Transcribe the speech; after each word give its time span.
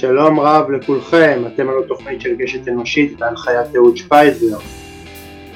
שלום 0.00 0.40
רב 0.40 0.70
לכולכם, 0.70 1.42
אתם 1.46 1.68
על 1.68 1.74
התוכנית 1.84 2.20
של 2.20 2.36
גשת 2.36 2.68
אנושית 2.68 3.18
בהנחיית 3.18 3.76
אהוד 3.76 3.96
שפייזר. 3.96 4.58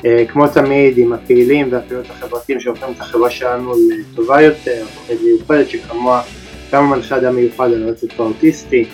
אה, 0.05 0.25
כמו 0.29 0.49
תמיד 0.49 0.99
עם 0.99 1.13
הפעילים 1.13 1.69
והפעילות 1.73 2.11
החברתיים 2.11 2.61
שהופכים 2.61 2.89
את 2.97 3.01
החברה 3.01 3.31
שלנו 3.31 3.73
לטובה 3.91 4.43
יותר, 4.43 4.85
תוכנית 4.95 5.21
מיוחדת 5.23 5.69
שכמוה 5.69 6.23
גם 6.73 6.85
המנחה 6.85 7.17
אדם 7.17 7.37
מיוחד 7.37 7.73
על 7.73 7.83
הרצף 7.83 8.21
האוטיסטי. 8.21 8.85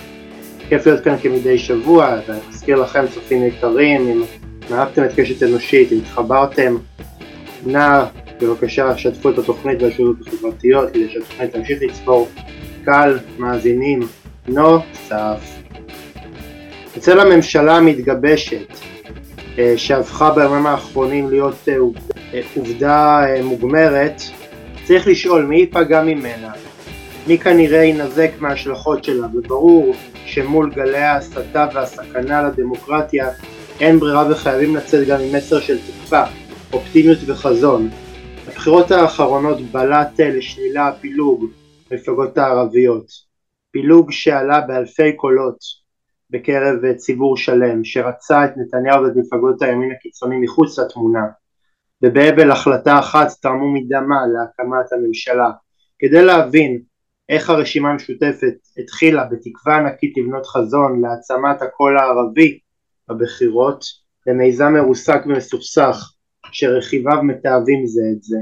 כיף 0.69 0.87
להיות 0.87 1.05
כאן 1.05 1.17
כמדי 1.23 1.59
שבוע, 1.59 2.19
ואני 2.27 2.41
מזכיר 2.49 2.77
לכם 2.77 3.05
צופים 3.15 3.47
יקרים, 3.47 4.09
אם 4.09 4.23
אהבתם 4.75 5.05
את 5.05 5.11
קשת 5.17 5.43
אנושית, 5.43 5.93
אם 5.93 5.99
התחברתם, 5.99 6.77
נא 7.67 8.05
בבקשה 8.41 8.99
שתפו 8.99 9.31
את 9.31 9.39
התוכנית 9.39 9.83
והשירות 9.83 10.17
החברתיות 10.27 10.91
כדי 10.91 11.09
שהתוכנית 11.09 11.53
תמשיך 11.53 11.83
לצבור 11.83 12.29
קהל 12.85 13.19
מאזינים 13.39 14.01
נוסף. 14.49 15.59
אצל 16.97 17.21
הממשלה 17.21 17.77
המתגבשת 17.77 18.69
אה, 19.59 19.75
שהפכה 19.77 20.31
בימים 20.31 20.67
האחרונים 20.67 21.31
להיות 21.31 21.69
אה, 21.69 21.75
אה, 22.35 22.41
עובדה 22.57 23.25
מוגמרת, 23.43 24.23
צריך 24.85 25.07
לשאול 25.07 25.45
מי 25.45 25.57
ייפגע 25.57 26.03
ממנה, 26.03 26.53
מי 27.27 27.39
כנראה 27.39 27.79
יינזק 27.79 28.31
מההשלכות 28.41 29.05
שלה, 29.05 29.27
וברור 29.35 29.95
שמול 30.27 30.71
גלי 30.71 30.99
ההסתה 30.99 31.67
והסכנה 31.75 32.43
לדמוקרטיה 32.43 33.31
אין 33.81 33.99
ברירה 33.99 34.31
וחייבים 34.31 34.77
לצאת 34.77 35.09
גם 35.09 35.21
עם 35.21 35.37
מסר 35.37 35.61
של 35.61 35.79
תקווה, 35.79 36.27
אופטימיות 36.73 37.19
וחזון. 37.27 37.89
הבחירות 38.49 38.91
האחרונות 38.91 39.61
בלט 39.61 40.21
לשלילה 40.21 40.89
הפילוג 40.89 41.47
במפלגות 41.91 42.39
הערביות, 42.39 43.28
פילוג 43.71 44.11
שעלה 44.11 44.61
באלפי 44.61 45.17
קולות 45.17 45.59
בקרב 46.31 46.93
ציבור 46.97 47.37
שלם 47.37 47.85
שרצה 47.85 48.45
את 48.45 48.51
נתניהו 48.57 49.03
ואת 49.03 49.13
מפלגות 49.17 49.63
הימין 49.63 49.93
הקיצוני 49.93 50.37
מחוץ 50.37 50.79
לתמונה 50.79 51.25
ובהבל 52.03 52.51
החלטה 52.51 52.99
אחת 52.99 53.29
תרמו 53.43 53.75
מדמה 53.75 54.17
להקמת 54.27 54.93
הממשלה 54.93 55.51
כדי 55.99 56.25
להבין 56.25 56.83
איך 57.29 57.51
הרשימה 57.51 57.91
המשותפת 57.91 58.55
התחילה 58.79 59.25
בתקווה 59.25 59.77
ענקית 59.77 60.17
לבנות 60.17 60.47
חזון 60.47 61.01
להעצמת 61.01 61.63
הקול 61.63 61.99
הערבי 61.99 62.59
בבחירות 63.09 63.85
למיזם 64.27 64.73
מרוסק 64.73 65.21
ומסוכסך 65.27 66.13
שרכיביו 66.53 67.23
מתעבים 67.23 67.87
זה 67.87 68.03
את 68.17 68.23
זה. 68.23 68.39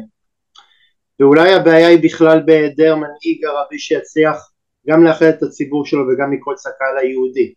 ואולי 1.21 1.55
הבעיה 1.55 1.89
היא 1.89 2.03
בכלל 2.03 2.43
בהיעדר 2.47 2.97
מנהיג 2.97 3.45
ערבי 3.45 3.79
שיצליח 3.79 4.53
גם 4.89 5.05
לאחד 5.05 5.27
את 5.27 5.43
הציבור 5.43 5.87
שלו 5.87 6.05
וגם 6.09 6.33
לקרוץ 6.33 6.67
לקהל 6.67 6.99
היהודי. 6.99 7.53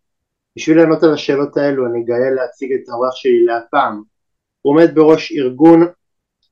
בשביל 0.58 0.78
לענות 0.78 1.04
על 1.04 1.14
השאלות 1.14 1.58
האלו 1.58 1.86
אני 1.86 2.04
גאה 2.04 2.30
להציג 2.36 2.74
את 2.74 2.90
האורח 2.90 3.16
שלי 3.16 3.46
להפעם. 3.46 4.02
הוא 4.62 4.74
עומד 4.74 4.96
בראש 4.96 5.32
ארגון 5.32 5.88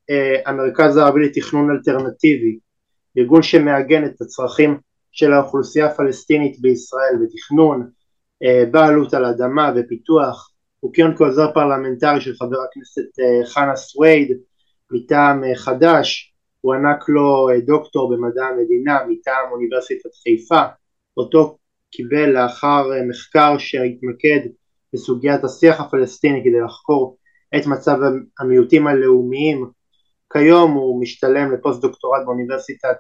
אה, 0.10 0.42
המרכז 0.46 0.98
הערבי 0.98 1.20
לתכנון 1.26 1.72
אלטרנטיבי, 1.72 2.60
ארגון 3.18 3.44
שמעגן 3.44 4.06
את 4.06 4.22
הצרכים 4.22 4.78
של 5.12 5.34
האוכלוסייה 5.34 5.86
הפלסטינית 5.86 6.60
בישראל 6.60 7.16
בתכנון, 7.24 7.90
אה, 8.44 8.64
בעלות 8.72 9.14
על 9.14 9.26
אדמה 9.26 9.72
ופיתוח, 9.76 10.52
הוא 10.80 10.94
כיהן 10.94 11.18
כעוזר 11.18 11.54
פרלמנטרי 11.54 12.22
של 12.22 12.34
חבר 12.36 12.58
הכנסת 12.70 13.20
אה, 13.20 13.46
חנא 13.46 13.76
סוייד 13.76 14.38
מטעם 14.92 15.44
אה, 15.44 15.56
חד"ש, 15.56 16.27
הוא 16.62 16.74
הוענק 16.74 17.10
לו 17.10 17.50
אה, 17.50 17.60
דוקטור 17.60 18.12
במדעי 18.12 18.46
המדינה 18.46 19.00
מטעם 19.08 19.52
אוניברסיטת 19.52 20.10
חיפה, 20.24 20.62
אותו 21.18 21.58
קיבל 21.92 22.30
לאחר 22.30 22.92
אה, 22.94 23.06
מחקר 23.06 23.58
שהתמקד 23.58 24.40
בסוגיית 24.94 25.44
השיח 25.44 25.82
הפלסטיני 25.82 26.42
כדי 26.42 26.60
לחקור 26.66 27.18
את 27.56 27.66
מצב 27.68 27.98
המיעוטים 28.40 28.88
הלאומיים. 28.88 29.66
כיום 30.34 30.72
הוא 30.72 31.02
משתלם 31.02 31.52
לפוסט 31.52 31.82
דוקטורט 31.82 32.22
באוניברסיטת 32.26 32.98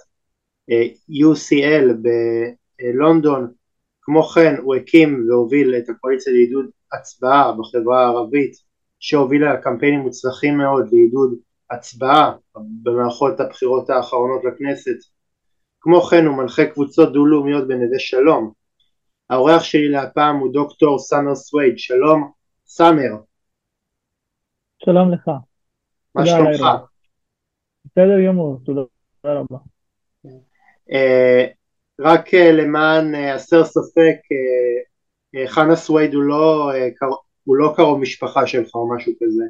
אה, 0.72 0.88
UCL 1.09 1.94
בלונדון. 2.81 3.51
כמו 4.01 4.23
כן 4.23 4.56
הוא 4.63 4.75
הקים 4.75 5.25
והוביל 5.29 5.75
את 5.75 5.90
הקואליציה 5.90 6.34
לעידוד 6.34 6.66
הצבעה 6.94 7.51
בחברה 7.51 8.06
הערבית 8.06 8.51
שהובילה 9.00 9.62
קמפיינים 9.62 10.00
מוצלחים 10.00 10.57
מאוד 10.57 10.88
לעידוד 10.91 11.38
הצבעה 11.72 12.33
במערכות 12.83 13.39
הבחירות 13.39 13.89
האחרונות 13.89 14.41
לכנסת 14.45 14.97
כמו 15.81 16.01
כן 16.01 16.25
הוא 16.25 16.38
מנחה 16.38 16.66
קבוצות 16.66 17.13
דו-לאומיות 17.13 17.67
בנווה 17.67 18.00
שלום 18.00 18.51
האורח 19.29 19.63
שלי 19.63 19.89
להפעם 19.89 20.38
הוא 20.38 20.53
דוקטור 20.53 21.00
סאמר 21.00 21.35
סווייד, 21.35 21.79
שלום 21.79 22.31
סאמר. 22.66 23.11
שלום 24.83 25.11
לך. 25.11 25.29
מה 26.16 26.25
שלומך? 26.25 26.61
בסדר 27.85 28.25
גמור, 28.28 28.59
תודה 28.66 28.81
רבה. 29.25 29.57
אה, 30.91 31.45
רק 31.99 32.34
אה, 32.34 32.51
למען 32.51 33.16
אה, 33.16 33.34
הסר 33.35 33.66
ספק, 33.66 34.17
חנה 35.47 35.75
סווייד 35.75 36.13
הוא 36.13 36.23
לא, 36.23 36.72
הוא 37.44 37.57
לא 37.57 37.73
קרוב 37.75 37.99
משפחה 37.99 38.47
שלך 38.47 38.75
או 38.75 38.95
משהו 38.95 39.13
כזה. 39.19 39.44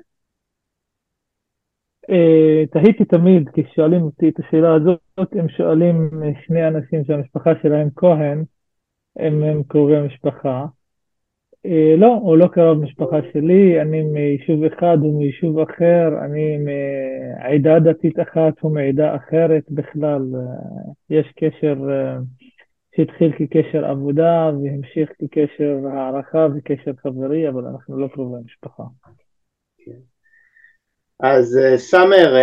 תהיתי 2.71 3.05
תמיד 3.05 3.49
כששואלים 3.53 4.01
אותי 4.01 4.29
את 4.29 4.39
השאלה 4.39 4.73
הזאת, 4.73 4.99
הם 5.31 5.49
שואלים 5.49 6.09
שני 6.45 6.67
אנשים 6.67 7.05
שהמשפחה 7.05 7.51
שלהם 7.61 7.89
כהן, 7.95 8.43
הם, 9.15 9.43
הם 9.43 9.63
קרובי 9.63 10.01
משפחה. 10.01 10.65
אה, 11.65 11.95
לא, 11.97 12.13
הוא 12.13 12.37
לא 12.37 12.47
קרוב 12.47 12.83
משפחה 12.83 13.17
שלי, 13.33 13.81
אני 13.81 14.01
מיישוב 14.01 14.63
אחד, 14.63 14.97
הוא 15.01 15.19
מיישוב 15.19 15.59
אחר, 15.59 16.07
אני 16.25 16.57
מעדה 16.57 17.79
דתית 17.79 18.19
אחת, 18.19 18.59
הוא 18.59 18.71
מעדה 18.71 19.15
אחרת 19.15 19.63
בכלל. 19.71 20.21
אה, 20.35 20.91
יש 21.09 21.33
קשר 21.35 21.75
אה, 21.89 22.17
שהתחיל 22.95 23.31
כקשר 23.37 23.85
עבודה 23.85 24.51
והמשיך 24.63 25.09
כקשר 25.19 25.77
הערכה 25.93 26.47
וקשר 26.55 26.91
חברי, 26.97 27.49
אבל 27.49 27.65
אנחנו 27.65 27.99
לא 27.99 28.07
קרובי 28.07 28.43
משפחה. 28.45 28.83
אז 31.19 31.59
סאמר, 31.77 32.35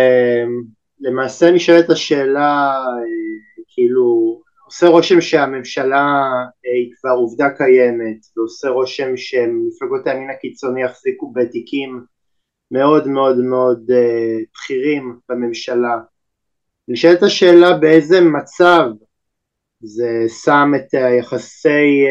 למעשה 0.99 1.51
נשאלת 1.51 1.89
השאלה, 1.89 2.73
כאילו, 3.67 4.41
עושה 4.65 4.87
רושם 4.87 5.21
שהממשלה 5.21 6.23
אה, 6.65 6.71
היא 6.73 6.91
כבר 6.99 7.11
עובדה 7.11 7.49
קיימת 7.49 8.17
ועושה 8.37 8.69
רושם 8.69 9.17
שמפלגות 9.17 10.07
הימין 10.07 10.29
הקיצוני 10.29 10.83
יחזיקו 10.83 11.31
בתיקים 11.31 12.03
מאוד 12.71 13.07
מאוד 13.07 13.37
מאוד 13.37 13.85
בכירים 13.85 15.19
בממשלה. 15.29 15.97
נשאלת 16.87 17.23
השאלה 17.23 17.77
באיזה 17.77 18.21
מצב 18.21 18.85
זה 19.81 20.25
שם 20.43 20.71
את 20.75 20.93
היחסי, 20.93 22.05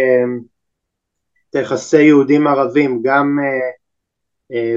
את 1.50 1.54
היחסי 1.54 2.02
יהודים 2.02 2.46
ערבים 2.46 3.00
גם 3.04 3.38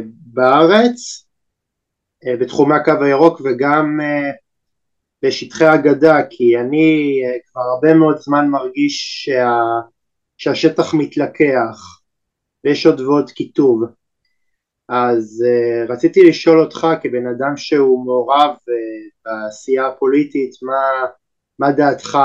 בארץ 0.07 1.26
בתחומי 2.39 2.75
הקו 2.75 3.03
הירוק 3.03 3.41
וגם 3.45 3.99
uh, 3.99 4.47
בשטחי 5.23 5.65
הגדה, 5.65 6.17
כי 6.29 6.57
אני 6.57 7.21
אה, 7.25 7.37
כבר 7.45 7.61
הרבה 7.61 7.93
מאוד 7.93 8.17
זמן 8.17 8.47
מרגיש 8.47 9.25
שה, 9.25 9.49
שהשטח 10.37 10.93
מתלקח 10.93 12.01
ויש 12.63 12.85
עוד 12.85 12.99
ועוד 12.99 13.31
קיטוב. 13.31 13.83
אז 14.89 15.45
רציתי 15.89 16.29
לשאול 16.29 16.59
אותך 16.59 16.87
כבן 17.01 17.27
אדם 17.27 17.57
שהוא 17.57 18.05
מעורב 18.05 18.55
בעשייה 19.25 19.87
הפוליטית, 19.87 20.51
מה, 20.61 21.07
מה 21.59 21.71
דעתך 21.71 22.17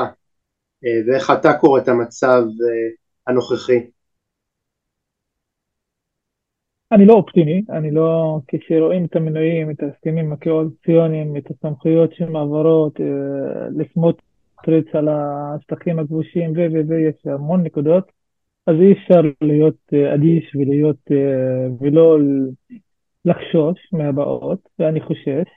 ואיך 1.07 1.31
אתה 1.31 1.53
קורא 1.53 1.81
את 1.81 1.89
המצב 1.89 2.43
הנוכחי? 3.27 3.91
אני 6.93 7.07
לא 7.07 7.15
אופטימי, 7.15 7.63
אני 7.71 7.91
לא, 7.91 8.39
כשרואים 8.49 9.05
את 9.05 9.17
המינויים, 9.17 9.71
את 9.71 9.83
ההסכמים 9.83 10.33
הקואליציוניים, 10.33 11.37
את 11.37 11.51
הסמכויות 11.51 12.15
שמעברות, 12.15 13.01
אה, 13.01 13.69
לסמוטריץ' 13.77 14.95
על 14.95 15.09
השטחים 15.09 15.99
הכבושים 15.99 16.53
ו... 16.53 16.57
ו... 16.73 16.89
ויש 16.89 17.27
המון 17.27 17.63
נקודות, 17.63 18.13
אז 18.67 18.75
אי 18.81 18.93
אפשר 18.93 19.21
להיות 19.41 19.77
אה, 19.93 20.15
אדיש 20.15 20.55
ולהיות, 20.55 20.97
אה, 21.11 21.67
ולא 21.81 22.19
לחשוש 23.25 23.79
מהבאות, 23.93 24.69
ואני 24.79 25.01
חושש, 25.01 25.49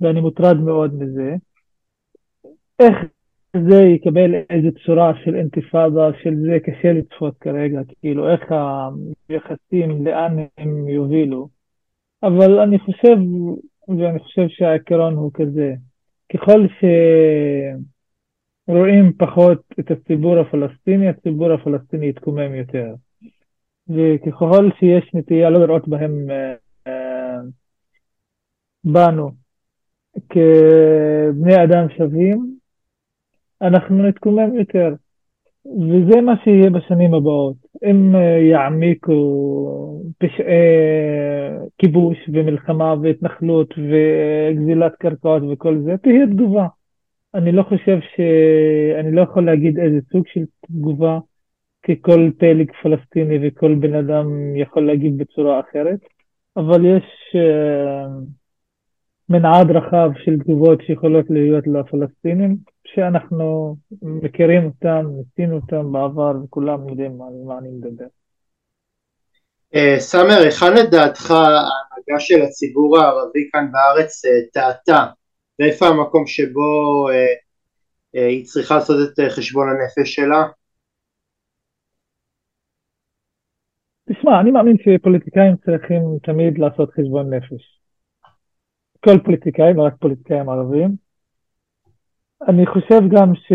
ואני 0.00 0.20
מוטרד 0.20 0.56
מאוד 0.56 0.94
מזה. 0.94 1.34
איך 2.80 2.96
זה 3.56 3.82
יקבל 3.82 4.34
איזה 4.50 4.68
צורה 4.86 5.12
של 5.24 5.36
אינתיפאדה, 5.36 6.10
של 6.22 6.34
זה 6.36 6.58
קשה 6.64 6.92
לצפות 6.92 7.38
כרגע, 7.38 7.80
כאילו 8.00 8.30
איך 8.32 8.40
היחסים, 9.28 10.06
לאן 10.06 10.36
הם 10.58 10.88
יובילו. 10.88 11.48
אבל 12.22 12.60
אני 12.60 12.78
חושב, 12.78 13.16
ואני 13.88 14.18
חושב 14.18 14.48
שהעיקרון 14.48 15.14
הוא 15.14 15.30
כזה, 15.34 15.74
ככל 16.32 16.66
רואים 18.68 19.12
פחות 19.18 19.62
את 19.80 19.90
הציבור 19.90 20.38
הפלסטיני, 20.38 21.08
הציבור 21.08 21.52
הפלסטיני 21.52 22.08
יתקומם 22.08 22.54
יותר. 22.54 22.94
וככל 23.88 24.70
שיש 24.78 25.14
נטייה 25.14 25.50
לא 25.50 25.60
לראות 25.60 25.88
בהם, 25.88 26.30
אה, 26.30 26.54
אה, 26.86 27.38
בנו, 28.84 29.30
כבני 30.28 31.64
אדם 31.64 31.86
שווים, 31.96 32.59
אנחנו 33.62 34.02
נתקומם 34.02 34.56
יותר. 34.56 34.94
וזה 35.66 36.20
מה 36.20 36.34
שיהיה 36.44 36.70
בשנים 36.70 37.14
הבאות. 37.14 37.56
אם 37.84 38.16
אה, 38.16 38.38
יעמיקו 38.38 40.02
פשעי 40.18 40.44
כיבוש 41.78 42.18
ומלחמה 42.32 42.94
והתנחלות 43.02 43.74
וגזילת 43.78 44.92
קרקעות 44.96 45.42
וכל 45.52 45.78
זה, 45.84 45.96
תהיה 45.96 46.26
תגובה. 46.26 46.66
אני 47.34 47.52
לא 47.52 47.62
חושב 47.62 47.98
ש... 48.00 48.20
אני 49.00 49.12
לא 49.12 49.20
יכול 49.20 49.46
להגיד 49.46 49.78
איזה 49.78 49.98
סוג 50.12 50.24
של 50.26 50.44
תגובה, 50.66 51.18
כי 51.82 52.02
כל 52.02 52.30
פלג 52.38 52.70
פלסטיני 52.82 53.38
וכל 53.42 53.74
בן 53.74 53.94
אדם 53.94 54.56
יכול 54.56 54.86
להגיב 54.86 55.18
בצורה 55.18 55.60
אחרת, 55.60 55.98
אבל 56.56 56.86
יש 56.86 57.04
uh, 57.34 58.24
מנעד 59.30 59.70
רחב 59.70 60.10
של 60.24 60.38
תגובות 60.38 60.80
שיכולות 60.86 61.26
להיות 61.30 61.64
לפלסטינים, 61.66 62.56
שאנחנו 62.86 63.76
מכירים 64.02 64.64
אותם, 64.64 65.06
ניסינו 65.16 65.56
אותם 65.56 65.92
בעבר 65.92 66.32
וכולם 66.44 66.88
יודעים 66.88 67.22
על 67.22 67.32
מה 67.46 67.58
אני 67.58 67.68
מדבר. 67.68 68.06
Uh, 69.74 69.98
סאמר, 69.98 70.38
היכן 70.44 70.74
לדעתך 70.76 71.30
ההנהגה 71.30 72.20
של 72.20 72.42
הציבור 72.42 72.98
הערבי 72.98 73.48
כאן 73.52 73.66
בארץ 73.72 74.24
uh, 74.24 74.52
טעתה 74.52 75.06
ואיפה 75.60 75.86
המקום 75.86 76.26
שבו 76.26 77.08
אה, 77.10 77.34
אה, 78.14 78.26
היא 78.26 78.44
צריכה 78.44 78.74
לעשות 78.74 78.96
את 79.12 79.18
אה, 79.20 79.30
חשבון 79.30 79.68
הנפש 79.68 80.14
שלה? 80.14 80.42
תשמע, 84.12 84.40
אני 84.40 84.50
מאמין 84.50 84.76
שפוליטיקאים 84.78 85.56
צריכים 85.56 86.02
תמיד 86.22 86.58
לעשות 86.58 86.90
חשבון 86.90 87.34
נפש. 87.34 87.79
כל 89.04 89.18
פוליטיקאים, 89.24 89.76
לא 89.76 89.82
רק 89.82 89.94
פוליטיקאים 90.00 90.48
ערבים. 90.48 90.96
אני 92.48 92.66
חושב 92.66 93.00
גם 93.10 93.34
ש... 93.34 93.52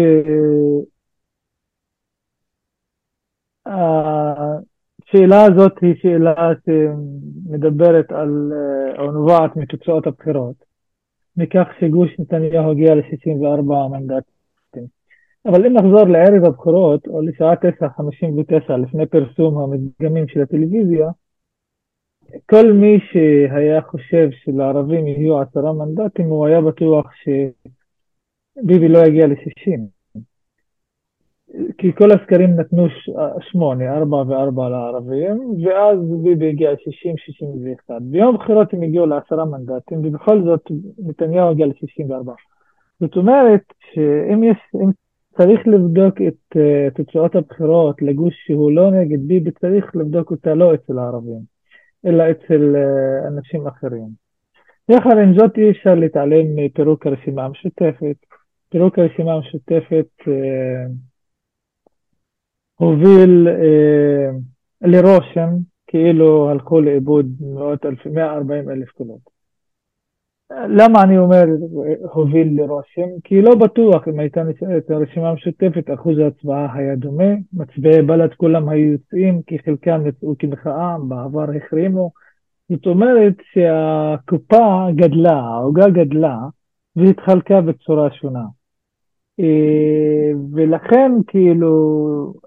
השאלה 3.65 5.43
הזאת 5.43 5.73
היא 5.81 5.95
שאלה 5.95 6.51
שמדברת 6.65 8.11
על, 8.11 8.51
או 8.97 9.11
נובעת 9.11 9.55
מתוצאות 9.55 10.07
הבחירות. 10.07 10.55
מכך 11.37 11.67
שגוש 11.79 12.19
נתניהו 12.19 12.71
הגיע 12.71 12.95
ל-64 12.95 13.61
מנדטים. 13.91 14.87
אבל 15.45 15.65
אם 15.65 15.73
נחזור 15.73 16.07
לערב 16.07 16.45
הבחירות, 16.45 17.07
או 17.07 17.21
לשעה 17.21 17.53
9:59 17.53 18.73
לפני 18.77 19.05
פרסום 19.05 19.57
המדגמים 19.57 20.27
של 20.27 20.41
הטלוויזיה, 20.41 21.09
כל 22.49 22.71
מי 22.73 22.99
שהיה 22.99 23.81
חושב 23.81 24.29
שלערבים 24.31 25.07
יהיו 25.07 25.41
עשרה 25.41 25.73
מנדטים, 25.73 26.25
הוא 26.25 26.45
היה 26.45 26.61
בטוח 26.61 27.11
שביבי 27.23 28.87
לא 28.87 28.99
יגיע 28.99 29.27
ל-60. 29.27 29.79
כי 31.77 31.93
כל 31.93 32.11
הסקרים 32.11 32.59
נתנו 32.59 32.87
שמונה, 33.51 33.97
ארבע 33.97 34.17
וארבע 34.17 34.69
לערבים, 34.69 35.37
ואז 35.63 35.99
ביבי 36.23 36.49
הגיע 36.49 36.71
ל-60-61. 36.71 37.99
ביום 38.01 38.35
הבחירות 38.35 38.73
הם 38.73 38.81
הגיעו 38.81 39.05
לעשרה 39.05 39.45
מנדטים, 39.45 39.99
ובכל 40.03 40.43
זאת 40.43 40.71
נתניהו 40.97 41.49
הגיע 41.49 41.65
ל-64. 41.65 42.31
זאת 42.99 43.15
אומרת 43.15 43.63
שאם 43.93 44.43
יש, 44.43 44.57
אם 44.75 44.89
צריך 45.37 45.67
לבדוק 45.67 46.21
את 46.27 46.57
uh, 46.57 46.93
תוצאות 46.95 47.35
הבחירות 47.35 48.01
לגוש 48.01 48.33
שהוא 48.45 48.71
לא 48.71 48.91
נגד 48.91 49.27
ביבי, 49.27 49.51
צריך 49.51 49.95
לבדוק 49.95 50.31
אותה 50.31 50.53
לא 50.53 50.73
אצל 50.73 50.99
הערבים, 50.99 51.54
אלא 52.05 52.23
אצל 52.31 52.75
uh, 52.75 53.27
אנשים 53.27 53.67
אחרים. 53.67 54.09
יחד 54.89 55.17
עם 55.23 55.39
זאת 55.39 55.57
אי 55.57 55.71
אפשר 55.71 55.95
להתעלם 55.95 56.55
מפירוק 56.55 57.07
הרשימה 57.07 57.45
המשותפת. 57.45 58.15
פירוק 58.69 58.99
הרשימה 58.99 59.33
המשותפת 59.33 60.07
uh, 60.21 60.91
הוביל 62.75 63.47
אה, 63.47 64.29
לרושם 64.81 65.49
כאילו 65.87 66.49
הלכו 66.49 66.81
לאיבוד 66.81 67.25
מאות 67.39 67.85
אלפי, 67.85 68.09
140 68.09 68.69
אלף 68.69 68.89
קולות. 68.89 69.34
למה 70.51 71.03
אני 71.03 71.17
אומר 71.17 71.43
הוביל 72.13 72.61
לרושם? 72.61 73.19
כי 73.23 73.41
לא 73.41 73.55
בטוח 73.55 74.07
אם 74.07 74.19
הייתה 74.19 74.43
נשארת 74.43 74.91
הרשימה 74.91 75.29
המשותפת, 75.29 75.93
אחוז 75.93 76.19
ההצבעה 76.19 76.75
היה 76.75 76.95
דומה, 76.95 77.33
מצביעי 77.53 78.01
בל"ד 78.01 78.33
כולם 78.33 78.69
היו 78.69 78.91
יוצאים, 78.91 79.41
כי 79.47 79.59
חלקם 79.59 80.07
יצאו 80.07 80.35
כמחאה, 80.39 80.97
בעבר 81.07 81.45
החרימו. 81.57 82.11
זאת 82.69 82.85
אומרת 82.85 83.33
שהקופה 83.53 84.85
גדלה, 84.95 85.39
העוגה 85.39 85.89
גדלה, 85.89 86.37
והתחלקה 86.95 87.61
בצורה 87.61 88.11
שונה. 88.11 88.45
אה, 89.39 90.31
ולכן 90.53 91.11
כאילו 91.27 91.73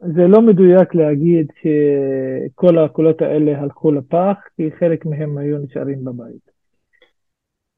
זה 0.00 0.26
לא 0.28 0.42
מדויק 0.42 0.94
להגיד 0.94 1.46
שכל 1.60 2.78
הקולות 2.78 3.22
האלה 3.22 3.60
הלכו 3.60 3.92
לפח, 3.92 4.36
כי 4.56 4.70
חלק 4.78 5.06
מהם 5.06 5.38
היו 5.38 5.58
נשארים 5.58 6.04
בבית. 6.04 6.57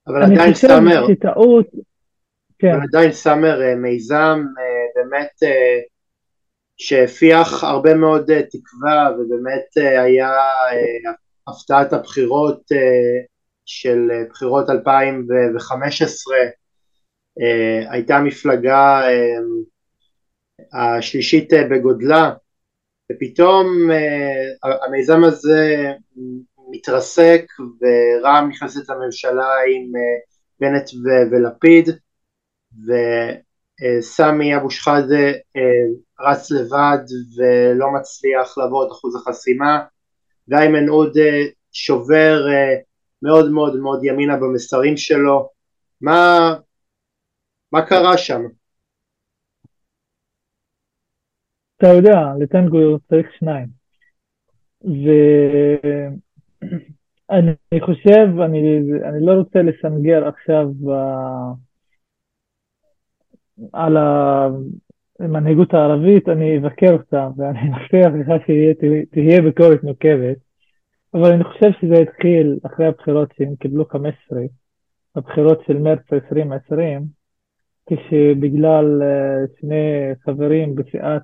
אבל 0.07 0.23
עדיין 0.23 0.55
סאמר, 0.55 1.07
שטעות, 1.09 1.67
כן. 2.59 2.73
אבל 2.75 2.83
עדיין 2.83 3.13
סאמר 3.13 3.63
אה, 3.63 3.75
מיזם 3.75 4.45
אה, 4.59 5.03
באמת 5.03 5.53
שהפיח 6.77 7.65
הרבה 7.65 7.95
מאוד 7.95 8.31
תקווה 8.51 9.11
ובאמת 9.15 9.77
היה 9.77 10.31
הפתעת 11.47 11.93
הבחירות 11.93 12.63
של 13.67 14.09
בחירות 14.31 14.71
2015 14.71 16.35
אה, 17.41 17.93
הייתה 17.93 18.19
מפלגה 18.21 19.01
אה, 19.09 19.39
השלישית 20.73 21.53
אה, 21.53 21.69
בגודלה 21.69 22.33
ופתאום 23.13 23.67
המיזם 24.63 25.25
הזה 25.25 25.93
מתרסק 26.71 27.45
ורע"מ 27.61 28.49
נכנסת 28.49 28.89
לממשלה 28.89 29.49
עם 29.75 29.93
בנט 30.61 30.91
ולפיד 31.31 31.89
וסמי 32.87 34.57
אבו 34.57 34.71
שחאדה 34.71 35.33
רץ 36.21 36.51
לבד 36.51 37.05
ולא 37.37 37.87
מצליח 38.01 38.59
לעבור 38.59 38.87
את 38.87 38.93
אחוז 38.93 39.17
החסימה 39.17 39.85
ואיימן 40.49 40.89
עודה 40.89 41.31
שובר 41.73 42.47
מאוד 43.23 43.51
מאוד 43.51 43.77
מאוד 43.77 44.05
ימינה 44.05 44.37
במסרים 44.37 44.97
שלו 44.97 45.49
מה, 46.01 46.55
מה 47.73 47.87
קרה 47.87 48.19
שם? 48.19 48.43
אתה 51.77 51.87
יודע, 51.87 52.17
לטנגו 52.41 52.99
צריך 53.09 53.27
שניים. 53.39 53.81
ואני 57.31 57.81
חושב, 57.81 58.41
אני, 58.45 58.79
אני 59.05 59.27
לא 59.27 59.33
רוצה 59.33 59.63
לסנגר 59.63 60.29
עכשיו 60.29 60.69
ב... 60.75 60.91
על 63.73 63.97
המנהיגות 65.21 65.75
הערבית, 65.75 66.29
אני 66.29 66.59
אבקר 66.59 66.93
אותה, 66.93 67.29
ואני 67.37 67.59
מבטיח 67.69 68.13
לך 68.21 68.43
שתהיה 68.43 69.43
ביקורת 69.43 69.85
נוקבת, 69.85 70.37
אבל 71.15 71.33
אני 71.33 71.45
חושב 71.45 71.71
שזה 71.81 71.95
התחיל 72.03 72.59
אחרי 72.67 72.87
הבחירות 72.87 73.33
שהם 73.37 73.57
קיבלו 73.57 73.85
15, 73.85 74.41
הבחירות 75.17 75.63
של 75.67 75.79
מרץ 75.79 76.13
2020, 76.13 77.03
כשבגלל 77.87 79.03
אה, 79.03 79.47
שני 79.61 80.15
חברים 80.25 80.75
בסיעת 80.75 81.23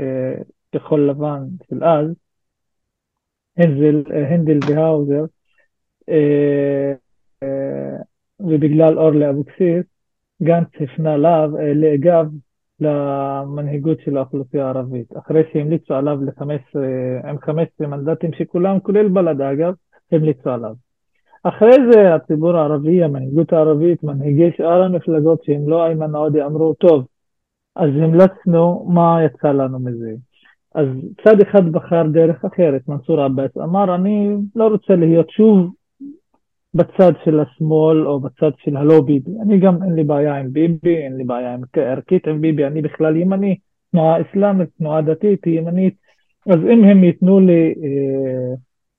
אה, 0.00 0.34
כחול 0.72 1.10
לבן 1.10 1.42
של 1.70 1.84
אז, 1.84 2.06
הנדל, 3.58 4.02
אה, 4.12 4.28
הנדל 4.28 4.58
והאוזר, 4.68 5.24
ובגלל 8.40 8.98
אורלי 8.98 9.30
אבוקסיס, 9.30 9.84
גנץ 10.42 10.68
הפנה 10.80 11.16
לגב 11.74 12.26
למנהיגות 12.80 14.00
של 14.00 14.16
האוכלוסייה 14.16 14.66
הערבית. 14.66 15.16
אחרי 15.16 15.42
שהמליצו 15.52 15.94
עליו 15.94 16.18
ל-15, 16.24 16.78
עם 17.28 17.38
15 17.38 17.86
מנדטים 17.86 18.30
שכולם, 18.32 18.80
כולל 18.80 19.08
בל"ד 19.08 19.40
אגב, 19.40 19.74
המליצו 20.12 20.50
עליו. 20.50 20.74
אחרי 21.44 21.76
זה 21.92 22.14
הציבור 22.14 22.56
הערבי, 22.56 23.04
המנהיגות 23.04 23.52
הערבית, 23.52 24.02
מנהיגי 24.02 24.50
שאר 24.56 24.82
המפלגות 24.82 25.44
שהם 25.44 25.68
לא 25.68 25.86
איימן 25.86 26.14
עודה 26.14 26.46
אמרו, 26.46 26.74
טוב, 26.74 27.06
אז 27.76 27.90
המלצנו, 28.02 28.86
מה 28.88 29.18
יצא 29.24 29.48
לנו 29.48 29.78
מזה? 29.78 30.14
אז 30.74 30.86
צד 31.24 31.40
אחד 31.40 31.72
בחר 31.72 32.02
דרך 32.12 32.44
אחרת, 32.44 32.88
מנסור 32.88 33.20
עבאס 33.20 33.56
אמר, 33.56 33.94
אני 33.94 34.36
לא 34.56 34.68
רוצה 34.68 34.96
להיות 34.96 35.30
שוב 35.30 35.70
בצד 36.74 37.12
של 37.24 37.40
השמאל 37.40 38.06
או 38.06 38.20
בצד 38.20 38.50
של 38.56 38.76
הלא 38.76 39.00
ביבי. 39.00 39.30
אני 39.42 39.58
גם 39.58 39.82
אין 39.82 39.94
לי 39.94 40.04
בעיה 40.04 40.36
עם 40.36 40.52
ביבי, 40.52 40.96
אין 40.96 41.16
לי 41.16 41.24
בעיה 41.24 41.54
עם 41.54 41.60
ערכית 41.76 42.28
עם 42.28 42.40
ביבי, 42.40 42.64
אני 42.64 42.82
בכלל 42.82 43.16
ימני, 43.16 43.56
תנועה 43.90 44.16
אסלאמית, 44.22 44.68
תנועה 44.78 45.02
דתית, 45.02 45.46
ימנית, 45.46 45.94
אז 46.46 46.58
אם 46.72 46.84
הם 46.84 47.04
ייתנו 47.04 47.40
לי, 47.40 47.74
אה, 47.84 48.54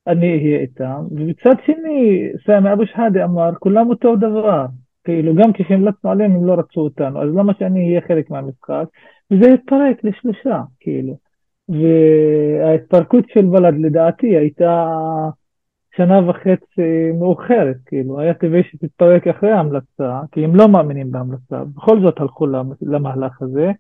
אני 0.08 0.38
אהיה 0.38 0.60
איתם. 0.60 1.04
ובצד 1.12 1.56
שני, 1.66 2.30
סמי 2.46 2.74
אבו 2.74 2.86
שחאדה 2.86 3.26
אמר, 3.26 3.50
כולם 3.60 3.90
אותו 3.90 4.16
דבר. 4.16 4.66
כאילו, 5.04 5.36
גם 5.36 5.54
כשהמלצנו 5.54 6.12
עליהם 6.12 6.32
הם 6.32 6.46
לא 6.46 6.54
רצו 6.54 6.82
אותנו, 6.82 7.22
אז 7.22 7.30
למה 7.36 7.54
שאני 7.60 7.88
אהיה 7.88 8.02
חלק 8.02 8.30
מהמשחק? 8.30 8.86
וזה 9.32 9.54
התפרק 9.54 10.04
לשלושה, 10.04 10.62
כאילו. 10.80 11.25
וההתפרקות 11.70 13.26
של 13.30 13.46
בל"ד 13.46 13.74
לדעתי 13.80 14.28
הייתה 14.28 14.88
שנה 15.98 16.30
וחצי 16.30 17.12
מאוחרת, 17.20 17.78
כאילו, 17.86 18.20
היה 18.20 18.34
טבעי 18.34 18.64
שתתפרק 18.64 19.28
אחרי 19.28 19.52
ההמלצה, 19.52 20.22
כי 20.32 20.44
הם 20.44 20.56
לא 20.56 20.68
מאמינים 20.68 21.12
בהמלצה, 21.12 21.64
בכל 21.76 22.02
זאת 22.02 22.20
הלכו 22.20 22.48
למהלך 22.82 23.42
הזה, 23.42 23.72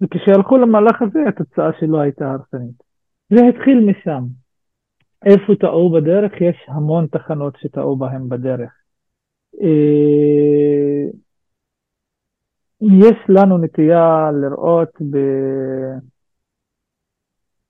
וכשהלכו 0.00 0.56
למהלך 0.56 1.02
הזה 1.02 1.18
התוצאה 1.28 1.70
שלו 1.80 2.00
הייתה 2.00 2.30
הרסנית. 2.30 2.82
זה 3.30 3.40
התחיל 3.48 3.90
משם. 3.90 4.24
איפה 5.24 5.52
טעו 5.60 5.92
בדרך? 5.92 6.32
יש 6.40 6.56
המון 6.68 7.06
תחנות 7.06 7.56
שטעו 7.60 7.96
בהם 7.96 8.28
בדרך. 8.28 8.70
אה, 9.62 11.10
יש 12.80 13.16
לנו 13.28 13.58
נטייה 13.58 14.30
לראות 14.42 14.88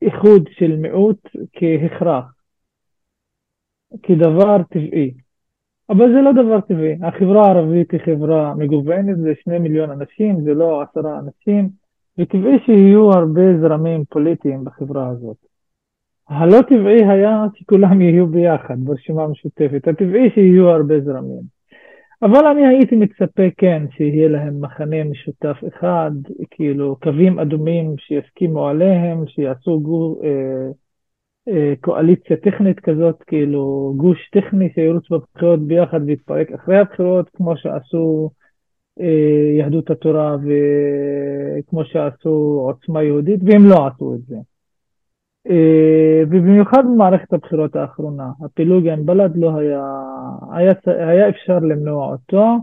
באיחוד 0.04 0.48
של 0.50 0.76
מיעוט 0.76 1.28
כהכרח, 1.52 2.24
כדבר 4.02 4.62
טבעי. 4.70 5.14
אבל 5.90 6.12
זה 6.12 6.20
לא 6.22 6.32
דבר 6.32 6.60
טבעי. 6.60 6.96
החברה 7.02 7.46
הערבית 7.46 7.92
היא 7.92 8.00
חברה 8.00 8.54
מגוונת, 8.54 9.16
זה 9.16 9.32
שני 9.44 9.58
מיליון 9.58 9.90
אנשים, 9.90 10.44
זה 10.44 10.54
לא 10.54 10.82
עשרה 10.82 11.18
אנשים, 11.18 11.68
וטבעי 12.18 12.58
שיהיו 12.66 13.12
הרבה 13.12 13.58
זרמים 13.60 14.04
פוליטיים 14.04 14.64
בחברה 14.64 15.08
הזאת. 15.08 15.36
הלא 16.28 16.62
טבעי 16.62 17.04
היה 17.04 17.44
שכולם 17.54 18.00
יהיו 18.00 18.26
ביחד 18.26 18.76
ברשימה 18.78 19.22
המשותפת, 19.22 19.88
הטבעי 19.88 20.30
שיהיו 20.34 20.70
הרבה 20.70 21.00
זרמים. 21.00 21.53
אבל 22.22 22.46
אני 22.46 22.66
הייתי 22.66 22.96
מצפה 22.96 23.42
כן 23.56 23.82
שיהיה 23.96 24.28
להם 24.28 24.60
מחנה 24.60 25.04
משותף 25.04 25.56
אחד, 25.68 26.10
כאילו 26.50 26.96
קווים 27.02 27.38
אדומים 27.38 27.94
שיסכימו 27.98 28.68
עליהם, 28.68 29.26
שיעשו 29.26 29.80
גור, 29.80 30.20
אה, 30.24 30.70
אה, 31.48 31.74
קואליציה 31.80 32.36
טכנית 32.36 32.80
כזאת, 32.80 33.22
כאילו 33.26 33.94
גוש 33.96 34.30
טכני 34.32 34.72
שירוץ 34.74 35.10
בבחירות 35.10 35.60
ביחד 35.60 36.00
ויתפרק 36.06 36.52
אחרי 36.52 36.78
הבחירות, 36.78 37.30
כמו 37.34 37.56
שעשו 37.56 38.30
אה, 39.00 39.56
יהדות 39.58 39.90
התורה 39.90 40.36
וכמו 40.36 41.84
שעשו 41.84 42.62
עוצמה 42.66 43.02
יהודית, 43.02 43.40
והם 43.44 43.64
לא 43.64 43.86
עשו 43.86 44.14
את 44.14 44.20
זה. 44.26 44.36
אה, 45.50 46.22
ובמיוחד 46.30 46.84
במערכת 46.84 47.32
הבחירות 47.32 47.76
האחרונה, 47.76 48.30
הפילוג 48.44 48.86
עם 48.86 49.06
בל"ד 49.06 49.36
לא 49.36 49.56
היה, 49.56 49.82
היה, 50.52 50.72
היה 50.86 51.28
אפשר 51.28 51.58
למנוע 51.58 52.12
אותו 52.12 52.58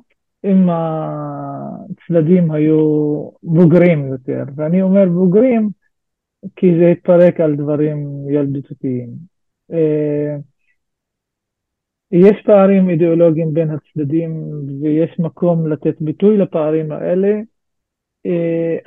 אם 0.46 0.70
הצדדים 0.70 2.52
היו 2.52 2.80
בוגרים 3.44 4.08
יותר, 4.08 4.44
ואני 4.56 4.82
אומר 4.82 5.10
בוגרים 5.10 5.70
כי 6.56 6.68
זה 6.80 6.88
התפרק 6.88 7.40
על 7.40 7.56
דברים 7.56 8.30
ילדותיים. 8.30 9.10
אה, 9.72 10.36
יש 12.12 12.42
פערים 12.46 12.90
אידיאולוגיים 12.90 13.54
בין 13.54 13.70
הצדדים 13.70 14.44
ויש 14.82 15.20
מקום 15.20 15.68
לתת 15.68 16.02
ביטוי 16.02 16.38
לפערים 16.38 16.92
האלה, 16.92 17.40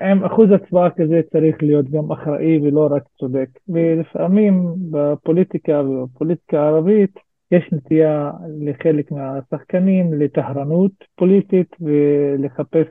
עם 0.01 0.25
אחוז 0.25 0.49
הצבעה 0.55 0.91
כזה 0.91 1.21
צריך 1.33 1.57
להיות 1.63 1.91
גם 1.91 2.13
אחראי 2.13 2.59
ולא 2.59 2.89
רק 2.91 3.03
צודק. 3.19 3.49
ולפעמים 3.69 4.75
בפוליטיקה 4.91 5.83
ובפוליטיקה 5.83 6.61
הערבית 6.61 7.11
יש 7.51 7.73
נטייה 7.73 8.31
לחלק 8.61 9.11
מהשחקנים 9.11 10.15
לטהרנות 10.15 10.93
פוליטית 11.17 11.77
ולחפש 11.81 12.87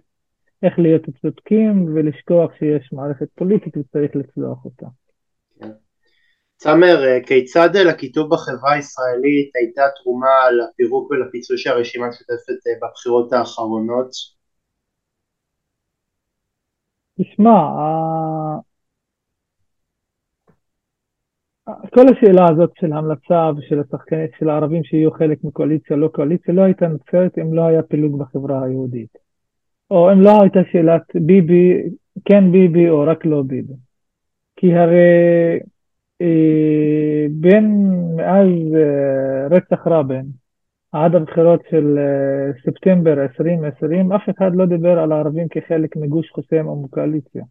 איך 0.64 0.80
להיות 0.80 1.02
צודקים 1.22 1.86
ולשכוח 1.96 2.52
שיש 2.60 2.94
מערכת 2.94 3.28
פוליטית 3.36 3.78
וצריך 3.78 4.16
לצלוח 4.16 4.66
אותה. 4.66 4.86
סאמר, 6.64 7.06
אה, 7.06 7.20
כיצד 7.28 7.70
לכיתוב 7.76 8.30
בחברה 8.30 8.74
הישראלית 8.74 9.56
הייתה 9.56 9.82
תרומה 10.04 10.52
לפירוק 10.52 11.12
ולפיצוי 11.12 11.58
של 11.58 11.70
הרשימה 11.70 12.06
המשותפת 12.06 12.68
אה, 12.68 12.88
בבחירות 12.88 13.34
האחרונות? 13.34 14.10
תשמע, 17.20 17.58
כל 21.66 22.06
השאלה 22.12 22.48
הזאת 22.50 22.72
של 22.80 22.94
המלצה 22.94 23.52
ושל 23.58 23.80
השחקנים, 23.80 24.28
של 24.40 24.50
הערבים 24.50 24.84
שיהיו 24.84 25.12
חלק 25.12 25.44
מקואליציה, 25.44 25.96
לא 25.96 26.08
קואליציה, 26.08 26.54
לא 26.54 26.62
הייתה 26.62 26.88
נוצרת 26.88 27.38
אם 27.38 27.54
לא 27.54 27.66
היה 27.66 27.84
פילוג 27.84 28.20
בחברה 28.20 28.64
היהודית. 28.64 29.18
או 29.92 30.12
אם 30.12 30.22
לא 30.22 30.42
הייתה 30.42 30.60
שאלת 30.72 31.02
ביבי, 31.16 31.84
כן 32.26 32.52
ביבי 32.52 32.90
או 32.90 33.02
רק 33.02 33.26
לא 33.26 33.42
ביבי. 33.42 33.74
כי 34.56 34.74
הרי 34.74 35.60
אה, 36.22 37.26
בין 37.32 37.92
מאז 38.16 38.76
אה, 38.76 39.48
רצח 39.48 39.88
רבין 39.88 40.26
עד 40.94 41.16
הבחירות 41.16 41.62
של 41.70 41.98
אה, 41.98 42.54
ספטמבר 42.66 43.14
2020, 43.14 44.12
אף 44.12 44.30
אחד 44.30 44.52
לא 44.56 44.66
דיבר 44.66 45.00
על 45.00 45.12
הערבים 45.12 45.48
כחלק 45.48 45.96
מגוש 45.96 46.30
חוסם 46.30 46.68
או 46.68 46.84
מקואליציה. 46.84 47.44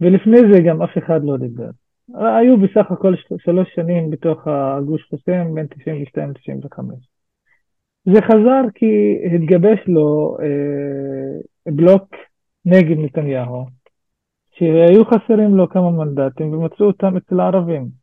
ולפני 0.00 0.38
זה 0.52 0.60
גם 0.66 0.82
אף 0.82 0.98
אחד 0.98 1.20
לא 1.24 1.36
דיבר. 1.36 1.70
היו 2.14 2.56
בסך 2.56 2.90
הכל 2.90 3.14
שלוש 3.38 3.68
שנים 3.74 4.10
בתוך 4.10 4.46
הגוש 4.46 5.02
חוסם 5.10 5.54
בין 5.54 5.66
92 5.66 6.30
ל-95. 6.30 6.78
זה 8.04 8.22
חזר 8.22 8.62
כי 8.74 9.18
התגבש 9.34 9.78
לו 9.86 10.36
אה, 10.42 11.72
בלוק 11.72 12.14
נגד 12.64 12.98
נתניהו, 12.98 13.66
שהיו 14.50 15.04
חסרים 15.04 15.54
לו 15.54 15.68
כמה 15.68 15.90
מנדטים 15.90 16.52
ומצאו 16.52 16.86
אותם 16.86 17.16
אצל 17.16 17.40
הערבים. 17.40 17.97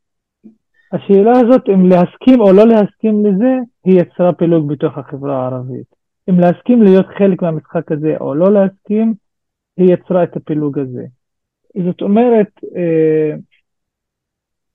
השאלה 0.92 1.32
הזאת 1.32 1.70
אם 1.70 1.90
להסכים 1.90 2.40
או 2.40 2.54
לא 2.54 2.68
להסכים 2.68 3.26
לזה, 3.26 3.56
היא 3.86 4.02
יצרה 4.02 4.34
פילוג 4.34 4.68
בתוך 4.74 4.98
החברה 4.98 5.42
הערבית. 5.42 5.96
אם 6.30 6.40
להסכים 6.40 6.82
להיות 6.84 7.06
חלק 7.18 7.42
מהמשחק 7.42 7.92
הזה 7.92 8.16
או 8.20 8.36
לא 8.36 8.54
להסכים, 8.54 9.14
היא 9.78 9.94
יצרה 9.94 10.24
את 10.24 10.36
הפילוג 10.38 10.80
הזה. 10.80 11.06
זאת 11.86 12.02
אומרת, 12.02 12.50
אה, 12.76 13.36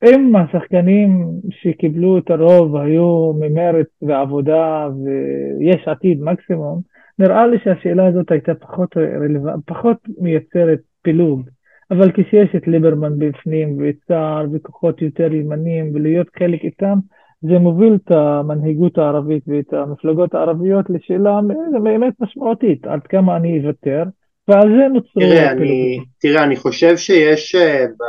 אם 0.07 0.37
השחקנים 0.37 1.27
שקיבלו 1.51 2.19
את 2.19 2.31
הרוב 2.31 2.77
היו 2.77 3.33
ממרץ 3.33 3.87
ועבודה 4.03 4.89
ויש 5.05 5.89
עתיד 5.89 6.23
מקסימום, 6.23 6.81
נראה 7.19 7.47
לי 7.47 7.57
שהשאלה 7.65 8.07
הזאת 8.07 8.31
הייתה 8.31 8.55
פחות, 8.55 8.97
רלו... 8.97 9.41
פחות 9.67 9.97
מייצרת 10.19 10.81
פילוג. 11.03 11.49
אבל 11.91 12.13
כשיש 12.13 12.49
את 12.57 12.67
ליברמן 12.67 13.19
בפנים 13.19 13.79
ואת 13.79 13.97
סער 14.09 14.47
וכוחות 14.53 15.03
יותר 15.03 15.33
ימניים 15.33 15.95
ולהיות 15.95 16.27
חלק 16.39 16.65
איתם, 16.65 16.99
זה 17.43 17.59
מוביל 17.59 17.95
את 17.95 18.11
המנהיגות 18.11 18.99
הערבית 18.99 19.43
ואת 19.47 19.73
המפלגות 19.73 20.35
הערביות 20.35 20.87
לשאלה 20.91 21.41
באמת 21.83 22.15
משמעותית, 22.21 22.87
עד 22.87 23.01
כמה 23.07 23.37
אני 23.37 23.61
אוותר, 23.61 24.03
ועל 24.49 24.69
זה 24.69 24.89
נוצרו... 24.89 25.21
תראה, 25.21 25.51
אני, 25.51 25.99
תראה, 26.21 26.45
אני 26.45 26.57
חושב 26.57 26.97
שיש 26.97 27.55
uh, 27.55 28.05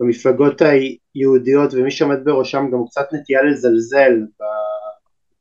במפלגות 0.00 0.62
היהודיות 0.62 1.74
ומי 1.74 1.90
שעומד 1.90 2.24
בראשם 2.24 2.70
גם 2.72 2.84
קצת 2.86 3.08
נטייה 3.12 3.42
לזלזל 3.42 4.12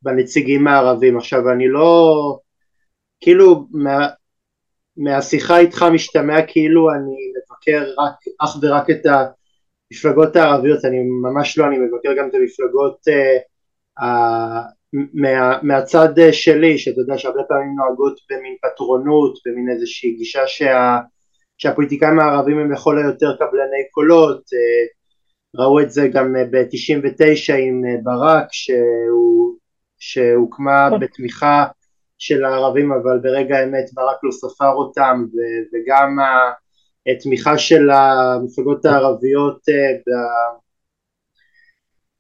בנציגים 0.01 0.67
הערבים. 0.67 1.17
עכשיו, 1.17 1.51
אני 1.51 1.67
לא... 1.67 2.37
כאילו, 3.21 3.67
מה, 3.71 4.07
מהשיחה 4.99 5.57
איתך 5.57 5.85
משתמע 5.93 6.41
כאילו 6.47 6.89
אני 6.91 7.15
מבקר 7.35 7.91
רק, 7.97 8.13
אך 8.39 8.57
ורק 8.61 8.89
את 8.89 9.05
המפלגות 9.05 10.35
הערביות, 10.35 10.85
אני 10.85 10.97
ממש 11.21 11.57
לא, 11.57 11.65
אני 11.67 11.77
מבקר 11.77 12.13
גם 12.17 12.29
את 12.29 12.33
המפלגות 12.33 12.97
uh, 13.07 13.41
uh, 13.99 14.99
מה, 15.13 15.59
מהצד 15.61 16.09
שלי, 16.31 16.77
שאתה 16.77 17.01
יודע 17.01 17.17
שהרבה 17.17 17.43
פעמים 17.43 17.75
נוהגות 17.77 18.19
במין 18.29 18.55
פטרונות, 18.61 19.39
במין 19.45 19.69
איזושהי 19.69 20.11
גישה 20.11 20.47
שה, 20.47 20.97
שהפוליטיקאים 21.57 22.19
הערבים 22.19 22.59
הם 22.59 22.71
לכל 22.71 22.97
היותר 22.97 23.35
קבלני 23.35 23.83
קולות, 23.91 24.41
uh, 24.41 24.99
ראו 25.55 25.79
את 25.79 25.91
זה 25.91 26.07
גם 26.07 26.33
ב-99 26.51 27.53
עם 27.53 27.83
ברק 28.03 28.47
שהוא, 28.51 29.55
שהוקמה 29.99 30.89
בתמיכה 31.01 31.65
של 32.19 32.45
הערבים 32.45 32.91
אבל 32.91 33.19
ברגע 33.23 33.57
האמת 33.57 33.85
ברק 33.93 34.17
לא 34.23 34.31
ספר 34.31 34.71
אותם 34.71 35.25
ו- 35.25 35.63
וגם 35.73 36.17
התמיכה 37.07 37.57
של 37.57 37.89
המפלגות 37.89 38.85
הערביות 38.85 39.59
אה, 39.69 39.93
ב- 40.07 40.59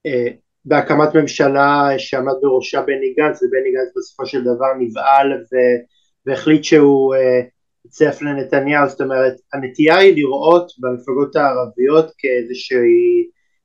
אה, 0.05 0.27
בהקמת 0.65 1.15
ממשלה 1.15 1.89
שעמד 1.97 2.33
בראשה 2.41 2.81
בני 2.81 3.13
גנץ, 3.17 3.43
ובני 3.43 3.71
גנץ 3.71 3.93
בסופו 3.97 4.25
של 4.25 4.41
דבר 4.41 4.73
נבהל 4.79 5.43
והחליט 6.25 6.63
שהוא 6.63 7.15
הצטרף 7.85 8.21
לנתניהו, 8.21 8.89
זאת 8.89 9.01
אומרת 9.01 9.33
הנטייה 9.53 9.97
היא 9.97 10.15
לראות 10.15 10.71
במפלגות 10.79 11.35
הערביות 11.35 12.11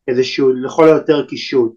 כאיזשהו 0.07 0.53
לכל 0.53 0.89
היותר 0.89 1.27
קישוט 1.27 1.77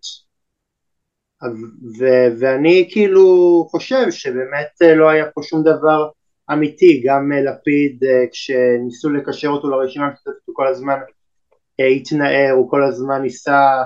ו- 2.00 2.40
ואני 2.40 2.90
כאילו 2.92 3.26
חושב 3.72 4.12
שבאמת 4.12 4.96
לא 4.96 5.10
היה 5.10 5.26
פה 5.32 5.42
שום 5.44 5.64
דבר 5.64 6.10
אמיתי, 6.52 7.02
גם 7.06 7.32
אה, 7.32 7.42
לפיד 7.42 8.04
אה, 8.04 8.26
כשניסו 8.32 9.10
לקשר 9.10 9.48
אותו 9.48 9.70
לרשימה 9.70 10.06
המשותפת 10.06 10.46
הוא 10.46 10.56
כל 10.56 10.68
הזמן 10.68 11.00
אה, 11.80 11.86
התנער, 11.86 12.52
הוא 12.52 12.70
כל 12.70 12.84
הזמן 12.84 13.22
ניסה 13.22 13.84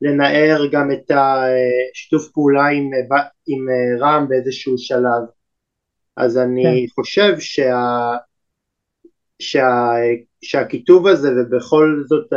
לנער 0.00 0.66
גם 0.72 0.92
את 0.92 1.10
השיתוף 1.10 2.28
פעולה 2.28 2.66
עם, 2.66 2.90
עם 3.46 3.66
רע"מ 4.00 4.28
באיזשהו 4.28 4.78
שלב 4.78 5.22
אז 6.16 6.38
אני 6.38 6.62
כן. 6.62 6.92
חושב 6.94 7.38
שה, 7.38 8.12
שה, 9.38 9.92
שהכיתוב 10.42 11.06
הזה 11.06 11.28
ובכל 11.36 12.02
זאת 12.06 12.32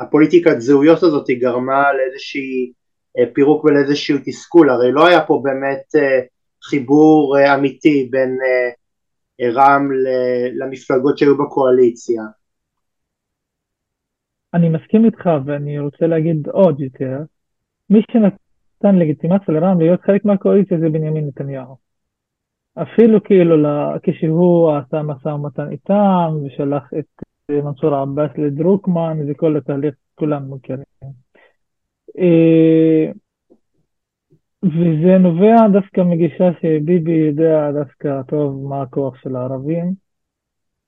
הפוליטיקת 0.00 0.60
זהויות 0.60 1.02
הזאת 1.02 1.28
היא 1.28 1.40
גרמה 1.40 1.92
לאיזושהי 1.92 2.72
פירוק 3.32 3.64
ולאיזשהו 3.64 4.18
תסכול, 4.24 4.70
הרי 4.70 4.92
לא 4.92 5.06
היה 5.06 5.20
פה 5.26 5.40
באמת 5.44 5.94
חיבור 6.64 7.36
אמיתי 7.54 8.08
בין 8.10 8.38
רע"מ 9.54 9.88
למפלגות 10.52 11.18
שהיו 11.18 11.38
בקואליציה. 11.38 12.22
אני 14.54 14.68
מסכים 14.68 15.04
איתך 15.04 15.30
ואני 15.44 15.78
רוצה 15.78 16.06
להגיד 16.06 16.48
עוד 16.48 16.80
יותר, 16.80 17.18
מי 17.90 18.00
שנתן 18.12 18.96
לגיטימציה 18.96 19.54
לרע"מ 19.54 19.80
להיות 19.80 20.00
חלק 20.00 20.24
מהקואליציה 20.24 20.78
זה 20.78 20.88
בנימין 20.88 21.26
נתניהו. 21.26 21.76
אפילו 22.82 23.24
כאילו 23.24 23.68
כשהוא 24.02 24.72
עשה 24.72 25.02
משא 25.02 25.28
ומתן 25.28 25.70
איתם 25.70 26.34
ושלח 26.46 26.90
את 26.98 27.22
מנסור 27.50 27.94
עבאס 27.94 28.30
לדרוקמן 28.38 29.18
וכל 29.28 29.56
התהליך 29.56 29.94
כולם 30.14 30.54
מכירים. 30.54 30.84
אה, 32.18 33.12
וזה 34.62 35.18
נובע 35.18 35.68
דווקא 35.72 36.00
מגישה 36.00 36.50
שביבי 36.60 37.12
יודע 37.12 37.72
דווקא 37.72 38.22
טוב 38.28 38.68
מה 38.68 38.82
הכוח 38.82 39.16
של 39.22 39.36
הערבים, 39.36 39.92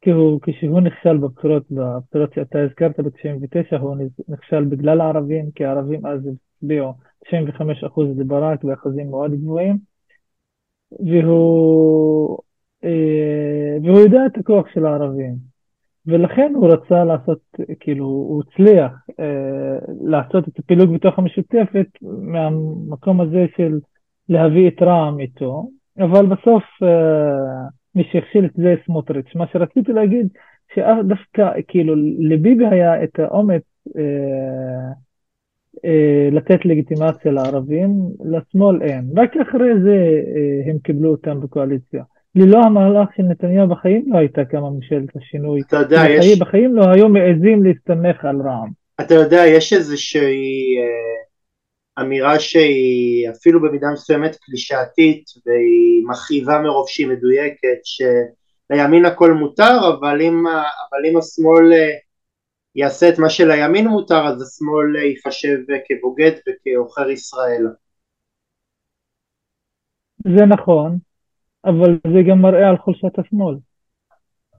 כי 0.00 0.10
הוא, 0.10 0.40
כשהוא 0.42 0.80
נכשל 0.80 1.16
בבחירות, 1.16 1.70
בבחירות 1.70 2.34
שאתה 2.34 2.58
הזכרת 2.62 3.00
ב-99, 3.00 3.78
הוא 3.78 3.96
נכשל 4.28 4.64
בגלל 4.64 5.00
הערבים, 5.00 5.50
כי 5.54 5.64
הערבים 5.64 6.06
אז 6.06 6.20
הצביעו 6.62 6.92
95% 7.24 7.30
לברק 8.18 8.64
באחוזים 8.64 9.10
מאוד 9.10 9.34
גבוהים, 9.34 9.78
והוא, 10.92 12.38
אה, 12.84 13.76
והוא 13.82 13.98
יודע 13.98 14.26
את 14.26 14.38
הכוח 14.38 14.66
של 14.74 14.86
הערבים. 14.86 15.51
ולכן 16.06 16.52
הוא 16.54 16.68
רצה 16.68 17.04
לעשות, 17.04 17.40
כאילו, 17.80 18.04
הוא 18.04 18.42
הצליח 18.42 18.92
אה, 19.20 19.78
לעשות 20.00 20.48
את 20.48 20.58
הפילוג 20.58 20.94
בתוך 20.94 21.18
המשותפת 21.18 21.86
מהמקום 22.02 23.20
הזה 23.20 23.46
של 23.56 23.78
להביא 24.28 24.68
את 24.68 24.82
רע"מ 24.82 25.20
איתו, 25.20 25.68
אבל 25.98 26.26
בסוף 26.26 26.62
אה, 26.82 27.68
מי 27.94 28.04
שהכשיל 28.12 28.44
את 28.44 28.54
זה 28.54 28.74
סמוטריץ'. 28.86 29.34
מה 29.34 29.46
שרציתי 29.52 29.92
להגיד, 29.92 30.28
שדווקא, 30.74 31.50
כאילו, 31.68 31.94
לביבי 32.18 32.66
היה 32.66 33.04
את 33.04 33.18
האומץ 33.18 33.62
אה, 33.96 34.92
אה, 35.84 36.28
לתת 36.32 36.64
לגיטימציה 36.64 37.32
לערבים, 37.32 37.90
לשמאל 38.24 38.82
אין. 38.82 39.04
רק 39.16 39.36
אחרי 39.36 39.80
זה 39.82 39.96
אה, 40.36 40.70
הם 40.70 40.78
קיבלו 40.78 41.10
אותם 41.10 41.40
בקואליציה. 41.40 42.04
ללא 42.34 42.58
המהלך 42.58 43.08
של 43.16 43.22
נתניהו 43.22 43.68
בחיים 43.68 44.04
לא 44.12 44.18
הייתה 44.18 44.44
קמה 44.44 44.70
ממשלת 44.70 45.16
השינוי. 45.16 45.60
אתה 45.60 45.76
יודע, 45.76 45.96
בחיים, 45.96 46.20
יש... 46.20 46.38
בחיים 46.38 46.74
לא 46.74 46.84
היו 46.94 47.08
מעזים 47.08 47.64
להסתמך 47.64 48.24
על 48.24 48.36
רע"מ. 48.44 48.70
אתה 49.00 49.14
יודע, 49.14 49.42
יש 49.46 49.72
איזושהי 49.72 50.76
אה, 50.78 52.02
אמירה 52.04 52.40
שהיא 52.40 53.30
אפילו 53.30 53.62
במידה 53.62 53.86
מסוימת 53.92 54.36
קלישאתית 54.36 55.24
והיא 55.46 56.04
מכאיבה 56.06 56.60
מרוב 56.60 56.88
שהיא 56.88 57.06
מדויקת, 57.06 57.80
שלימין 57.84 59.04
הכל 59.04 59.32
מותר, 59.32 59.78
אבל 59.88 60.22
אם, 60.22 60.46
אבל 60.46 61.06
אם 61.10 61.18
השמאל 61.18 61.72
אה, 61.72 61.90
יעשה 62.74 63.08
את 63.08 63.18
מה 63.18 63.30
שלימין 63.30 63.88
מותר, 63.88 64.26
אז 64.26 64.42
השמאל 64.42 64.96
אה, 64.96 65.02
ייחשב 65.02 65.58
כבוגד 65.88 66.32
וכעוכר 66.48 67.10
ישראל. 67.10 67.66
זה 70.36 70.46
נכון, 70.46 70.98
אבל 71.64 71.98
זה 72.12 72.22
גם 72.28 72.42
מראה 72.42 72.68
על 72.68 72.76
חולשת 72.76 73.18
השמאל. 73.18 73.56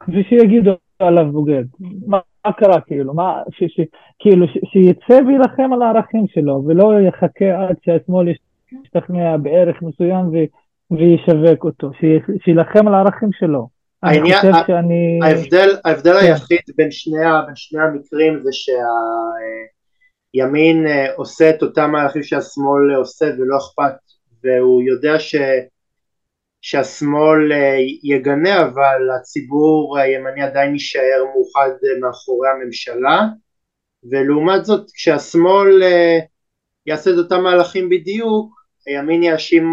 ושיגידו 0.08 0.72
עליו 1.00 1.32
בוגד. 1.32 1.63
מה, 2.08 2.20
מה 2.46 2.54
קרה 2.54 2.82
כאילו? 2.82 3.13
מה, 3.13 3.42
ש, 3.52 3.63
ש, 3.63 3.80
כאילו 4.20 4.48
ש, 4.48 4.58
שיצא 4.72 5.20
ויילחם 5.28 5.74
על 5.74 5.82
הערכים 5.82 6.26
שלו, 6.28 6.63
ולא 6.68 7.02
יחכה 7.08 7.68
עד 7.70 7.76
שהשמאל 7.86 8.28
ישתכנע 8.84 9.38
בערך 9.38 9.82
מסוים 9.82 10.28
ו, 10.28 10.34
וישווק 10.92 11.63
אותו, 11.63 11.92
שיילחם 12.44 12.88
על 12.88 12.94
הערכים 12.94 13.30
שלו. 13.32 13.68
העניין, 14.04 14.42
שאני... 14.68 15.20
ההבדל, 15.24 15.70
ההבדל 15.86 16.13
כן. 16.13 16.26
היחיד 16.26 16.60
בין 16.78 16.92
שני, 16.92 17.18
בין 17.46 17.56
שני 17.56 17.82
המקרים 17.82 18.39
זה 18.44 18.50
שהימין 20.34 20.88
אה, 20.88 21.13
עושה 21.16 21.50
את 21.50 21.63
אותם 21.63 21.92
מהלכים 21.92 22.24
שהשמאל 22.24 22.96
עושה 22.96 23.26
ולא 23.26 23.58
אכפת, 23.58 23.96
והוא 24.44 24.82
יודע 24.82 25.20
ש... 25.20 25.36
שהשמאל 26.63 27.52
אה, 27.52 27.78
יגנה 28.04 28.62
אבל 28.62 29.10
הציבור 29.15 29.97
הימני 29.97 30.43
עדיין 30.43 30.73
יישאר 30.73 31.23
מאוחד 31.34 31.69
אה, 31.69 31.99
מאחורי 32.02 32.49
הממשלה. 32.49 33.21
ולעומת 34.12 34.65
זאת 34.65 34.91
כשהשמאל 34.91 35.84
אה, 35.84 36.19
יעשה 36.86 37.12
את 37.12 37.15
אותם 37.17 37.43
מהלכים 37.43 37.89
בדיוק 37.89 38.63
הימין 38.86 39.23
יאשים 39.23 39.65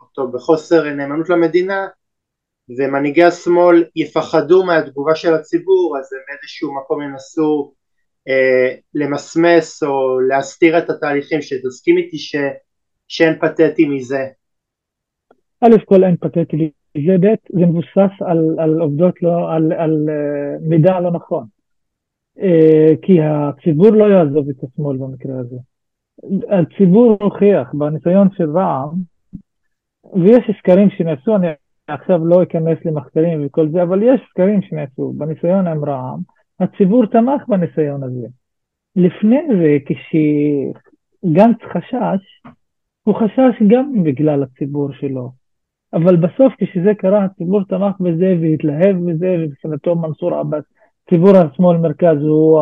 אותו 0.00 0.32
בחוסר 0.32 0.84
נאמנות 0.84 1.28
למדינה 1.28 1.86
ומנהיגי 2.78 3.24
השמאל 3.24 3.84
יפחדו 3.96 4.64
מהתגובה 4.64 5.14
של 5.14 5.34
הציבור 5.34 5.98
אז 5.98 6.12
הם 6.12 6.20
באיזשהו 6.28 6.74
מקום 6.74 7.02
ינסו 7.02 7.74
למסמס 8.94 9.82
או 9.82 10.20
להסתיר 10.20 10.78
את 10.78 10.90
התהליכים 10.90 11.42
שתסכים 11.42 11.98
איתי 11.98 12.18
ש, 12.18 12.36
שאין 13.08 13.38
פתטי 13.40 13.86
מזה 13.86 14.26
א' 15.64 15.84
כל 15.84 16.04
אין 16.04 16.16
פתטי 16.16 16.56
לזה, 16.56 17.18
ב' 17.20 17.58
זה 17.58 17.66
מבוסס 17.66 18.14
על, 18.20 18.56
על 18.58 18.80
עובדות 18.80 19.22
לא, 19.22 19.52
על, 19.52 19.72
על 19.72 20.08
uh, 20.08 20.68
מידע 20.68 21.00
לא 21.00 21.10
נכון. 21.10 21.46
Uh, 22.38 22.96
כי 23.02 23.20
הציבור 23.22 23.90
לא 23.90 24.04
יעזוב 24.04 24.48
את 24.48 24.64
השמאל 24.64 24.96
במקרה 24.96 25.38
הזה. 25.38 25.56
הציבור 26.50 27.16
הוכיח 27.20 27.74
בניסיון 27.74 28.28
של 28.36 28.50
רע"מ, 28.50 28.94
ויש 30.22 30.50
סקרים 30.58 30.90
שנעשו, 30.90 31.36
אני 31.36 31.46
עכשיו 31.86 32.26
לא 32.26 32.42
אכנס 32.42 32.78
למחקרים 32.84 33.46
וכל 33.46 33.68
זה, 33.68 33.82
אבל 33.82 34.02
יש 34.02 34.20
סקרים 34.30 34.62
שנעשו 34.62 35.12
בניסיון 35.18 35.66
עם 35.66 35.84
רע"מ, 35.84 36.20
הציבור 36.60 37.06
תמך 37.06 37.48
בניסיון 37.48 38.02
הזה. 38.02 38.26
לפני 38.96 39.40
זה, 39.48 39.76
כשגנץ 39.86 41.58
חשש, 41.72 42.50
הוא 43.02 43.14
חשש 43.14 43.62
גם 43.68 44.02
בגלל 44.04 44.42
הציבור 44.42 44.92
שלו. 44.92 45.45
אבל 45.96 46.16
בסוף 46.16 46.52
כשזה 46.58 46.94
קרה 46.98 47.24
הציבור 47.24 47.64
תמך 47.64 48.00
בזה 48.00 48.34
והתלהב 48.40 48.96
מזה 48.96 49.36
ומבחינתו 49.38 49.94
מנסור 49.94 50.34
עבאס, 50.34 50.64
ציבור 51.10 51.36
השמאל 51.36 51.76
מרכז 51.76 52.22
הוא 52.22 52.60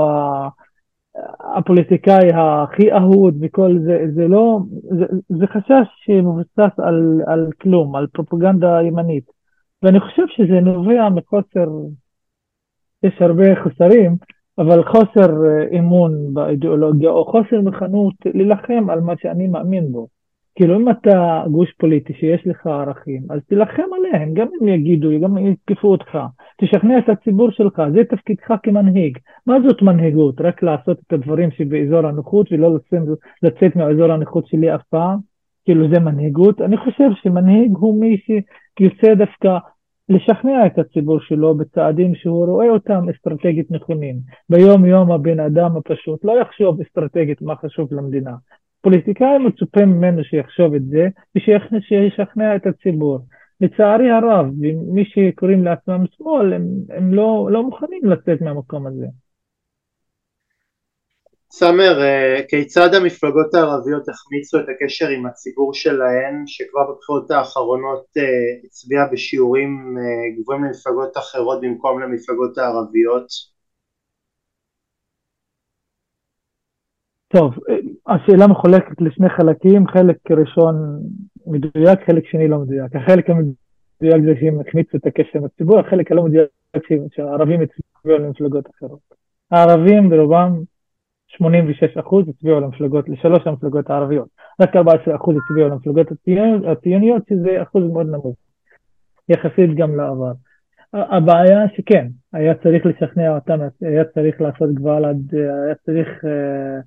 הפוליטיקאי 1.57 2.29
הכי 2.35 2.92
אהוד 2.92 3.35
וכל 3.40 3.79
זה, 3.85 4.05
זה 4.14 4.29
לא, 4.29 4.59
זה, 4.99 5.05
זה 5.29 5.47
חשש 5.47 5.87
שמבוסס 6.05 6.79
על, 6.79 7.20
על 7.27 7.51
כלום, 7.61 7.97
על 7.97 8.07
פרופגנדה 8.07 8.83
ימנית. 8.83 9.25
ואני 9.83 10.01
חושב 10.01 10.23
שזה 10.29 10.61
נובע 10.61 11.09
מחוסר, 11.09 11.68
יש 13.03 13.23
הרבה 13.23 13.62
חוסרים, 13.62 14.16
אבל 14.59 14.85
חוסר 14.85 15.31
אמון 15.79 16.35
באידיאולוגיה 16.35 17.11
או 17.11 17.25
חוסר 17.25 17.61
מכנות 17.61 18.14
להילחם 18.35 18.90
על 18.90 19.01
מה 19.01 19.12
שאני 19.18 19.47
מאמין 19.47 19.92
בו. 19.92 20.07
כאילו 20.55 20.77
אם 20.77 20.90
אתה 20.90 21.43
גוש 21.51 21.73
פוליטי 21.79 22.12
שיש 22.14 22.47
לך 22.47 22.67
ערכים, 22.67 23.23
אז 23.31 23.40
תילחם 23.49 23.83
עליהם, 23.97 24.35
גם 24.35 24.47
אם 24.62 24.69
יגידו, 24.69 25.09
גם 25.21 25.38
אם 25.38 25.47
יתקפו 25.47 25.88
אותך, 25.88 26.19
תשכנע 26.61 26.99
את 26.99 27.09
הציבור 27.09 27.51
שלך, 27.51 27.83
זה 27.93 28.05
תפקידך 28.05 28.55
כמנהיג. 28.62 29.19
מה 29.47 29.57
זאת 29.67 29.83
מנהיגות? 29.83 30.40
רק 30.40 30.62
לעשות 30.62 30.99
את 31.07 31.12
הדברים 31.12 31.51
שבאזור 31.51 32.07
הנוחות 32.07 32.53
ולא 32.53 32.75
לצאת, 32.75 33.01
לצאת 33.43 33.77
מאזור 33.77 34.12
הנוחות 34.12 34.47
שלי 34.47 34.75
אף 34.75 34.83
פעם? 34.90 35.19
כאילו 35.64 35.88
זה 35.88 36.01
מנהיגות? 36.01 36.61
אני 36.61 36.77
חושב 36.77 37.11
שמנהיג 37.23 37.73
הוא 37.77 38.01
מי 38.01 38.17
שיוצא 38.17 39.14
דווקא 39.14 39.59
לשכנע 40.09 40.67
את 40.67 40.79
הציבור 40.79 41.21
שלו 41.21 41.55
בצעדים 41.55 42.14
שהוא 42.14 42.47
רואה 42.47 42.71
אותם 42.71 43.09
אסטרטגית 43.09 43.71
נכונים. 43.71 44.17
ביום 44.51 44.85
יום 44.85 45.12
הבן 45.12 45.40
אדם 45.40 45.77
הפשוט 45.77 46.25
לא 46.25 46.40
יחשוב 46.40 46.81
אסטרטגית 46.81 47.43
מה 47.43 47.57
חשוב 47.57 47.88
למדינה. 47.95 48.33
פוליטיקאי 48.85 49.38
מצופה 49.38 49.85
ממנו 49.85 50.25
שיחשוב 50.25 50.75
את 50.75 50.87
זה 50.87 51.09
ושישכנע 51.37 52.57
את 52.57 52.66
הציבור. 52.66 53.18
לצערי 53.61 54.11
הרב, 54.11 54.47
מי 54.94 55.05
שקוראים 55.05 55.64
לעצמם 55.64 56.05
שמאל, 56.16 56.53
הם, 56.53 56.62
הם 56.88 57.14
לא, 57.14 57.49
לא 57.51 57.62
מוכנים 57.62 58.05
לצאת 58.05 58.40
מהמקום 58.40 58.87
הזה. 58.87 59.07
סאמר, 61.51 62.03
אה, 62.03 62.42
כיצד 62.49 62.94
המפלגות 62.94 63.55
הערביות 63.55 64.09
החמיצו 64.09 64.59
את 64.59 64.64
הקשר 64.68 65.09
עם 65.09 65.27
הציבור 65.27 65.75
שלהן, 65.75 66.42
שכבר 66.47 66.92
בבחירות 66.92 67.31
האחרונות 67.31 68.05
אה, 68.16 68.23
הצביע 68.64 69.01
בשיעורים 69.12 69.99
אה, 69.99 70.40
גבוהים 70.40 70.64
למפלגות 70.64 71.16
אחרות 71.16 71.61
במקום 71.61 72.01
למפלגות 72.01 72.59
הערביות? 72.59 73.27
טוב, 77.29 77.55
השאלה 78.07 78.47
מחולקת 78.47 79.01
לשני 79.01 79.29
חלקים, 79.29 79.87
חלק 79.87 80.31
ראשון 80.31 80.75
מדויק, 81.47 81.99
חלק 82.07 82.27
שני 82.27 82.49
לא 82.49 82.59
מדויק. 82.59 82.97
החלק 82.97 83.31
המדויק 83.31 84.25
זה 84.25 84.35
שהם 84.40 84.61
החמיצו 84.61 84.97
את 84.97 85.07
הקשר 85.07 85.38
עם 85.38 85.45
הציבור, 85.45 85.79
החלק 85.79 86.12
הלא 86.12 86.25
מדויק 86.25 86.49
שהערבים 87.14 87.61
הצביעו 87.61 88.19
למפלגות 88.19 88.64
אחרות. 88.71 88.99
הערבים 89.51 90.11
ברובם 90.11 90.62
86 91.27 91.97
אחוז 91.97 92.29
הצביעו 92.29 92.61
למפלגות, 92.61 93.09
לשלוש 93.09 93.47
המפלגות 93.47 93.90
הערביות. 93.90 94.29
רק 94.61 94.77
14 94.77 95.17
אחוז 95.17 95.37
הצביעו 95.37 95.69
למפלגות 95.69 96.07
הציוניות, 96.67 97.23
שזה 97.29 97.62
אחוז 97.62 97.85
מאוד 97.93 98.07
נמוך, 98.07 98.37
יחסית 99.29 99.75
גם 99.77 99.97
לעבר. 99.97 100.33
הבעיה 100.93 101.69
שכן, 101.77 102.07
היה 102.33 102.55
צריך 102.55 102.87
לשכנע 102.87 103.35
אותם, 103.35 103.59
היה 103.81 104.05
צריך 104.05 104.40
לעשות 104.40 104.75
גוואלד, 104.75 105.35
היה 105.35 105.75
צריך 105.75 106.09
אה, 106.25 106.81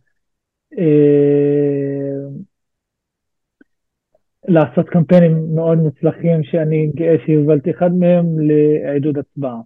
לעשות 4.48 4.90
קמפיינים 4.90 5.56
מאוד 5.56 5.78
מוצלחים 5.78 6.44
שאני 6.44 6.92
גאה 6.96 7.16
שהובלתי 7.26 7.72
אחד 7.72 7.92
מהם 7.94 8.26
לעידוד 8.40 9.18
הצבעה. 9.18 9.60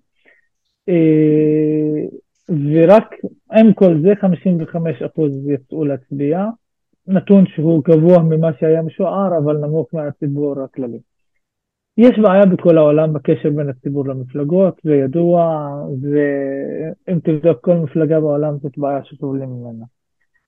אה, 0.90 2.06
ורק 2.50 3.16
עם 3.52 3.74
כל 3.74 4.02
זה 4.02 4.14
55% 4.14 5.54
יצאו 5.54 5.86
להצביע, 5.86 6.46
נתון 7.08 7.46
שהוא 7.48 7.84
גבוה 7.84 8.24
ממה 8.24 8.50
שהיה 8.60 8.82
משוער 8.82 9.38
אבל 9.38 9.58
נמוך 9.58 9.94
מהציבור 9.94 10.64
הכללי. 10.64 11.00
יש 11.98 12.20
בעיה 12.20 12.46
בכל 12.46 12.78
העולם 12.78 13.14
בקשר 13.14 13.50
בין 13.50 13.70
הציבור 13.70 14.08
למפלגות, 14.08 14.82
זה 14.84 14.96
ידוע, 14.96 15.70
ואם 16.02 17.20
תבדוק 17.20 17.62
כל 17.62 17.74
מפלגה 17.74 18.20
בעולם 18.20 18.58
זאת 18.58 18.78
בעיה 18.78 19.04
שסובלים 19.04 19.50
ממנה. 19.50 19.86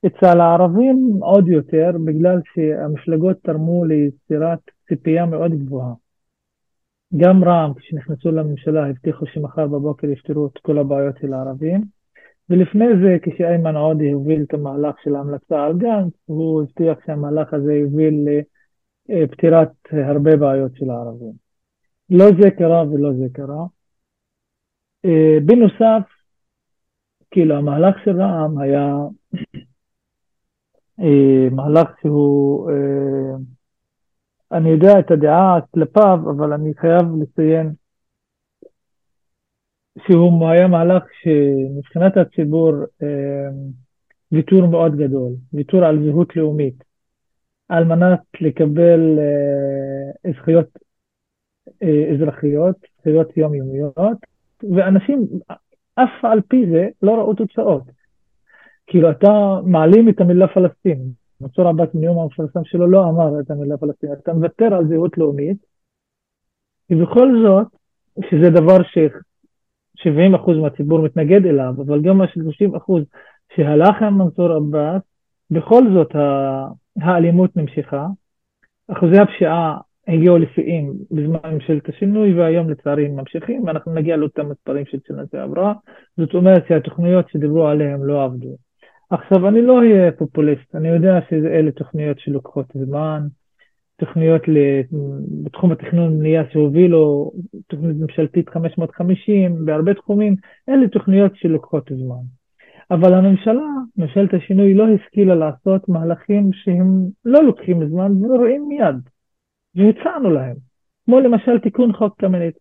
אצל 0.06 0.40
הערבים 0.40 1.18
עוד 1.22 1.48
יותר, 1.48 1.92
בגלל 2.06 2.42
שהמפלגות 2.54 3.38
תרמו 3.44 3.86
ליצירת 3.86 4.60
ציפייה 4.88 5.26
מאוד 5.26 5.52
גבוהה. 5.52 5.94
גם 7.18 7.44
רע"מ, 7.44 7.74
כשנכנסו 7.74 8.32
לממשלה, 8.32 8.90
הבטיחו 8.90 9.26
שמחר 9.26 9.68
בבוקר 9.68 10.08
יפתרו 10.08 10.48
את 10.48 10.58
כל 10.58 10.78
הבעיות 10.78 11.16
של 11.22 11.34
הערבים, 11.34 11.82
ולפני 12.50 12.86
זה, 13.04 13.18
כשאיימן 13.22 13.76
עודה 13.76 14.06
הוביל 14.14 14.44
את 14.44 14.54
המהלך 14.54 14.96
של 15.04 15.16
ההמלצה 15.16 15.64
על 15.64 15.78
גנץ, 15.78 16.14
הוא 16.26 16.62
הבטיח 16.62 16.98
שהמהלך 17.06 17.54
הזה 17.54 17.74
יוביל 17.74 18.28
לפתירת 19.10 19.72
הרבה 19.92 20.38
בעיות 20.38 20.72
של 20.76 20.90
הערבים. 20.90 21.34
לא 22.10 22.26
זה 22.42 22.52
קרה 22.52 22.84
ולא 22.92 23.14
זה 23.14 23.26
קרה. 23.34 23.66
אה, 25.06 25.38
בנוסף, 25.46 26.10
כאילו 27.32 27.56
המהלך 27.56 27.96
של 28.06 28.22
רע"מ 28.22 28.58
היה 28.58 28.96
מהלך 31.52 31.90
שהוא, 32.02 32.72
אה, 32.72 33.36
אני 34.52 34.70
יודע 34.70 35.00
את 35.00 35.12
הדעה 35.12 35.60
כלפיו, 35.74 36.20
אבל 36.38 36.54
אני 36.54 36.74
חייב 36.74 37.06
לציין 37.22 37.74
שהוא 40.08 40.48
היה 40.50 40.68
מהלך 40.68 41.04
שמבחינת 41.22 42.18
הציבור 42.18 42.74
אה, 43.04 43.50
ויתור 44.32 44.68
מאוד 44.68 44.96
גדול, 44.96 45.32
ויתור 45.54 45.86
על 45.86 46.04
זהות 46.06 46.36
לאומית, 46.36 46.84
על 47.70 47.84
מנת 47.84 48.20
לקבל 48.42 49.20
זכויות 50.36 50.68
אזרחיות, 52.14 52.76
זכויות 53.00 53.38
יומיומיות, 53.38 54.18
ואנשים 54.76 55.28
אף 55.96 56.26
על 56.26 56.42
פי 56.42 56.66
זה 56.72 56.88
לא 57.02 57.16
ראו 57.16 57.34
תוצאות. 57.34 58.03
כאילו 58.88 59.12
אתה 59.12 59.60
מעלים 59.66 60.10
את 60.10 60.22
המילה 60.22 60.48
פלסטין. 60.48 61.00
מנסור 61.42 61.68
עבאס 61.68 61.90
בנאום 61.94 62.20
המפורסם 62.20 62.64
שלו 62.64 62.88
לא 62.88 63.10
אמר 63.10 63.40
את 63.40 63.52
המילה 63.52 63.78
פלסטין, 63.78 64.10
אתה 64.14 64.34
מוותר 64.34 64.74
על 64.74 64.88
זהות 64.88 65.18
לאומית, 65.18 65.58
ובכל 66.90 67.32
זאת, 67.46 67.68
שזה 68.30 68.50
דבר 68.50 68.84
ש-70% 68.84 70.52
מהציבור 70.62 71.02
מתנגד 71.02 71.46
אליו, 71.46 71.74
אבל 71.86 72.02
גם 72.02 72.22
ה-30% 72.22 72.92
שהלך 73.56 74.02
עם 74.02 74.18
מנסור 74.18 74.52
עבאס, 74.52 75.02
בכל 75.52 75.84
זאת 75.94 76.16
האלימות 77.02 77.58
נמשכה, 77.58 78.08
אחוזי 78.88 79.18
הפשיעה 79.18 79.78
הגיעו 80.08 80.38
לשיאים 80.38 80.94
בזמן 81.12 81.54
ממשלת 81.54 81.90
השינוי 81.90 82.34
והיום 82.34 82.70
לצערי 82.70 83.06
הם 83.06 83.16
ממשיכים. 83.16 83.64
ואנחנו 83.64 83.94
נגיע 83.94 84.18
לאותם 84.18 84.50
מספרים 84.50 84.86
של 84.86 84.98
שנה 85.08 85.24
שעברה. 85.32 85.74
זאת 86.18 86.34
אומרת 86.34 86.64
שהתוכניות 86.68 87.30
שדיברו 87.30 87.68
עליהן 87.68 88.02
לא 88.02 88.24
עבדו. 88.24 88.56
עכשיו, 89.14 89.48
אני 89.48 89.62
לא 89.62 89.80
אהיה 89.80 90.12
פופוליסט, 90.12 90.76
אני 90.76 90.88
יודע 90.88 91.20
שאלה 91.30 91.72
תוכניות 91.72 92.20
שלוקחות 92.20 92.66
זמן, 92.74 93.22
תוכניות 93.98 94.42
בתחום 95.44 95.72
התכנון 95.72 96.14
ובנייה 96.14 96.44
שהובילו, 96.52 97.32
תוכנית 97.68 97.98
ממשלתית 97.98 98.50
550, 98.50 99.66
בהרבה 99.66 99.94
תחומים, 99.94 100.36
אלה 100.70 100.88
תוכניות 100.88 101.32
שלוקחות 101.36 101.90
זמן. 101.96 102.24
אבל 102.92 103.14
הממשלה, 103.14 103.68
ממשלת 103.98 104.34
השינוי, 104.34 104.74
לא 104.74 104.86
השכילה 104.88 105.36
לעשות 105.36 105.90
מהלכים 105.90 106.50
שהם 106.54 106.88
לא 107.26 107.44
לוקחים 107.44 107.90
זמן 107.90 108.26
ורואים 108.26 108.66
מיד, 108.68 108.96
והצענו 109.76 110.30
להם, 110.30 110.56
כמו 111.06 111.20
למשל 111.20 111.60
תיקון 111.60 111.94
חוק 111.94 112.20
קמיניץ. 112.20 112.56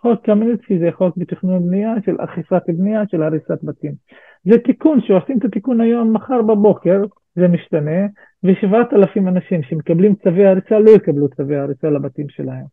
חוק 0.00 0.26
קמיניץ 0.26 0.60
זה 0.80 0.88
חוק 0.92 1.16
בתכנון 1.16 1.66
בנייה 1.66 1.94
של 2.06 2.16
אכיפת 2.24 2.62
בנייה 2.68 3.02
של 3.10 3.22
הריסת 3.22 3.58
בתים. 3.62 3.92
זה 4.44 4.58
תיקון 4.58 5.00
שעושים 5.00 5.38
את 5.38 5.44
התיקון 5.44 5.80
היום, 5.80 6.12
מחר 6.12 6.42
בבוקר 6.42 7.02
זה 7.34 7.48
משתנה, 7.48 8.06
ושבעת 8.44 8.92
אלפים 8.92 9.28
אנשים 9.28 9.62
שמקבלים 9.62 10.14
צווי 10.14 10.46
הריסה 10.46 10.78
לא 10.78 10.90
יקבלו 10.90 11.28
צווי 11.28 11.56
הריסה 11.56 11.90
לבתים 11.90 12.28
שלהם. 12.28 12.64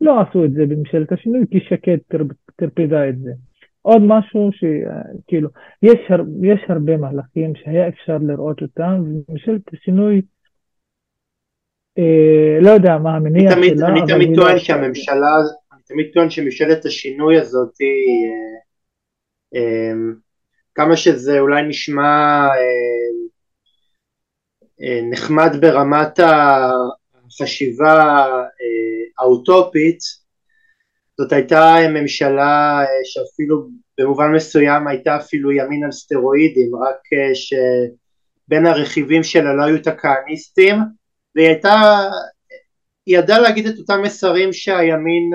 לא 0.00 0.20
עשו 0.20 0.44
את 0.44 0.52
זה 0.52 0.66
בממשלת 0.66 1.12
השינוי 1.12 1.44
כי 1.50 1.60
שקד 1.60 1.98
טרפדה 2.56 3.08
את 3.08 3.18
זה. 3.18 3.30
עוד 3.82 4.02
משהו 4.06 4.50
שכאילו, 4.52 5.48
יש, 5.82 5.98
הר, 6.08 6.20
יש 6.42 6.60
הרבה 6.68 6.96
מהלכים 6.96 7.52
שהיה 7.54 7.88
אפשר 7.88 8.18
לראות 8.18 8.62
אותם, 8.62 9.02
וממשלת 9.04 9.60
השינוי, 9.72 10.22
אה, 11.98 12.58
לא 12.60 12.70
יודע 12.70 12.98
מה 12.98 13.16
המניע 13.16 13.50
שלה, 13.50 13.60
אבל... 13.60 13.90
אני 13.90 14.00
תמיד 14.06 14.36
טוען 14.36 14.52
לא... 14.52 14.58
שהממשלה, 14.58 15.36
אני 15.72 15.82
תמיד 15.86 16.06
טוען 16.14 16.30
שממשלת 16.30 16.84
השינוי 16.84 17.38
הזאת. 17.38 17.72
אה, 17.80 18.58
אה, 19.54 19.92
כמה 20.78 20.96
שזה 20.96 21.38
אולי 21.38 21.62
נשמע 21.62 22.48
אה, 22.48 23.18
אה, 24.82 25.00
נחמד 25.10 25.56
ברמת 25.60 26.20
החשיבה 26.20 27.94
אה, 28.38 28.44
האוטופית, 29.18 29.98
זאת 31.20 31.32
הייתה 31.32 31.76
ממשלה 31.90 32.84
שאפילו 33.04 33.68
במובן 33.98 34.32
מסוים 34.34 34.88
הייתה 34.88 35.16
אפילו 35.16 35.52
ימין 35.52 35.84
על 35.84 35.92
סטרואידים, 35.92 36.70
רק 36.76 36.98
שבין 37.34 38.66
הרכיבים 38.66 39.22
שלה 39.22 39.54
לא 39.54 39.64
היו 39.64 39.76
את 39.76 39.86
הכהניסטים, 39.86 40.76
והיא 41.34 41.48
הייתה, 41.48 41.74
היא 43.06 43.18
ידעה 43.18 43.38
להגיד 43.38 43.66
את 43.66 43.78
אותם 43.78 44.02
מסרים 44.02 44.52
שהימין 44.52 45.30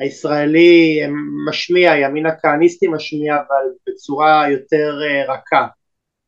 הישראלי 0.00 1.00
משמיע, 1.48 1.92
הימין 1.92 2.26
הכהניסטי 2.26 2.88
משמיע, 2.88 3.34
אבל 3.34 3.64
בצורה 3.88 4.50
יותר 4.50 4.90
אה, 5.02 5.34
רכה. 5.34 5.66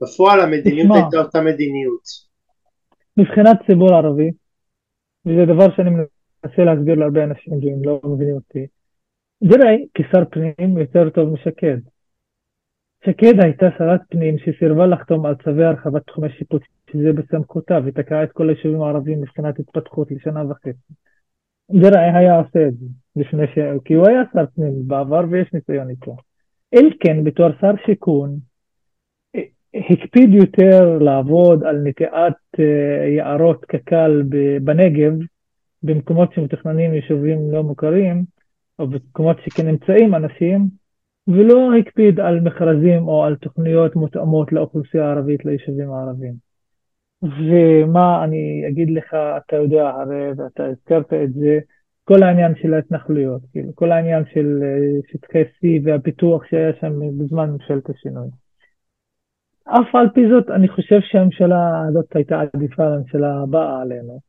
בפועל 0.03 0.41
המדיניות 0.41 0.87
תשמע, 0.87 0.97
הייתה 0.97 1.19
אותה 1.19 1.41
מדיניות. 1.41 2.03
מבחינת 3.17 3.57
ציבור 3.67 3.95
ערבי, 3.95 4.31
וזה 5.27 5.45
דבר 5.55 5.77
שאני 5.77 5.91
מנסה 5.91 6.65
להסביר 6.65 6.95
להרבה 6.95 7.25
אנשים 7.25 7.53
והם 7.53 7.85
לא 7.85 8.01
מבינים 8.05 8.35
אותי, 8.35 8.67
דרעי 9.45 9.87
כשר 9.95 10.25
פנים 10.31 10.79
יותר 10.79 11.11
טוב 11.11 11.29
משקד. 11.33 11.77
שקד 13.05 13.41
הייתה 13.43 13.67
שרת 13.79 14.01
פנים 14.09 14.37
שסירבה 14.39 14.87
לחתום 14.87 15.27
על 15.27 15.35
צווי 15.45 15.65
הרחבת 15.65 16.07
תחומי 16.07 16.29
שיפוט 16.39 16.63
שזה 16.91 17.13
בסמכותה 17.13 17.79
ותקעה 17.85 18.25
את 18.25 18.33
כל 18.33 18.49
היישובים 18.49 18.83
הערבים 18.83 19.21
מבחינת 19.21 19.59
התפתחות 19.59 20.11
לשנה 20.11 20.51
וחצי. 20.51 20.93
דרעי 21.71 22.11
היה 22.15 22.39
עושה 22.39 22.69
את 22.69 22.75
זה. 22.75 22.87
לפני 23.17 23.47
ש... 23.47 23.59
כי 23.85 23.95
הוא 23.95 24.09
היה 24.09 24.23
שר 24.33 24.45
פנים 24.55 24.89
בעבר 24.89 25.25
ויש 25.31 25.53
ניסיון 25.53 25.91
איתו. 25.91 26.17
אלקין 26.75 27.25
בתור 27.25 27.49
שר 27.61 27.73
שיכון 27.87 28.39
הקפיד 29.75 30.35
יותר 30.35 30.99
לעבוד 30.99 31.65
על 31.65 31.83
נטיעת 31.85 32.35
אה, 32.59 33.09
יערות 33.09 33.65
קק"ל 33.65 34.23
בנגב, 34.65 35.13
במקומות 35.83 36.33
שמתוכננים 36.35 36.95
יישובים 36.95 37.53
לא 37.53 37.63
מוכרים, 37.63 38.25
או 38.79 38.87
במקומות 38.87 39.37
שכן 39.45 39.67
נמצאים 39.67 40.15
אנשים, 40.15 40.69
ולא 41.29 41.75
הקפיד 41.75 42.21
על 42.21 42.41
מכרזים 42.41 43.09
או 43.09 43.25
על 43.25 43.37
תוכניות 43.37 43.97
מותאמות 43.97 44.53
לאוכלוסייה 44.53 45.05
הערבית, 45.05 45.45
ליישובים 45.45 45.93
הערביים. 45.93 46.52
ומה 47.23 48.25
אני 48.25 48.65
אגיד 48.69 48.91
לך, 48.91 49.15
אתה 49.37 49.57
יודע 49.57 49.89
הרי, 49.89 50.33
ואתה 50.37 50.65
הזכרת 50.65 51.13
את 51.13 51.33
זה, 51.33 51.59
כל 52.05 52.23
העניין 52.23 52.53
של 52.63 52.75
ההתנחלויות, 52.75 53.43
כאילו, 53.53 53.75
כל 53.75 53.93
העניין 53.93 54.25
של 54.35 54.61
אה, 54.63 55.01
שטחי 55.13 55.43
C 55.43 55.67
והפיתוח 55.85 56.45
שהיה 56.45 56.73
שם 56.81 57.19
בזמן 57.19 57.51
ממשלת 57.51 57.91
השינוי. 57.91 58.29
אף 59.65 59.95
על 59.95 60.09
פי 60.15 60.21
זאת, 60.31 60.51
אני 60.51 60.69
חושב 60.69 61.01
שהממשלה 61.01 61.83
הזאת 61.89 62.17
הייתה 62.17 62.41
עדיפה 62.41 62.85
לממשלה 62.85 63.43
הבאה 63.43 63.83
עלינו. 63.83 64.21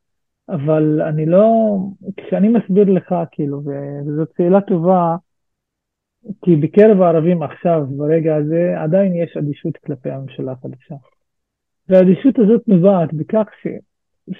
אבל 0.48 1.02
אני 1.02 1.26
לא, 1.26 1.76
כשאני 2.16 2.48
מסביר 2.48 2.90
לך, 2.90 3.14
כאילו, 3.30 3.62
וזאת 4.06 4.28
שאלה 4.36 4.60
טובה, 4.60 5.16
כי 6.44 6.56
בקרב 6.56 7.02
הערבים 7.02 7.42
עכשיו, 7.42 7.86
ברגע 7.96 8.36
הזה, 8.36 8.74
עדיין 8.82 9.14
יש 9.14 9.36
אדישות 9.36 9.76
כלפי 9.76 10.10
הממשלה 10.10 10.52
החדשה. 10.52 10.94
והאדישות 11.88 12.38
הזאת 12.38 12.68
נובעת 12.68 13.14
בכך 13.14 13.46
ש... 13.62 13.66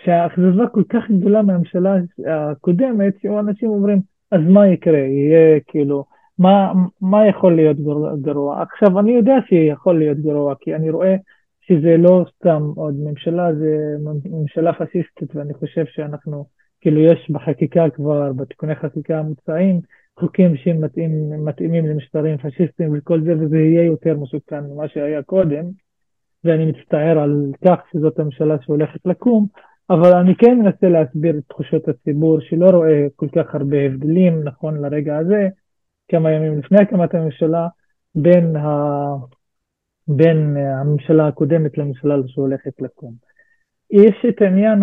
שהאכזבה 0.05 0.69
כל 0.69 0.83
כך 0.89 1.11
גדולה 1.11 1.43
מהממשלה 1.43 1.97
הקודמת, 2.27 3.15
שאנשים 3.23 3.69
אומרים, 3.69 4.01
אז 4.31 4.41
מה 4.49 4.69
יקרה? 4.69 4.99
יהיה 4.99 5.61
כאילו, 5.67 6.05
מה, 6.39 6.73
מה 7.01 7.29
יכול 7.29 7.57
להיות 7.57 7.77
גרוע? 8.23 8.63
עכשיו, 8.63 9.01
אני 9.01 9.13
יודע 9.13 9.35
שיכול 9.49 9.99
להיות 9.99 10.19
גרוע, 10.19 10.55
כי 10.61 10.75
אני 10.75 10.91
רואה 10.91 11.17
שזה 11.61 11.97
לא 11.97 12.25
סתם 12.37 12.63
עוד 12.77 12.95
ממשלה, 12.99 13.55
זה 13.55 13.97
ממשלה 14.31 14.73
פשיסטית, 14.73 15.37
ואני 15.37 15.55
חושב 15.55 15.85
שאנחנו, 15.87 16.45
כאילו, 16.81 17.01
יש 17.01 17.31
בחקיקה 17.31 17.91
כבר, 17.91 18.33
בתיקוני 18.33 18.75
חקיקה 18.75 19.19
המוצעים, 19.19 19.81
חוקים 20.19 20.57
שמתאימים 20.57 21.87
למשטרים 21.87 22.39
פשיסטיים 22.39 22.91
וכל 22.95 23.21
זה, 23.21 23.33
וזה 23.39 23.59
יהיה 23.59 23.85
יותר 23.85 24.17
מסוכן 24.17 24.61
ממה 24.61 24.89
שהיה 24.89 25.23
קודם, 25.23 25.65
ואני 26.45 26.65
מצטער 26.67 27.19
על 27.19 27.53
כך 27.65 27.81
שזאת 27.93 28.19
הממשלה 28.19 28.57
שהולכת 28.63 29.07
לקום, 29.07 29.47
אבל 29.91 30.17
אני 30.17 30.35
כן 30.37 30.59
מנסה 30.59 30.89
להסביר 30.89 31.39
את 31.39 31.45
תחושות 31.49 31.89
הציבור 31.89 32.41
שלא 32.41 32.71
רואה 32.71 33.07
כל 33.17 33.29
כך 33.29 33.55
הרבה 33.55 33.77
הבדלים 33.87 34.43
נכון 34.45 34.81
לרגע 34.81 35.19
הזה, 35.19 35.49
כמה 36.09 36.33
ימים 36.33 36.59
לפני 36.59 36.79
הקמת 36.79 37.15
הממשלה, 37.15 37.69
בין, 38.15 38.57
ה... 38.57 38.69
בין 40.09 40.57
הממשלה 40.57 41.29
הקודמת 41.29 41.79
לממשלה 41.79 42.15
שהולכת 42.27 42.83
לקום. 42.83 43.13
יש 43.91 44.25
את 44.29 44.43
עניין 44.43 44.83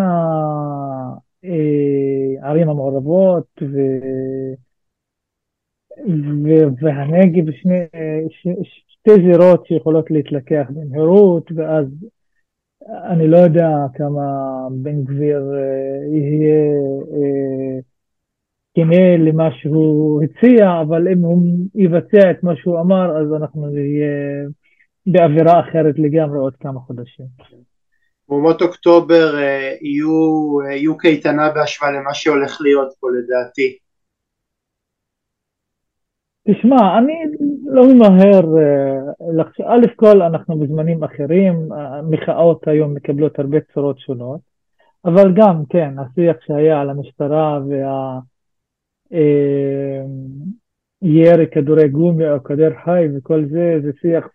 הערים 2.40 2.68
אה, 2.68 2.72
המעורבות 2.72 3.62
ו... 3.62 3.76
והנגב, 6.80 7.52
שני, 7.52 7.84
ש... 8.30 8.46
שתי 9.02 9.10
זירות 9.26 9.66
שיכולות 9.66 10.10
להתלקח 10.10 10.66
במהירות, 10.70 11.52
ואז 11.56 11.86
אני 13.10 13.28
לא 13.28 13.36
יודע 13.36 13.68
כמה 13.94 14.22
בן 14.70 15.04
גביר 15.04 15.40
אה, 15.54 16.16
יהיה 16.16 16.72
אה, 17.14 17.80
כנה 18.74 19.16
למה 19.16 19.48
שהוא 19.52 20.22
הציע, 20.22 20.80
אבל 20.80 21.08
אם 21.08 21.18
הוא 21.18 21.42
יבצע 21.74 22.30
את 22.30 22.42
מה 22.42 22.56
שהוא 22.56 22.80
אמר, 22.80 23.16
אז 23.20 23.42
אנחנו 23.42 23.66
נהיה 23.66 24.48
באווירה 25.06 25.60
אחרת 25.60 25.94
לגמרי 25.98 26.38
עוד 26.38 26.56
כמה 26.56 26.80
חודשים. 26.80 27.26
מהומות 28.28 28.62
אוקטובר 28.62 29.38
אה, 29.38 29.74
יהיו, 29.80 30.58
יהיו 30.70 30.96
קייטנה 30.96 31.50
בהשוואה 31.54 31.92
למה 31.92 32.14
שהולך 32.14 32.58
להיות 32.60 32.92
פה 33.00 33.08
לדעתי. 33.10 33.76
תשמע, 36.48 36.98
אני 36.98 37.12
לא 37.72 37.94
ממהר, 37.94 38.40
א' 39.66 39.86
כל 39.96 40.22
אנחנו 40.22 40.58
בזמנים 40.58 41.04
אחרים, 41.04 41.72
המחאות 41.72 42.68
היום 42.68 42.94
מקבלות 42.94 43.38
הרבה 43.38 43.58
צורות 43.74 43.98
שונות, 43.98 44.40
אבל 45.04 45.32
גם, 45.36 45.62
כן, 45.68 45.94
השיח 45.98 46.36
שהיה 46.46 46.80
על 46.80 46.90
המשטרה 46.90 47.60
וה... 47.68 48.18
אה, 49.12 50.02
כדורי 51.52 51.88
גומי 51.88 52.30
או 52.30 52.42
כדור 52.42 52.70
חי 52.84 53.06
וכל 53.16 53.44
זה, 53.50 53.78
זה 53.82 53.90
שיח 54.00 54.26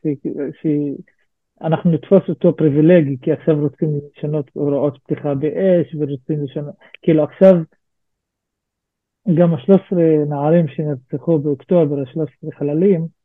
שאנחנו 0.62 1.92
נתפוס 1.92 2.30
אותו 2.30 2.56
פריבילגי, 2.56 3.18
כי 3.22 3.32
עכשיו 3.32 3.56
רוצים 3.60 3.90
לשנות 4.18 4.50
הוראות 4.54 4.98
פתיחה 5.04 5.36
באש 5.36 5.96
ורוצים 5.96 6.44
לשנות, 6.44 6.76
כאילו 7.02 7.24
עכשיו 7.24 7.54
גם 9.38 9.54
ה-13 9.54 9.96
נערים 10.30 10.68
שנרצחו 10.68 11.40
באוקטובר, 11.40 12.00
ה-13 12.00 12.58
חללים, 12.60 13.02
אה, 13.02 13.17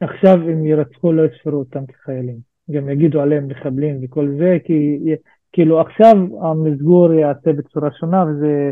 עכשיו 0.00 0.34
אם 0.52 0.66
ירצחו 0.66 1.12
לא 1.12 1.22
יספרו 1.26 1.58
אותם 1.58 1.86
כחיילים. 1.86 2.36
גם 2.70 2.88
יגידו 2.88 3.20
עליהם 3.20 3.48
מחבלים 3.48 4.00
וכל 4.02 4.28
זה, 4.38 4.58
כי 4.64 4.98
כאילו 5.52 5.80
עכשיו 5.80 6.16
המסגור 6.42 7.12
יעשה 7.12 7.52
בצורה 7.52 7.90
שונה 7.92 8.24
וזה, 8.24 8.70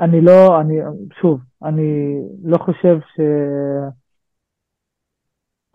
אני 0.00 0.20
לא, 0.20 0.60
אני, 0.60 0.74
שוב, 1.20 1.40
אני 1.62 2.20
לא 2.44 2.58
חושב 2.58 2.98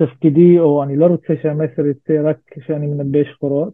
שתפקידי, 0.01 0.59
או 0.59 0.83
אני 0.83 0.97
לא 0.97 1.05
רוצה 1.05 1.33
שהמסר 1.41 1.85
יצא 1.85 2.13
רק 2.23 2.37
כשאני 2.45 2.87
מנבא 2.87 3.23
שחורות, 3.23 3.73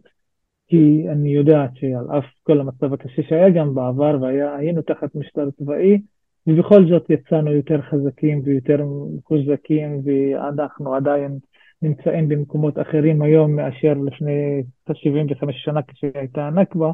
כי 0.68 1.06
אני 1.12 1.28
יודעת 1.28 1.70
שעל 1.74 2.18
אף 2.18 2.24
כל 2.42 2.60
המצב 2.60 2.92
הקשה 2.92 3.22
שהיה 3.22 3.50
גם 3.50 3.74
בעבר 3.74 4.18
והיינו 4.20 4.82
תחת 4.82 5.14
משטר 5.14 5.50
צבאי, 5.50 6.00
ובכל 6.46 6.88
זאת 6.88 7.10
יצאנו 7.10 7.52
יותר 7.52 7.82
חזקים 7.82 8.42
ויותר 8.44 8.84
מחוזקים 9.16 10.00
ואנחנו 10.04 10.94
עדיין 10.94 11.38
נמצאים 11.82 12.28
במקומות 12.28 12.78
אחרים 12.78 13.22
היום 13.22 13.56
מאשר 13.56 13.94
לפני 14.06 14.62
75 14.94 15.64
שנה 15.64 15.80
כשהייתה 15.82 16.46
הנכבה, 16.46 16.90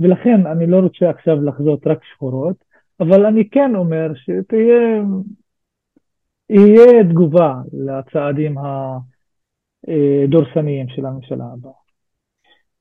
ולכן 0.00 0.46
אני 0.46 0.66
לא 0.66 0.76
רוצה 0.76 1.10
עכשיו 1.10 1.44
לחזות 1.44 1.86
רק 1.86 2.04
שחורות, 2.04 2.64
אבל 3.00 3.26
אני 3.26 3.48
כן 3.48 3.74
אומר 3.74 4.12
שתהיה 4.14 5.02
יהיה 6.50 7.04
תגובה 7.04 7.54
לצעדים 7.72 8.54
הדורסניים 9.88 10.88
של 10.88 11.06
הממשלה 11.06 11.44
הבאה. 11.52 11.83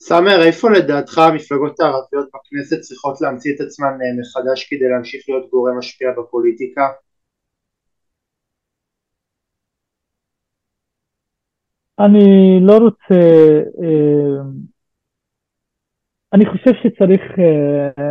סאמר, 0.08 0.38
איפה 0.48 0.70
לדעתך 0.70 1.18
המפלגות 1.18 1.80
הערביות 1.80 2.30
בכנסת 2.34 2.80
צריכות 2.80 3.22
להמציא 3.22 3.56
את 3.56 3.62
עצמן 3.62 3.86
אה, 4.02 4.20
מחדש 4.20 4.68
כדי 4.70 4.90
להמשיך 4.90 5.26
להיות 5.30 5.50
גורם 5.50 5.78
משפיע 5.78 6.12
בפוליטיקה? 6.18 6.82
אני 12.00 12.60
לא 12.62 12.78
רוצה, 12.78 13.22
אה, 13.84 14.42
אני 16.34 16.46
חושב 16.46 16.72
שצריך, 16.84 17.22
אה, 17.40 18.04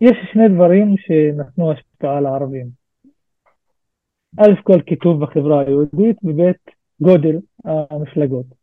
יש 0.00 0.16
שני 0.32 0.48
דברים 0.54 0.94
שנתנו 0.98 1.72
השפעה 1.72 2.20
לערבים. 2.20 2.66
א' 4.38 4.62
כל 4.62 4.80
כיתוב 4.86 5.24
בחברה 5.24 5.60
היהודית, 5.60 6.16
וב' 6.24 6.52
גודל 7.00 7.36
המפלגות. 7.64 8.59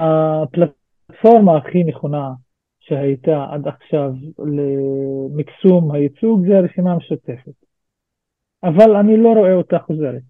הפלטפורמה 0.00 1.56
הכי 1.56 1.84
נכונה 1.84 2.30
שהייתה 2.80 3.46
עד 3.50 3.68
עכשיו 3.68 4.12
למקסום 4.38 5.92
הייצוג 5.92 6.46
זה 6.48 6.58
הרשימה 6.58 6.92
המשותפת. 6.92 7.52
אבל 8.64 8.96
אני 8.96 9.16
לא 9.16 9.28
רואה 9.28 9.54
אותה 9.54 9.78
חוזרת. 9.78 10.22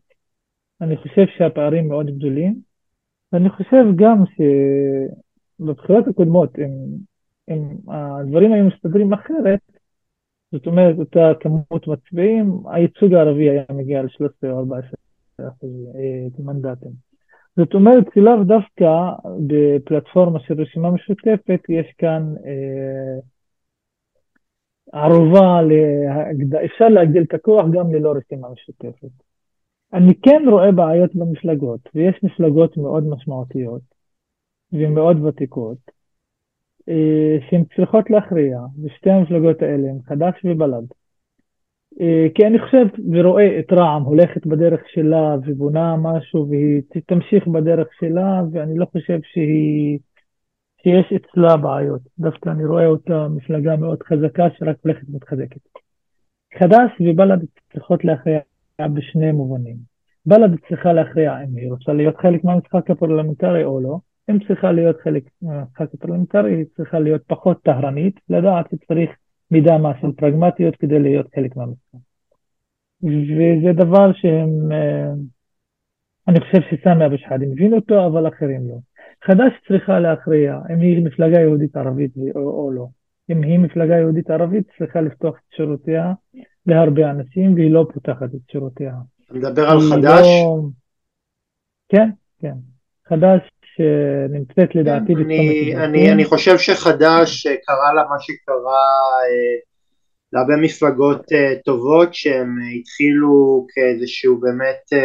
אני 0.81 0.97
חושב 0.97 1.27
שהפערים 1.39 1.89
מאוד 1.89 2.07
גדולים, 2.07 2.61
ואני 3.33 3.51
חושב 3.51 3.85
גם 3.97 4.25
שבבחירות 5.61 6.09
הקודמות, 6.09 6.59
אם, 6.59 6.71
אם 7.49 7.91
הדברים 7.91 8.53
היו 8.53 8.65
מסתדרים 8.65 9.13
אחרת, 9.13 9.61
זאת 10.53 10.67
אומרת, 10.67 10.99
אותה 10.99 11.33
כמות 11.41 11.87
מצביעים, 11.87 12.63
הייצוג 12.67 13.15
הערבי 13.15 13.51
היה 13.51 13.65
מגיע 13.73 14.03
ל-13 14.03 14.51
או 14.51 14.59
14 14.59 14.91
אה, 15.41 15.47
מנדטים. 16.39 17.08
זאת 17.59 17.75
אומרת 17.75 18.05
שלאו 18.15 18.45
דווקא 18.45 18.91
בפלטפורמה 19.47 20.41
של 20.41 20.61
רשימה 20.61 20.91
משותפת 20.91 21.61
יש 21.69 21.95
כאן 21.99 22.35
אה, 22.47 23.19
ערובה, 24.93 25.63
להגד... 25.63 26.55
אפשר 26.55 26.89
להגדיל 26.89 27.23
את 27.23 27.35
הכוח 27.35 27.67
גם 27.73 27.95
ללא 27.95 28.13
רשימה 28.13 28.49
משותפת. 28.51 29.25
אני 29.93 30.15
כן 30.15 30.43
רואה 30.51 30.73
בעיות 30.73 31.15
במפלגות, 31.15 31.81
ויש 31.95 32.21
מפלגות 32.23 32.77
מאוד 32.77 33.05
משמעותיות 33.09 33.83
ומאוד 34.73 35.25
ותיקות, 35.25 35.91
אה, 36.89 37.37
שהן 37.51 37.65
צריכות 37.77 38.11
להכריע, 38.11 38.59
ושתי 38.85 39.11
המפלגות 39.11 39.63
האלה 39.63 39.89
הן 39.89 39.99
חד"ש 40.05 40.45
ובל"ד. 40.45 40.98
אה, 42.01 42.27
כי 42.35 42.47
אני 42.47 42.59
חושב 42.59 42.87
ורואה 43.13 43.59
את 43.59 43.73
רע"מ 43.73 44.03
הולכת 44.03 44.47
בדרך 44.47 44.81
שלה 44.89 45.37
ובונה 45.47 45.97
משהו 45.97 46.49
והיא 46.49 46.83
תמשיך 47.07 47.47
בדרך 47.47 47.89
שלה 48.01 48.43
ואני 48.53 48.79
לא 48.79 48.87
חושב 48.93 49.19
שהיא, 49.23 49.99
שיש 50.83 51.13
אצלה 51.13 51.57
בעיות. 51.57 52.01
דווקא 52.19 52.49
אני 52.49 52.65
רואה 52.65 52.87
אותה 52.87 53.29
מפלגה 53.29 53.77
מאוד 53.77 54.03
חזקה 54.03 54.47
שרק 54.59 54.77
הולכת 54.83 55.09
ומתחזקת. 55.09 55.61
חד"ש 56.59 57.01
ובל"ד 57.01 57.45
צריכות 57.73 58.05
להכריע 58.05 58.41
בשני 58.95 59.33
מובנים. 59.33 59.77
בל"ד 60.27 60.57
צריכה 60.69 60.93
להכריע 60.93 61.43
אם 61.45 61.57
היא 61.57 61.71
רוצה 61.71 61.93
להיות 61.93 62.17
חלק 62.17 62.45
מהמשחק 62.45 62.91
הפרלמנטרי 62.91 63.65
או 63.65 63.81
לא. 63.81 63.99
אם 64.31 64.39
צריכה 64.49 64.73
להיות 64.73 64.97
חלק 65.01 65.23
מהמשחק 65.43 65.95
הפרלמנטרי, 65.95 66.55
היא 66.55 66.65
צריכה 66.77 66.99
להיות 66.99 67.23
פחות 67.27 67.63
טהרנית, 67.63 68.21
לדעת 68.29 68.67
שצריך 68.71 69.11
מידה 69.51 69.77
של 70.01 70.13
פרגמטיות 70.17 70.77
כדי 70.77 70.99
להיות 70.99 71.27
חלק 71.35 71.57
מהמשחק. 71.57 71.99
וזה 73.03 73.73
דבר 73.73 74.13
שהם, 74.13 74.73
אה, 74.73 75.11
אני 76.29 76.41
חושב 76.41 76.59
שסמי 76.71 77.07
אבו 77.07 77.19
שחאדה 77.19 77.47
מבין 77.47 77.75
אותו, 77.75 78.07
אבל 78.07 78.29
אחרים 78.29 78.69
לא. 78.69 78.77
חד"ש 79.25 79.69
צריכה 79.69 80.01
להכריע 80.01 80.59
אם 80.73 80.81
היא 80.81 81.05
מפלגה 81.05 81.41
יהודית 81.41 81.77
ערבית 81.77 82.13
או, 82.35 82.41
או 82.41 82.71
לא. 82.71 82.87
אם 83.31 83.43
היא 83.43 83.59
מפלגה 83.59 83.97
יהודית 83.97 84.31
ערבית, 84.31 84.67
צריכה 84.79 85.01
לפתוח 85.01 85.35
את 85.37 85.57
שירותיה 85.57 86.13
להרבה 86.67 87.11
אנשים, 87.11 87.55
והיא 87.55 87.71
לא 87.71 87.87
פותחת 87.95 88.35
את 88.35 88.51
שירותיה. 88.51 88.95
אתה 89.25 89.35
מדבר 89.35 89.63
על 89.63 89.79
חד"ש? 89.81 90.27
לא... 90.27 90.61
כן, 91.89 92.11
כן. 92.41 92.55
חד"ש 93.09 93.51
שנמצאת 93.79 94.75
לדעתי 94.75 95.15
כן, 95.15 95.21
אני, 95.21 95.77
אני, 95.77 96.13
אני 96.13 96.25
חושב 96.25 96.59
שחד"ש 96.59 97.47
אה, 97.47 97.57
קרה 97.67 97.95
לה 97.95 98.05
מה 98.11 98.21
שקרה 98.21 98.89
אה, 99.25 99.59
להרבה 100.33 100.57
מפלגות 100.57 101.33
אה, 101.33 101.55
טובות 101.65 102.15
שהם 102.15 102.57
התחילו 102.81 103.67
כאיזשהו 103.69 104.41
באמת 104.41 105.03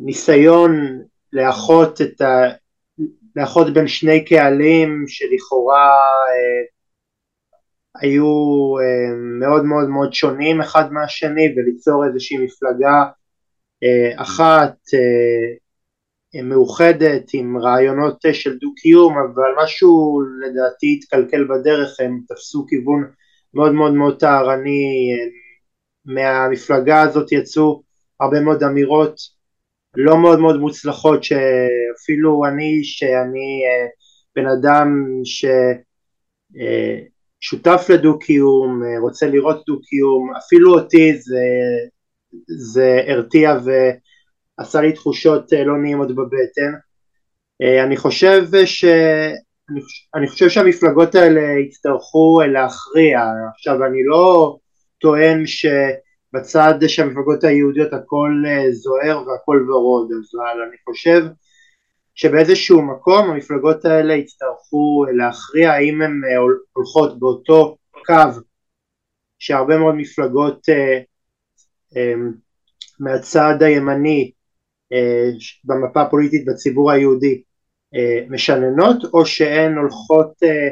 ניסיון 0.00 1.02
לאחות 1.32 2.00
את 2.00 2.20
ה... 2.20 2.42
לאחות 3.36 3.74
בין 3.74 3.88
שני 3.88 4.24
קהלים 4.24 5.04
שלכאורה 5.08 5.90
היו 8.00 8.26
מאוד 9.40 9.64
מאוד 9.64 9.88
מאוד 9.88 10.12
שונים 10.12 10.60
אחד 10.60 10.92
מהשני 10.92 11.54
וליצור 11.56 12.04
איזושהי 12.06 12.38
מפלגה 12.38 13.04
אחת 14.16 14.76
מאוחדת 16.42 17.30
עם 17.32 17.58
רעיונות 17.58 18.18
של 18.32 18.58
דו-קיום, 18.58 19.14
אבל 19.18 19.64
משהו 19.64 20.20
לדעתי 20.40 20.98
התקלקל 20.98 21.44
בדרך, 21.44 22.00
הם 22.00 22.20
תפסו 22.28 22.66
כיוון 22.66 23.10
מאוד 23.54 23.72
מאוד 23.72 23.92
מאוד 23.92 24.18
טהרני, 24.20 25.10
מהמפלגה 26.04 27.02
הזאת 27.02 27.32
יצאו 27.32 27.82
הרבה 28.20 28.40
מאוד 28.40 28.62
אמירות 28.62 29.16
לא 29.96 30.18
מאוד 30.22 30.38
מאוד 30.40 30.60
מוצלחות 30.60 31.24
שאפילו 31.24 32.44
אני 32.44 32.84
שאני 32.84 33.62
אה, 33.64 33.86
בן 34.36 34.46
אדם 34.46 34.88
ששותף 37.44 37.86
אה, 37.90 37.94
לדו-קיום, 37.94 38.82
אה, 38.82 39.00
רוצה 39.00 39.26
לראות 39.26 39.62
דו-קיום, 39.66 40.34
אפילו 40.38 40.74
אותי 40.74 41.16
זה, 41.16 41.44
זה 42.46 43.00
הרתיע 43.08 43.54
ו... 43.64 43.70
עשה 44.56 44.80
לי 44.80 44.92
תחושות 44.92 45.52
אה, 45.52 45.64
לא 45.64 45.78
נעימות 45.78 46.08
בבטן. 46.08 46.72
אה, 47.62 47.84
אני 47.84 47.96
חושב 47.96 48.42
ש... 48.64 48.84
אני 50.14 50.28
חושב 50.28 50.48
שהמפלגות 50.48 51.14
האלה 51.14 51.40
יצטרכו 51.40 52.40
להכריע. 52.52 53.20
עכשיו 53.54 53.84
אני 53.84 54.04
לא 54.04 54.56
טוען 54.98 55.42
שבצד 55.46 56.74
של 56.86 57.02
המפלגות 57.02 57.44
היהודיות 57.44 57.92
הכל 57.92 58.42
אה, 58.46 58.72
זוהר 58.72 59.22
והכל 59.26 59.66
ורוד, 59.70 60.10
אבל 60.12 60.62
אני 60.68 60.76
חושב 60.84 61.22
שבאיזשהו 62.14 62.82
מקום 62.82 63.30
המפלגות 63.30 63.84
האלה 63.84 64.14
יצטרכו 64.14 65.04
להכריע 65.16 65.72
האם 65.72 66.02
הן 66.02 66.20
הולכות 66.72 67.18
באותו 67.18 67.76
קו 68.06 68.40
שהרבה 69.38 69.78
מאוד 69.78 69.94
מפלגות 69.94 70.68
מהצד 73.00 73.62
הימני 73.62 74.30
אה, 74.30 74.43
במפה 75.64 76.02
הפוליטית 76.02 76.44
בציבור 76.46 76.90
היהודי 76.90 77.42
אה, 77.94 78.24
משננות 78.30 79.04
או 79.14 79.26
שהן 79.26 79.74
הולכות 79.76 80.32
אה, 80.42 80.68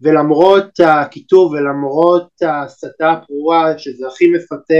ולמרות 0.00 0.80
הקיטוב 0.80 1.52
ולמרות 1.52 2.42
ההסתה 2.42 3.12
הפרועה 3.12 3.78
שזה 3.78 4.06
הכי 4.06 4.30
מפתה 4.30 4.74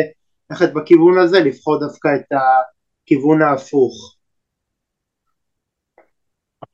ללכת 0.51 0.73
בכיוון 0.75 1.19
הזה 1.19 1.41
לבחור 1.41 1.81
דווקא 1.81 2.09
את 2.17 2.33
הכיוון 2.33 3.43
ההפוך. 3.43 4.17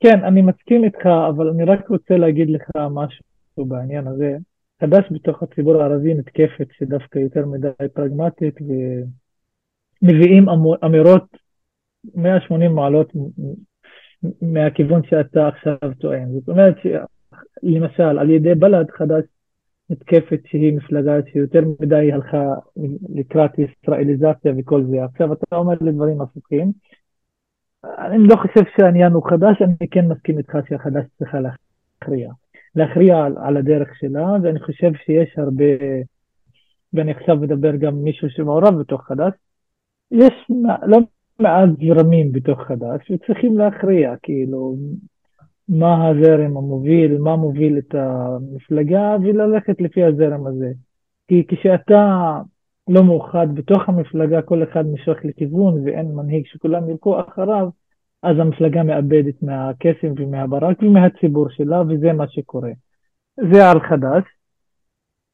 כן, 0.01 0.25
אני 0.25 0.43
מסכים 0.43 0.85
איתך, 0.85 1.07
אבל 1.29 1.49
אני 1.49 1.65
רק 1.65 1.89
רוצה 1.89 2.17
להגיד 2.17 2.51
לך 2.51 2.71
משהו 2.91 3.65
בעניין 3.65 4.07
הזה. 4.07 4.37
חדש 4.81 5.05
בתוך 5.11 5.43
הציבור 5.43 5.83
הערבי 5.83 6.15
נתקפת 6.15 6.69
שדווקא 6.73 7.19
יותר 7.19 7.47
מדי 7.47 7.69
פרגמטית 7.95 8.55
ומביאים 10.03 10.47
אמירות 10.85 11.25
180 12.15 12.75
מעלות 12.75 13.13
מהכיוון 14.43 15.03
שאתה 15.05 15.49
עכשיו 15.49 15.77
טוען. 16.01 16.29
זאת 16.33 16.49
אומרת 16.49 16.75
שלמשל 16.83 18.19
על 18.19 18.31
ידי 18.31 18.55
בל"ד 18.55 18.91
חדש 18.91 19.25
נתקפת 19.91 20.41
שהיא 20.47 20.77
מפלגה 20.77 21.13
שיותר 21.33 21.61
מדי 21.81 22.13
הלכה 22.13 22.45
לקראת 23.15 23.51
ישראליזציה 23.59 24.53
וכל 24.59 24.85
זה. 24.85 25.05
עכשיו 25.05 25.33
אתה 25.33 25.57
אומר 25.57 25.75
לי 25.81 25.93
דברים 25.93 26.21
הפוכים. 26.21 26.73
אני 27.85 28.19
לא 28.29 28.37
חושב 28.37 28.61
שהעניין 28.77 29.13
הוא 29.13 29.31
חדש, 29.31 29.63
אני 29.63 29.89
כן 29.91 30.09
מסכים 30.09 30.39
איתך 30.39 30.59
שהחדש 30.69 31.05
צריכה 31.19 31.39
להכריע. 31.41 32.31
להכריע 32.75 33.25
על, 33.25 33.37
על 33.43 33.57
הדרך 33.57 33.89
שלה, 33.95 34.27
ואני 34.43 34.61
חושב 34.61 34.91
שיש 35.05 35.39
הרבה, 35.39 35.65
ואני 36.93 37.13
עכשיו 37.13 37.37
מדבר 37.37 37.77
גם 37.77 37.95
מישהו 37.95 38.31
שמעורב 38.31 38.81
בתוך 38.81 39.07
חדש, 39.07 39.33
יש 40.11 40.51
לא 40.87 40.99
מעט 41.41 41.69
זרמים 41.79 42.33
בתוך 42.33 42.61
חד"ש 42.61 43.11
וצריכים 43.11 43.59
להכריע 43.59 44.15
כאילו 44.23 44.77
מה 45.69 46.09
הזרם 46.09 46.57
המוביל, 46.57 47.19
מה 47.19 47.37
מוביל 47.37 47.79
את 47.79 47.95
המפלגה 47.95 49.17
וללכת 49.23 49.81
לפי 49.81 50.05
הזרם 50.05 50.47
הזה. 50.47 50.71
כי 51.29 51.45
כשאתה 51.49 52.33
לא 52.89 53.05
מאוחד 53.05 53.47
בתוך 53.55 53.89
המפלגה, 53.89 54.43
כל 54.43 54.63
אחד 54.63 54.87
משוך 54.87 55.19
לכיוון 55.25 55.85
ואין 55.85 56.07
מנהיג 56.15 56.47
שכולם 56.47 56.91
ילכו 56.91 57.21
אחריו, 57.21 57.69
אז 58.23 58.37
המפלגה 58.39 58.83
מאבדת 58.83 59.43
מהקסם 59.43 60.13
ומהברק 60.17 60.83
ומהציבור 60.83 61.49
שלה 61.51 61.83
וזה 61.89 62.13
מה 62.13 62.29
שקורה. 62.29 62.71
זה 63.37 63.71
על 63.71 63.81
חד"ש, 63.81 64.25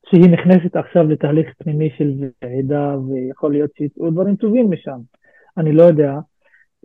שהיא 0.06 0.30
נכנסת 0.30 0.76
עכשיו 0.76 1.04
לתהליך 1.04 1.54
פנימי 1.58 1.90
של 1.98 2.12
ועידה 2.42 2.96
ויכול 2.98 3.52
להיות 3.52 3.70
שיצאו 3.76 4.10
דברים 4.10 4.36
טובים 4.36 4.70
משם. 4.70 4.98
אני 5.58 5.72
לא 5.72 5.82
יודע, 5.82 6.12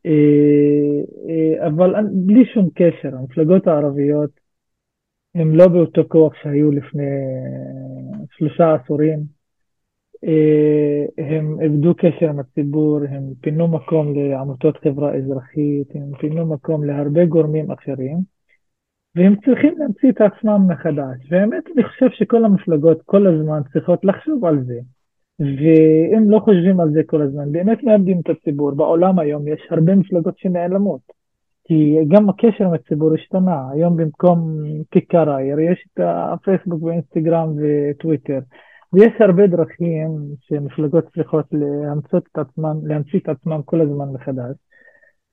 אה, 0.06 1.02
אה, 1.30 1.68
אבל 1.68 1.94
בלי 2.12 2.46
שום 2.54 2.70
קשר, 2.76 3.16
המפלגות 3.18 3.68
הערביות 3.68 4.30
הן 5.36 5.52
לא 5.52 5.68
באותו 5.68 6.02
כוח 6.08 6.34
שהיו 6.42 6.72
לפני 6.72 7.12
שלושה 8.32 8.74
עשורים. 8.74 9.20
אה, 10.24 11.06
הם 11.18 11.62
איבדו 11.62 11.96
קשר 11.96 12.30
עם 12.30 12.40
הציבור, 12.40 13.00
הם 13.10 13.24
פינו 13.42 13.68
מקום 13.68 14.16
לעמותות 14.16 14.78
חברה 14.78 15.16
אזרחית, 15.16 15.96
הם 15.96 16.18
פינו 16.20 16.46
מקום 16.46 16.84
להרבה 16.84 17.26
גורמים 17.26 17.72
אחרים, 17.72 18.18
והם 19.16 19.36
צריכים 19.46 19.74
להמציא 19.78 20.10
את 20.10 20.22
עצמם 20.22 20.72
מחדש. 20.72 21.32
והאמת, 21.32 21.64
אני 21.76 21.84
חושב 21.84 22.10
שכל 22.12 22.46
המפלגות 22.46 23.02
כל 23.06 23.28
הזמן 23.28 23.62
צריכות 23.74 24.06
לחשוב 24.06 24.46
על 24.46 24.64
זה. 24.64 24.80
ואם 25.40 26.30
לא 26.30 26.40
חושבים 26.40 26.80
על 26.80 26.92
זה 26.92 27.02
כל 27.06 27.22
הזמן, 27.22 27.52
באמת 27.52 27.84
מאבדים 27.84 28.20
את 28.20 28.30
הציבור. 28.30 28.72
בעולם 28.72 29.20
היום 29.20 29.48
יש 29.48 29.62
הרבה 29.70 29.96
מפלגות 29.96 30.38
שנעלמות. 30.38 31.02
כי 31.70 31.96
גם 32.08 32.30
הקשר 32.30 32.66
עם 32.66 32.74
הציבור 32.74 33.14
השתנה. 33.14 33.70
היום 33.72 33.98
במקום 33.98 34.64
כיכר 34.92 35.30
העיר 35.30 35.60
יש 35.60 35.86
את 35.94 36.00
הפייסבוק 36.04 36.84
ואינסטגרם 36.84 37.50
וטוויטר. 37.58 38.40
ויש 38.94 39.14
הרבה 39.20 39.48
דרכים 39.48 40.10
שמפלגות 40.40 41.06
צריכות 41.16 41.46
להמציא 41.52 42.18
את 42.18 42.38
עצמם, 42.38 42.76
להמציא 42.84 43.20
את 43.20 43.30
עצמם 43.30 43.62
כל 43.66 43.82
הזמן 43.82 44.06
מחדש. 44.14 44.56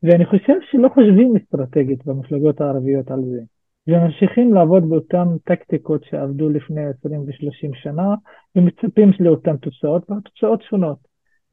ואני 0.02 0.26
חושב 0.26 0.54
שלא 0.70 0.88
חושבים 0.88 1.36
אסטרטגית 1.36 2.06
במפלגות 2.06 2.60
הערביות 2.60 3.10
על 3.10 3.22
זה. 3.24 3.55
וממשיכים 3.88 4.54
לעבוד 4.54 4.88
באותן 4.88 5.28
טקטיקות 5.44 6.04
שעבדו 6.04 6.48
לפני 6.48 6.84
20 6.86 7.20
ו-30 7.20 7.82
שנה, 7.82 8.14
ומצפים 8.56 9.10
לאותן 9.20 9.56
תוצאות, 9.56 10.10
והתוצאות 10.10 10.62
שונות. 10.62 10.98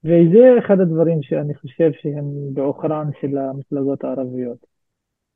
וזה 0.04 0.60
אחד 0.60 0.80
הדברים 0.80 1.22
שאני 1.22 1.56
חושב 1.56 1.92
שהם 2.02 2.54
בעוכרן 2.54 3.10
של 3.22 3.38
המפלגות 3.38 4.04
הערביות. 4.04 4.58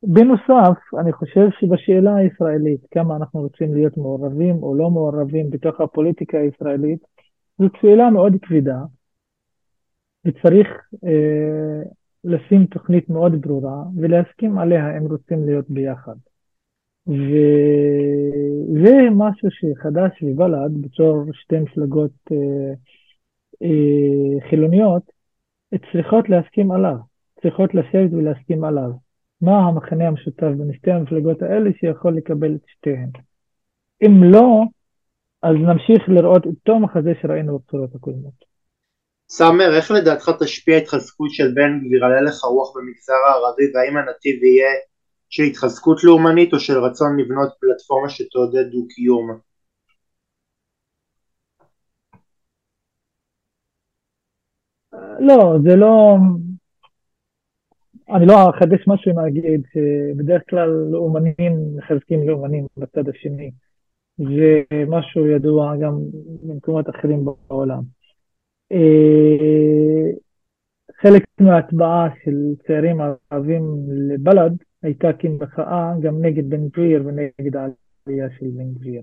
בנוסף, 0.04 0.78
אני 1.00 1.14
חושב 1.14 1.48
שבשאלה 1.60 2.16
הישראלית, 2.16 2.82
כמה 2.92 3.16
אנחנו 3.16 3.40
רוצים 3.40 3.74
להיות 3.74 3.98
מעורבים 3.98 4.56
או 4.64 4.76
לא 4.76 4.90
מעורבים 4.90 5.50
בתוך 5.50 5.82
הפוליטיקה 5.82 6.38
הישראלית, 6.38 7.00
זאת 7.60 7.72
שאלה 7.82 8.10
מאוד 8.10 8.34
כבדה, 8.42 8.80
וצריך 10.26 10.68
אה, 11.06 11.82
לשים 12.24 12.66
תוכנית 12.66 13.10
מאוד 13.10 13.42
ברורה 13.42 13.84
ולהסכים 13.96 14.58
עליה 14.58 14.98
אם 14.98 15.06
רוצים 15.08 15.46
להיות 15.46 15.70
ביחד. 15.70 16.16
וזה 17.08 18.96
משהו 19.12 19.50
שחד"ש 19.52 20.24
ובל"ד 20.24 20.82
בתור 20.82 21.24
שתי 21.34 21.60
מפלגות 21.60 22.12
אה, 22.32 22.74
אה, 23.64 24.50
חילוניות 24.50 25.04
צריכות 25.92 26.30
להסכים 26.30 26.72
עליו, 26.72 26.96
צריכות 27.42 27.76
לשבת 27.76 28.14
ולהסכים 28.14 28.64
עליו. 28.64 28.92
מה 29.42 29.60
המכנה 29.60 30.08
המשותף 30.08 30.48
בין 30.58 30.74
שתי 30.74 30.92
המפלגות 30.92 31.42
האלה 31.42 31.70
שיכול 31.80 32.18
לקבל 32.18 32.56
את 32.56 32.62
שתיהן. 32.68 33.10
אם 34.06 34.24
לא, 34.24 34.64
אז 35.42 35.56
נמשיך 35.56 36.10
לראות 36.10 36.46
אותו 36.46 36.80
מחזה 36.80 37.14
שראינו 37.22 37.60
בבחירות 37.60 37.96
הקודמות. 37.96 38.48
סאמר, 39.30 39.76
איך 39.78 39.92
לדעתך 39.92 40.32
תשפיע 40.40 40.78
התחזקות 40.78 41.32
של 41.32 41.54
בן 41.56 41.80
גביר 41.86 42.06
על 42.06 42.14
הלך 42.14 42.44
הרוח 42.44 42.78
במגזר 42.78 43.14
הערבי 43.14 43.64
והאם 43.74 43.98
הנתיב 43.98 44.44
יהיה 44.44 44.72
של 45.30 45.44
התחזקות 45.44 46.04
לאומנית 46.04 46.54
או 46.54 46.60
של 46.60 46.78
רצון 46.78 47.20
לבנות 47.20 47.50
פלטפורמה 47.60 48.10
שתעודד 48.10 48.72
דו-קיום? 48.72 49.40
לא, 55.20 55.58
זה 55.64 55.76
לא... 55.76 56.16
אני 58.10 58.26
לא 58.26 58.50
אחדש 58.50 58.88
משהו 58.88 59.12
אם 59.12 59.20
אגיד 59.20 59.62
שבדרך 59.74 60.42
כלל 60.50 60.70
לאומנים 60.92 61.76
מחזקים 61.76 62.28
לאומנים 62.28 62.66
בצד 62.78 63.10
השני. 63.10 63.52
זה 64.18 64.64
משהו 64.88 65.28
ידוע 65.28 65.76
גם 65.82 65.94
במקומות 66.44 66.90
אחרים 66.90 67.26
בעולם. 67.26 67.82
אה, 68.72 70.12
חלק 71.02 71.24
מההטבעה 71.40 72.10
של 72.24 72.36
צעירים 72.68 72.98
ערבים 73.30 73.64
לבל"ד 74.10 74.67
הייתה 74.84 75.14
כמחאה 75.14 75.94
גם 76.02 76.26
נגד 76.26 76.50
בן 76.50 76.68
גביר 76.68 77.04
ונגד 77.06 77.56
העלייה 77.56 78.30
של 78.40 78.46
בן 78.56 78.74
גביר. 78.74 79.02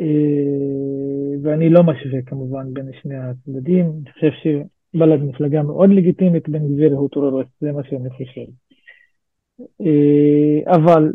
אה, 0.00 1.34
ואני 1.42 1.70
לא 1.70 1.82
משווה 1.82 2.22
כמובן 2.26 2.74
בין 2.74 2.90
שני 3.02 3.16
הצדדים, 3.16 3.84
אני 3.84 4.12
חושב 4.12 4.30
שבל"ד 4.42 5.22
מפלגה 5.22 5.62
מאוד 5.62 5.90
לגיטימית, 5.90 6.48
בן 6.48 6.74
גביר 6.74 6.94
הוא 6.94 7.08
טרוריסט, 7.08 7.50
זה 7.60 7.72
מה 7.72 7.84
שאני 7.84 8.10
חושב. 8.10 8.50
אה, 9.80 10.74
אבל 10.74 11.12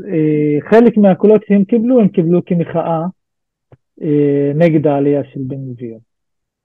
חלק 0.70 0.98
מהקולות 0.98 1.42
שהם 1.48 1.64
קיבלו, 1.64 2.02
הם 2.02 2.08
קיבלו 2.08 2.46
כמחאה 2.46 3.04
נגד 4.56 4.88
העלייה 4.88 5.24
של 5.24 5.40
בן 5.48 5.74
גביר. 5.74 5.98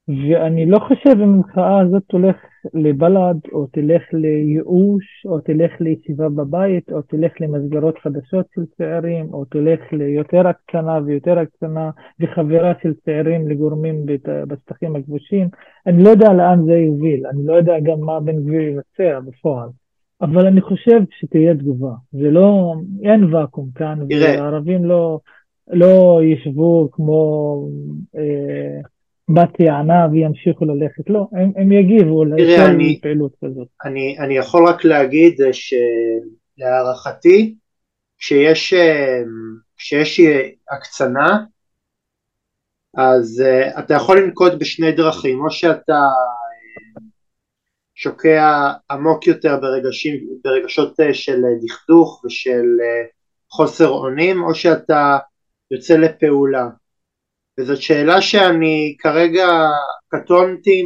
ואני 0.09 0.67
לא 0.67 0.79
חושב 0.79 1.11
אם 1.23 1.35
המחאה 1.35 1.81
הזאת 1.81 2.03
תלך 2.09 2.37
לבל"ד, 2.75 3.37
או 3.53 3.67
תלך 3.67 4.03
לייאוש, 4.13 5.05
או 5.27 5.41
תלך 5.41 5.81
לישיבה 5.81 6.29
בבית, 6.29 6.93
או 6.93 7.03
תלך 7.03 7.33
למסגרות 7.41 7.99
חדשות 7.99 8.47
של 8.55 8.65
צעירים, 8.77 9.29
או 9.33 9.45
תלך 9.45 9.81
ליותר 9.93 10.49
הקצנה 10.49 10.99
ויותר 11.07 11.39
הקצנה, 11.39 11.91
וחברה 12.21 12.73
של 12.83 12.95
צעירים 13.05 13.49
לגורמים 13.49 14.07
בשטחים 14.49 14.97
הכבושים. 14.97 15.49
אני 15.87 16.03
לא 16.03 16.09
יודע 16.09 16.33
לאן 16.33 16.65
זה 16.65 16.73
יוביל, 16.73 17.27
אני 17.27 17.47
לא 17.47 17.53
יודע 17.55 17.81
גם 17.83 18.01
מה 18.01 18.21
בן 18.21 18.37
גביר 18.43 18.63
יבצע 18.63 19.21
בפועל. 19.21 19.69
אבל 20.21 20.47
אני 20.47 20.61
חושב 20.61 21.01
שתהיה 21.11 21.55
תגובה. 21.55 21.93
זה 22.13 22.31
לא, 22.31 22.75
אין 23.03 23.35
ואקום 23.35 23.69
כאן, 23.75 23.99
והערבים 24.11 24.85
לא, 24.85 25.21
לא 25.71 26.21
ישבו 26.23 26.89
כמו... 26.93 27.63
אה, 28.17 28.81
בת 29.29 29.61
יענה 29.61 30.07
וימשיכו 30.13 30.65
ללכת, 30.65 31.11
לא, 31.11 31.27
הם, 31.33 31.53
הם 31.57 31.73
יגיבו 31.73 32.25
לפעילות 32.25 33.33
כזאת. 33.45 33.69
אני, 33.85 34.19
אני 34.19 34.37
יכול 34.37 34.69
רק 34.69 34.85
להגיד 34.85 35.41
שלהערכתי, 35.53 37.55
כשיש, 38.19 38.75
כשיש 39.77 40.21
הקצנה, 40.71 41.39
אז 42.99 43.43
uh, 43.47 43.79
אתה 43.79 43.95
יכול 43.95 44.21
לנקוט 44.21 44.53
בשני 44.53 44.93
דרכים, 44.93 45.41
או 45.41 45.51
שאתה 45.51 46.01
uh, 46.97 47.01
שוקע 47.95 48.73
עמוק 48.91 49.27
יותר 49.27 49.61
ברגשים, 49.61 50.27
ברגשות 50.45 51.01
uh, 51.01 51.15
של 51.15 51.43
דכדוך 51.65 52.25
ושל 52.25 52.67
uh, 52.81 53.09
חוסר 53.51 53.89
אונים, 53.89 54.43
או 54.43 54.55
שאתה 54.55 55.19
יוצא 55.71 55.97
לפעולה. 55.97 56.69
וזאת 57.59 57.83
שאלה 57.83 58.21
שאני 58.21 58.97
כרגע 58.99 59.49
קטונתי 60.09 60.83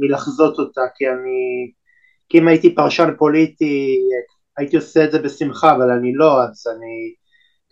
מלחזות 0.00 0.58
אותה, 0.58 0.80
כי 0.96 1.08
אני, 1.08 1.72
כי 2.28 2.38
אם 2.38 2.48
הייתי 2.48 2.74
פרשן 2.74 3.08
פוליטי 3.18 3.98
הייתי 4.56 4.76
עושה 4.76 5.04
את 5.04 5.12
זה 5.12 5.18
בשמחה, 5.18 5.72
אבל 5.76 5.90
אני 5.90 6.14
לא, 6.14 6.42
אז 6.42 6.66
אני 6.76 7.14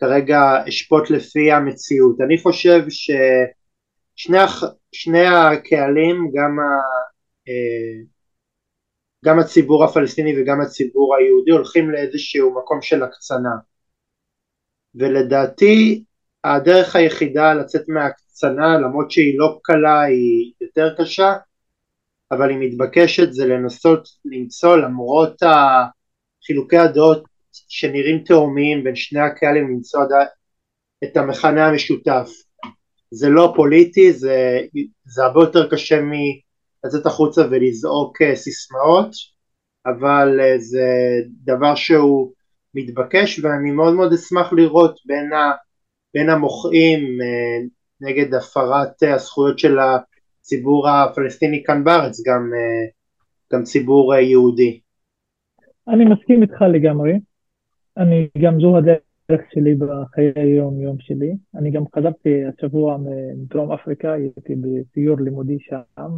כרגע 0.00 0.40
אשפוט 0.68 1.10
לפי 1.10 1.52
המציאות. 1.52 2.20
אני 2.20 2.38
חושב 2.38 2.84
ששני 4.16 5.26
הקהלים, 5.26 6.30
גם, 6.34 6.58
ה, 6.58 6.80
אה, 7.48 8.04
גם 9.24 9.38
הציבור 9.38 9.84
הפלסטיני 9.84 10.40
וגם 10.40 10.60
הציבור 10.60 11.16
היהודי, 11.16 11.50
הולכים 11.50 11.90
לאיזשהו 11.90 12.54
מקום 12.58 12.82
של 12.82 13.02
הקצנה. 13.02 13.54
ולדעתי 14.94 16.04
הדרך 16.44 16.96
היחידה 16.96 17.54
לצאת 17.54 17.84
מהקצנה 18.34 18.78
למרות 18.78 19.10
שהיא 19.10 19.38
לא 19.38 19.58
קלה 19.62 20.02
היא 20.02 20.52
יותר 20.60 20.94
קשה 20.98 21.34
אבל 22.30 22.50
היא 22.50 22.58
מתבקשת 22.60 23.32
זה 23.32 23.46
לנסות 23.46 24.08
למצוא 24.24 24.76
למרות 24.76 25.42
חילוקי 26.46 26.78
הדעות 26.78 27.24
שנראים 27.68 28.18
תאומיים 28.18 28.84
בין 28.84 28.96
שני 28.96 29.20
הקהלים 29.20 29.68
למצוא 29.68 30.00
את 31.04 31.16
המכנה 31.16 31.66
המשותף. 31.66 32.30
זה 33.10 33.28
לא 33.28 33.52
פוליטי 33.56 34.12
זה, 34.12 34.60
זה 35.04 35.24
הרבה 35.24 35.40
יותר 35.40 35.70
קשה 35.70 36.00
מלצאת 36.00 37.06
החוצה 37.06 37.42
ולזעוק 37.50 38.22
אה, 38.22 38.36
סיסמאות 38.36 39.10
אבל 39.86 40.40
אה, 40.40 40.58
זה 40.58 40.88
דבר 41.44 41.74
שהוא 41.74 42.32
מתבקש 42.74 43.38
ואני 43.38 43.70
מאוד 43.70 43.94
מאוד 43.94 44.12
אשמח 44.12 44.52
לראות 44.52 44.98
בין 45.06 45.32
ה... 45.32 45.52
בין 46.14 46.30
המוחים 46.30 47.00
אה, 47.00 47.66
נגד 48.04 48.34
הפרת 48.34 49.02
אה, 49.02 49.14
הזכויות 49.14 49.58
של 49.58 49.78
הציבור 49.78 50.88
הפלסטיני 50.88 51.62
כאן 51.66 51.84
בארץ, 51.84 52.22
גם, 52.26 52.50
אה, 52.54 52.86
גם 53.52 53.62
ציבור 53.62 54.14
יהודי. 54.14 54.80
אני 55.88 56.04
מסכים 56.04 56.42
איתך 56.42 56.62
לגמרי, 56.62 57.12
אני 57.96 58.28
גם 58.38 58.60
זו 58.60 58.76
הדרך 58.76 59.46
שלי 59.54 59.74
בחיי 59.74 60.32
היום 60.36 60.80
יום 60.80 60.96
שלי, 61.00 61.32
אני 61.54 61.70
גם 61.70 61.82
חזרתי 61.96 62.44
השבוע 62.44 62.96
מדרום 63.36 63.72
אפריקה, 63.72 64.12
הייתי 64.12 64.54
בסיור 64.54 65.20
לימודי 65.20 65.58
שם 65.60 66.10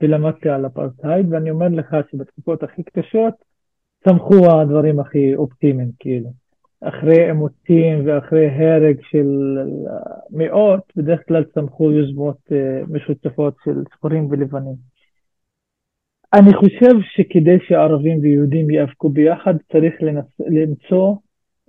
ולמדתי 0.00 0.48
על 0.48 0.66
אפרטהייד 0.66 1.32
ואני 1.32 1.50
אומר 1.50 1.68
לך 1.68 1.96
שבתקופות 2.10 2.62
הכי 2.62 2.82
קשות 2.82 3.34
צמחו 4.04 4.50
הדברים 4.50 5.00
הכי 5.00 5.34
אופטימיים 5.34 5.90
כאילו. 5.98 6.39
אחרי 6.80 7.24
עימותים 7.26 8.06
ואחרי 8.06 8.46
הרג 8.46 8.96
של 9.10 9.58
מאות, 10.30 10.92
בדרך 10.96 11.20
כלל 11.28 11.44
צמחו 11.44 11.92
יוזמות 11.92 12.38
אה, 12.52 12.80
משותפות 12.88 13.54
של 13.64 13.82
שחורים 13.94 14.26
ולבנים. 14.30 14.90
אני 16.34 16.54
חושב 16.54 16.94
שכדי 17.14 17.58
שערבים 17.68 18.18
ויהודים 18.22 18.70
יאבקו 18.70 19.08
ביחד 19.08 19.54
צריך 19.72 19.94
לנס... 20.00 20.40
למצוא 20.40 21.14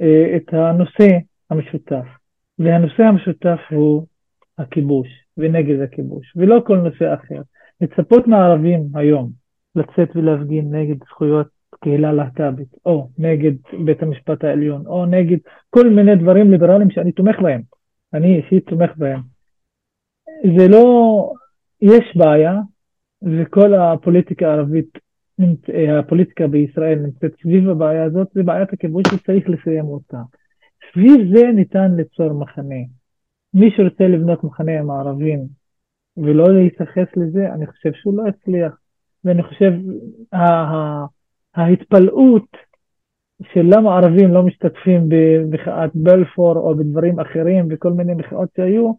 אה, 0.01 0.35
את 0.35 0.53
הנושא 0.53 1.17
המשותף, 1.49 2.05
והנושא 2.59 3.03
המשותף 3.03 3.59
הוא 3.71 4.05
הכיבוש 4.57 5.07
ונגד 5.37 5.79
הכיבוש, 5.79 6.33
ולא 6.35 6.61
כל 6.65 6.77
נושא 6.77 7.13
אחר. 7.13 7.41
לצפות 7.81 8.27
מהערבים 8.27 8.87
היום 8.95 9.31
לצאת 9.75 10.15
ולהפגין 10.15 10.75
נגד 10.75 11.03
זכויות 11.03 11.47
קהילה 11.83 12.13
להט"בית, 12.13 12.67
או 12.85 13.07
נגד 13.17 13.51
בית 13.85 14.03
המשפט 14.03 14.43
העליון, 14.43 14.87
או 14.87 15.05
נגד 15.05 15.37
כל 15.69 15.89
מיני 15.89 16.15
דברים 16.15 16.51
ליברליים 16.51 16.91
שאני 16.91 17.11
תומך 17.11 17.39
בהם. 17.39 17.61
אני 18.13 18.35
אישית 18.37 18.65
תומך 18.69 18.91
בהם. 18.97 19.21
זה 20.57 20.67
לא, 20.67 20.83
יש 21.81 22.17
בעיה, 22.17 22.59
וכל 23.23 23.73
הפוליטיקה 23.73 24.47
הערבית, 24.47 24.97
הפוליטיקה 25.99 26.47
בישראל 26.47 26.99
נמצאת 26.99 27.31
סביב 27.41 27.69
הבעיה 27.69 28.03
הזאת, 28.03 28.27
זה 28.33 28.43
בעיית 28.43 28.73
הכיבוש 28.73 29.03
שצריך 29.07 29.49
לסיים 29.49 29.85
אותה. 29.85 30.17
סביב 30.93 31.35
זה 31.35 31.51
ניתן 31.55 31.95
ליצור 31.95 32.33
מחנה. 32.33 32.81
מי 33.53 33.71
שרוצה 33.77 34.07
לבנות 34.07 34.43
מחנה 34.43 34.79
עם 34.79 34.91
הערבים 34.91 35.39
ולא 36.17 36.53
להתייחס 36.53 37.07
לזה, 37.17 37.53
אני 37.53 37.67
חושב 37.67 37.93
שהוא 37.93 38.17
לא 38.17 38.29
יצליח. 38.29 38.77
ואני 39.23 39.43
חושב, 39.43 39.71
ההתפלאות 41.55 42.57
של 43.53 43.61
למה 43.63 43.97
ערבים 43.97 44.33
לא 44.33 44.43
משתתפים 44.43 45.09
במחאת 45.09 45.91
בלפור 45.95 46.57
או 46.57 46.75
בדברים 46.75 47.19
אחרים 47.19 47.67
וכל 47.69 47.93
מיני 47.93 48.13
מחאות 48.13 48.49
שהיו, 48.57 48.91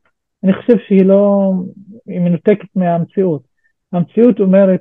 אני 0.44 0.52
חושב 0.52 0.78
שהיא 0.86 1.04
לא, 1.04 1.52
היא 2.06 2.20
מנותקת 2.20 2.76
מהמציאות. 2.76 3.42
המציאות 3.92 4.40
אומרת 4.40 4.80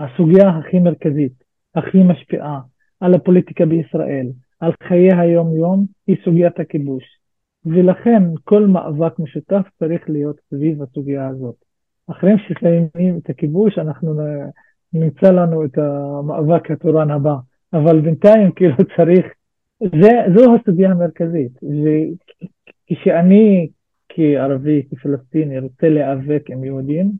שהסוגיה 0.00 0.48
הכי 0.48 0.78
מרכזית, 0.78 1.32
הכי 1.74 2.02
משפיעה 2.02 2.60
על 3.00 3.14
הפוליטיקה 3.14 3.66
בישראל, 3.66 4.26
על 4.60 4.72
חיי 4.82 5.12
היום-יום, 5.12 5.86
היא 6.06 6.16
סוגיית 6.24 6.60
הכיבוש. 6.60 7.04
ולכן 7.66 8.22
כל 8.44 8.66
מאבק 8.66 9.18
משותף 9.18 9.68
צריך 9.78 10.10
להיות 10.10 10.36
סביב 10.50 10.82
הסוגיה 10.82 11.28
הזאת. 11.28 11.54
אחרי 12.10 12.32
שסיימים 12.38 13.18
את 13.18 13.30
הכיבוש, 13.30 13.78
אנחנו 13.78 14.14
נמצא 14.92 15.30
לנו 15.32 15.64
את 15.64 15.78
המאבק 15.78 16.70
התורן 16.70 17.10
הבא. 17.10 17.34
אבל 17.72 18.00
בינתיים 18.00 18.52
כאילו 18.52 18.74
צריך, 18.96 19.26
זה, 19.80 20.10
זו 20.34 20.54
הסוגיה 20.54 20.90
המרכזית. 20.90 21.52
וכשאני 22.90 23.68
כערבי, 24.08 24.82
כפלסטיני, 24.90 25.58
רוצה 25.58 25.88
להיאבק 25.88 26.50
עם 26.50 26.64
יהודים, 26.64 27.12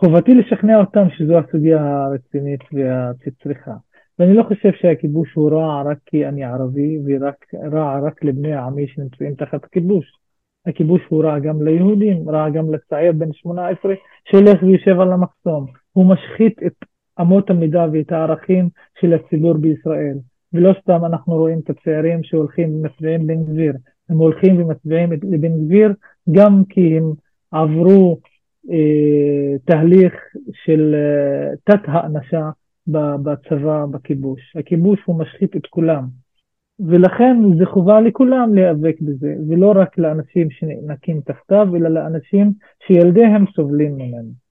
חובתי 0.00 0.34
לשכנע 0.34 0.80
אותם 0.80 1.06
שזו 1.10 1.38
הסוגיה 1.38 2.04
הרצינית 2.04 2.60
והצריכה. 2.72 3.74
ואני 4.18 4.34
לא 4.34 4.42
חושב 4.42 4.72
שהכיבוש 4.72 5.34
הוא 5.34 5.50
רע 5.50 5.82
רק 5.82 5.98
כי 6.06 6.26
אני 6.26 6.44
ערבי 6.44 6.98
ורע 7.06 8.00
רק 8.06 8.24
לבני 8.24 8.54
עמי 8.54 8.86
שנמצאים 8.88 9.34
תחת 9.34 9.64
הכיבוש. 9.64 10.06
הכיבוש 10.66 11.02
הוא 11.08 11.24
רע 11.24 11.38
גם 11.38 11.62
ליהודים, 11.62 12.30
רע 12.30 12.50
גם 12.50 12.74
לצעיר 12.74 13.12
בן 13.12 13.32
18 13.32 13.94
שהולך 14.24 14.62
ויושב 14.62 15.00
על 15.00 15.12
המחסום. 15.12 15.83
הוא 15.94 16.06
משחית 16.06 16.62
את 16.66 16.74
אמות 17.20 17.50
המידה 17.50 17.86
ואת 17.92 18.12
הערכים 18.12 18.68
של 19.00 19.12
הציבור 19.12 19.54
בישראל. 19.54 20.16
ולא 20.52 20.72
סתם 20.82 21.04
אנחנו 21.04 21.34
רואים 21.34 21.58
את 21.58 21.70
הצעירים 21.70 22.22
שהולכים 22.22 22.74
ומצביעים 22.74 23.26
בן 23.26 23.44
גביר. 23.44 23.72
הם 24.08 24.16
הולכים 24.16 24.62
ומצביעים 24.62 25.12
לבן 25.12 25.64
גביר 25.64 25.92
גם 26.32 26.62
כי 26.68 26.98
הם 26.98 27.12
עברו 27.50 28.18
אה, 28.70 29.58
תהליך 29.64 30.14
של 30.64 30.94
אה, 30.94 31.56
תת-האנשה 31.64 32.50
בצבא, 32.86 33.86
בכיבוש. 33.86 34.56
הכיבוש 34.56 35.00
הוא 35.04 35.18
משחית 35.18 35.56
את 35.56 35.66
כולם. 35.66 36.04
ולכן 36.80 37.36
זה 37.58 37.66
חובה 37.66 38.00
לכולם 38.00 38.54
להיאבק 38.54 38.96
בזה, 39.00 39.34
ולא 39.48 39.72
רק 39.76 39.98
לאנשים 39.98 40.50
שנאנקים 40.50 41.20
תחתיו, 41.20 41.76
אלא 41.76 41.88
לאנשים 41.88 42.52
שילדיהם 42.86 43.44
סובלים 43.56 43.94
ממנו. 43.94 44.43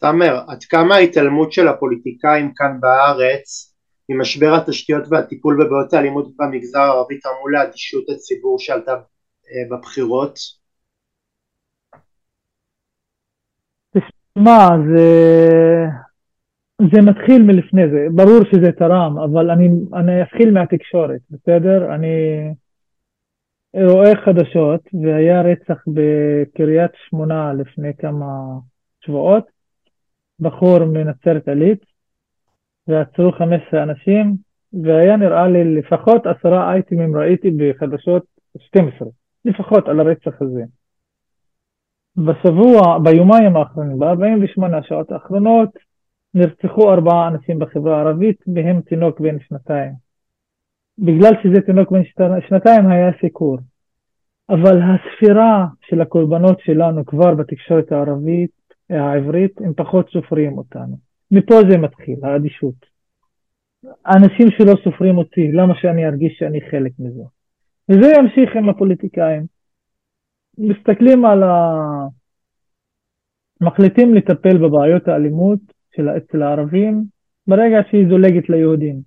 סאמר, 0.00 0.40
עד 0.48 0.64
כמה 0.64 0.94
ההתעלמות 0.94 1.52
של 1.52 1.68
הפוליטיקאים 1.68 2.52
כאן 2.54 2.80
בארץ 2.80 3.74
ממשבר 4.08 4.54
התשתיות 4.54 5.04
והטיפול 5.10 5.64
בבעיות 5.64 5.92
האלימות 5.92 6.36
במגזר 6.36 6.80
הערבי 6.80 7.18
תרמו 7.18 7.48
לאדישות 7.48 8.04
הציבור 8.08 8.58
שעלתה 8.58 8.92
אה, 8.92 9.76
בבחירות? 9.76 10.38
תשמע, 13.90 14.68
זה, 14.88 15.08
זה 16.92 17.02
מתחיל 17.10 17.42
מלפני 17.42 17.82
זה, 17.90 18.06
ברור 18.14 18.40
שזה 18.52 18.72
תרם, 18.72 19.18
אבל 19.18 19.50
אני, 19.50 19.68
אני 19.94 20.22
אתחיל 20.22 20.50
מהתקשורת, 20.50 21.20
בסדר? 21.30 21.94
אני 21.94 22.14
רואה 23.74 24.16
חדשות 24.24 24.80
והיה 25.02 25.42
רצח 25.42 25.84
בקריית 25.86 26.90
שמונה 27.08 27.52
לפני 27.52 27.90
כמה 27.98 28.26
שבועות, 29.00 29.53
בחור 30.40 30.84
מנצרת 30.84 31.48
עילית, 31.48 31.80
ועצרו 32.88 33.32
15 33.32 33.82
אנשים, 33.82 34.36
והיה 34.82 35.16
נראה 35.16 35.48
לי 35.48 35.74
לפחות 35.74 36.26
עשרה 36.26 36.72
אייטמים 36.72 37.16
ראיתי 37.16 37.50
בחדשות 37.50 38.24
12, 38.58 39.08
לפחות 39.44 39.88
על 39.88 40.00
הרצח 40.00 40.42
הזה. 40.42 40.62
בשבוע, 42.16 42.98
ביומיים 43.04 43.56
האחרונים, 43.56 43.98
ב-48 43.98 44.76
השעות 44.76 45.12
האחרונות, 45.12 45.68
נרצחו 46.34 46.92
ארבעה 46.92 47.28
אנשים 47.28 47.58
בחברה 47.58 47.96
הערבית, 47.96 48.44
מהם 48.46 48.80
תינוק 48.80 49.20
בן 49.20 49.40
שנתיים. 49.40 49.92
בגלל 50.98 51.32
שזה 51.42 51.60
תינוק 51.60 51.90
בן 51.92 52.02
שנתיים 52.48 52.90
היה 52.90 53.10
סיקור. 53.20 53.58
אבל 54.50 54.80
הספירה 54.82 55.66
של 55.80 56.00
הקורבנות 56.00 56.60
שלנו 56.60 57.04
כבר 57.04 57.34
בתקשורת 57.34 57.92
הערבית 57.92 58.50
העברית, 58.98 59.60
הם 59.60 59.72
פחות 59.76 60.10
סופרים 60.10 60.58
אותנו. 60.58 60.96
מפה 61.30 61.54
זה 61.70 61.78
מתחיל, 61.78 62.16
האדישות. 62.22 62.94
אנשים 64.06 64.50
שלא 64.50 64.74
סופרים 64.84 65.18
אותי, 65.18 65.52
למה 65.52 65.74
שאני 65.80 66.06
ארגיש 66.06 66.36
שאני 66.38 66.60
חלק 66.70 66.92
מזה? 66.98 67.22
וזה 67.88 68.12
ימשיך 68.18 68.56
עם 68.56 68.68
הפוליטיקאים. 68.68 69.46
מסתכלים 70.58 71.24
על 71.24 71.42
ה... 71.42 71.74
מחליטים 73.60 74.14
לטפל 74.14 74.58
בבעיות 74.58 75.08
האלימות 75.08 75.60
של 75.96 76.08
אצל 76.08 76.42
הערבים 76.42 77.04
ברגע 77.46 77.78
שהיא 77.90 78.08
זולגת 78.08 78.48
ליהודים. 78.48 79.00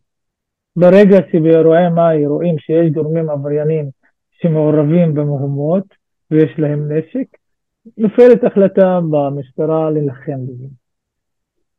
ברגע 0.75 1.17
שבאירועי 1.31 1.89
מאי 1.89 2.25
רואים 2.25 2.59
שיש 2.59 2.91
גורמים 2.91 3.29
עבריינים 3.29 3.89
שמעורבים 4.31 5.13
במהומות 5.13 5.83
ויש 6.31 6.51
להם 6.57 6.91
נשק, 6.91 7.27
נופלת 7.97 8.43
החלטה 8.43 8.99
במשטרה 9.09 9.89
להילחם 9.89 10.45
בזה. 10.47 10.67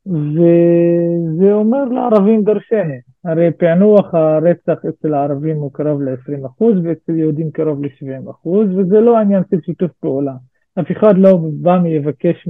וזה 0.07 1.53
אומר 1.53 1.85
לערבים 1.85 2.45
דרשני, 2.45 3.01
הרי 3.25 3.51
פענוח 3.59 4.15
הרצח 4.15 4.85
אצל 4.89 5.15
הערבים 5.15 5.57
הוא 5.57 5.73
קרוב 5.73 6.03
ל-20% 6.03 6.65
ואצל 6.85 7.17
יהודים 7.17 7.51
קרוב 7.51 7.85
ל-70% 7.85 8.49
וזה 8.49 9.01
לא 9.01 9.19
עניין 9.19 9.43
של 9.51 9.61
שיתוף 9.61 9.91
פעולה. 10.01 10.33
אף 10.81 10.93
אחד 10.93 11.15
לא 11.19 11.39
בא 11.53 11.79
ויבקש 11.83 12.49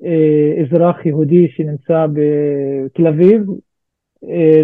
מאזרח 0.00 1.06
יהודי 1.06 1.48
שנמצא 1.48 2.06
בתל 2.12 3.06
אביב 3.06 3.42
אה, 4.28 4.62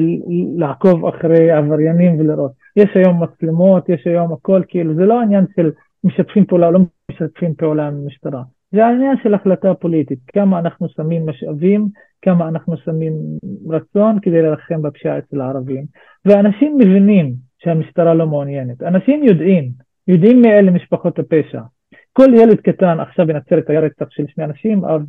לעקוב 0.56 1.06
אחרי 1.06 1.50
עבריינים 1.50 2.20
ולראות. 2.20 2.52
יש 2.76 2.90
היום 2.94 3.22
מצלמות, 3.22 3.88
יש 3.88 4.06
היום 4.06 4.32
הכל, 4.32 4.62
כאילו 4.68 4.94
זה 4.94 5.04
לא 5.06 5.20
עניין 5.20 5.44
של 5.56 5.70
משתפים 6.06 6.46
פעולה 6.46 6.66
או 6.66 6.72
לא 6.72 6.80
משתפים 7.10 7.54
פעולה 7.54 7.88
עם 7.88 7.94
המשטרה. 7.94 8.42
זה 8.72 8.86
העניין 8.86 9.16
של 9.22 9.34
החלטה 9.34 9.74
פוליטית, 9.74 10.18
כמה 10.32 10.58
אנחנו 10.58 10.88
שמים 10.88 11.26
משאבים, 11.26 11.88
כמה 12.22 12.48
אנחנו 12.48 12.76
שמים 12.76 13.12
רצון 13.70 14.18
כדי 14.22 14.42
לרחם 14.42 14.82
בפשיעה 14.82 15.18
אצל 15.18 15.40
הערבים. 15.40 15.84
ואנשים 16.24 16.76
מבינים 16.78 17.32
שהמשטרה 17.58 18.14
לא 18.14 18.26
מעוניינת, 18.26 18.82
אנשים 18.82 19.24
יודעים, 19.24 19.70
יודעים 20.08 20.42
מי 20.42 20.48
אלה 20.48 20.70
משפחות 20.70 21.18
הפשע. 21.18 21.60
כל 22.12 22.28
ילד 22.34 22.60
קטן 22.60 23.00
עכשיו 23.00 23.26
בנצרת 23.26 23.70
היה 23.70 23.80
רצח 23.80 24.06
של 24.10 24.24
שני 24.26 24.44
אנשים, 24.44 24.84
אב 24.84 25.02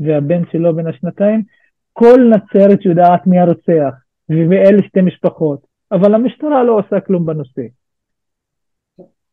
והבן 0.00 0.42
שלו 0.52 0.76
בן 0.76 0.86
השנתיים, 0.86 1.42
כל 1.92 2.20
נצרת 2.30 2.84
יודעת 2.84 3.26
מי 3.26 3.38
הרוצח 3.38 3.94
ומי 4.30 4.56
אלה 4.56 4.82
שתי 4.82 5.00
משפחות, 5.00 5.60
אבל 5.92 6.14
המשטרה 6.14 6.64
לא 6.64 6.78
עושה 6.78 7.00
כלום 7.00 7.26
בנושא. 7.26 7.62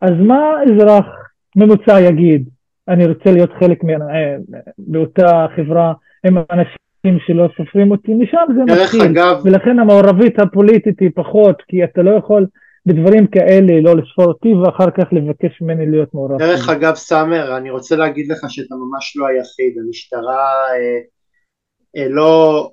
אז 0.01 0.11
מה 0.19 0.53
אזרח 0.63 1.05
ממוצע 1.55 2.01
יגיד, 2.01 2.49
אני 2.87 3.05
רוצה 3.05 3.31
להיות 3.31 3.49
חלק 3.59 3.83
באותה 4.77 5.45
חברה 5.55 5.93
עם 6.25 6.37
אנשים 6.37 7.19
שלא 7.27 7.49
סופרים 7.57 7.91
אותי, 7.91 8.13
משם 8.13 8.45
זה 8.55 8.73
מתחיל. 8.73 9.01
אגב... 9.01 9.41
ולכן 9.45 9.79
המעורבית 9.79 10.39
הפוליטית 10.39 10.99
היא 10.99 11.09
פחות, 11.15 11.61
כי 11.67 11.83
אתה 11.83 12.01
לא 12.01 12.11
יכול 12.11 12.45
בדברים 12.85 13.27
כאלה 13.27 13.81
לא 13.81 13.95
לספור 13.95 14.25
אותי 14.25 14.53
ואחר 14.53 14.91
כך 14.91 15.05
לבקש 15.11 15.61
ממני 15.61 15.91
להיות 15.91 16.13
מעורב. 16.13 16.39
דרך 16.39 16.69
אגב, 16.69 16.95
סאמר, 16.95 17.57
אני 17.57 17.69
רוצה 17.69 17.95
להגיד 17.95 18.31
לך 18.31 18.39
שאתה 18.49 18.75
ממש 18.75 19.17
לא 19.17 19.27
היחיד, 19.27 19.77
המשטרה 19.85 20.45
אה, 20.71 20.99
אה, 21.97 22.09
לא, 22.09 22.71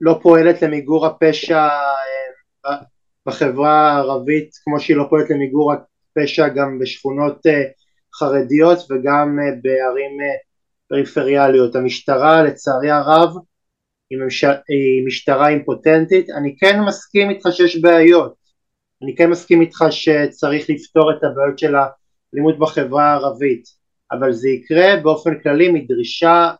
לא 0.00 0.18
פועלת 0.22 0.62
למיגור 0.62 1.06
הפשע 1.06 1.68
אה, 2.66 2.76
בחברה 3.26 3.92
הערבית 3.92 4.50
כמו 4.64 4.80
שהיא 4.80 4.96
לא 4.96 5.06
פועלת 5.10 5.30
למיגור 5.30 5.72
פשע 6.22 6.48
גם 6.48 6.78
בשכונות 6.78 7.46
אה, 7.46 7.62
חרדיות 8.14 8.78
וגם 8.90 9.38
אה, 9.40 9.44
בערים 9.62 10.20
אה, 10.20 10.36
פריפריאליות. 10.88 11.76
המשטרה 11.76 12.42
לצערי 12.42 12.90
הרב 12.90 13.30
היא, 14.10 15.06
משטרה 15.06 15.48
אימפוטנטית. 15.48 16.30
אני 16.30 16.56
כן 16.60 16.80
מסכים 16.80 17.30
איתך 17.30 17.48
שיש 17.52 17.80
בעיות. 17.80 18.34
אני 19.02 19.16
כן 19.16 19.30
מסכים 19.30 19.60
איתך 19.60 19.84
שצריך 19.90 20.70
לפתור 20.70 21.10
את 21.12 21.24
הבעיות 21.24 21.58
של 21.58 21.74
האלימות 21.74 22.58
בחברה 22.58 23.04
הערבית, 23.04 23.64
אבל 24.12 24.32
זה 24.32 24.48
יקרה 24.48 24.96
באופן 25.02 25.38
כללי 25.42 25.68
מדרישה 25.72 26.50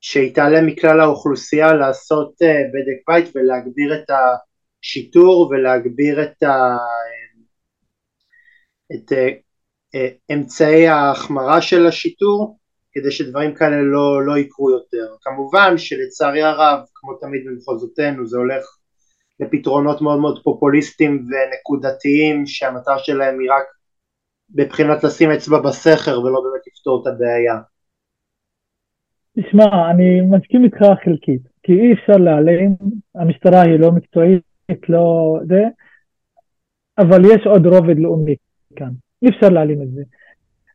שיתעלם 0.00 0.66
מכלל 0.66 1.00
האוכלוסייה 1.00 1.72
לעשות 1.72 2.34
בדק 2.42 3.02
בית 3.08 3.30
ולהגביר 3.34 3.94
את 3.94 4.10
השיטור 4.10 5.48
ולהגביר 5.50 6.22
את 6.22 6.42
ה... 6.42 6.76
את 8.94 9.12
אה, 9.12 9.28
אה, 9.94 10.08
אמצעי 10.32 10.88
ההחמרה 10.88 11.60
של 11.60 11.86
השיטור 11.86 12.58
כדי 12.92 13.10
שדברים 13.10 13.54
כאלה 13.54 13.82
לא, 13.82 14.26
לא 14.26 14.38
יקרו 14.38 14.70
יותר. 14.70 15.14
כמובן 15.20 15.78
שלצערי 15.78 16.42
הרב, 16.42 16.78
כמו 16.94 17.14
תמיד 17.14 17.40
במחוזותינו, 17.46 18.26
זה 18.26 18.38
הולך 18.38 18.64
לפתרונות 19.40 20.02
מאוד 20.02 20.18
מאוד 20.18 20.42
פופוליסטיים 20.42 21.12
ונקודתיים 21.12 22.46
שהמטרה 22.46 22.98
שלהם 22.98 23.40
היא 23.40 23.50
רק 23.50 23.64
בבחינת 24.50 25.04
לשים 25.04 25.30
אצבע 25.30 25.58
בסכר 25.58 26.20
ולא 26.20 26.40
באמת 26.40 26.62
לפתור 26.66 27.02
את 27.02 27.06
הבעיה. 27.06 27.60
תשמע, 29.40 29.90
אני 29.90 30.20
מסכים 30.20 30.64
איתך 30.64 30.78
חלקית, 31.04 31.42
כי 31.62 31.72
אי 31.72 31.92
אפשר 31.92 32.16
להעלים, 32.16 32.76
המשטרה 33.14 33.60
היא 33.60 33.80
לא 33.80 33.92
מקצועית, 33.92 34.42
לא 34.88 35.38
זה, 35.48 35.62
אבל 36.98 37.24
יש 37.24 37.46
עוד 37.46 37.66
רובד 37.66 37.98
לאומי 37.98 38.36
כאן, 38.76 38.90
אי 39.22 39.28
אפשר 39.28 39.48
להעלים 39.48 39.82
את 39.82 39.90
זה. 39.90 40.02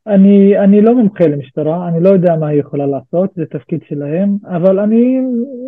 אני, 0.07 0.59
אני 0.59 0.81
לא 0.81 0.95
מומחה 0.95 1.27
למשטרה, 1.27 1.87
אני 1.87 2.03
לא 2.03 2.09
יודע 2.09 2.35
מה 2.35 2.47
היא 2.47 2.59
יכולה 2.59 2.85
לעשות, 2.85 3.29
זה 3.35 3.45
תפקיד 3.45 3.79
שלהם, 3.87 4.37
אבל 4.45 4.79
אני, 4.79 5.19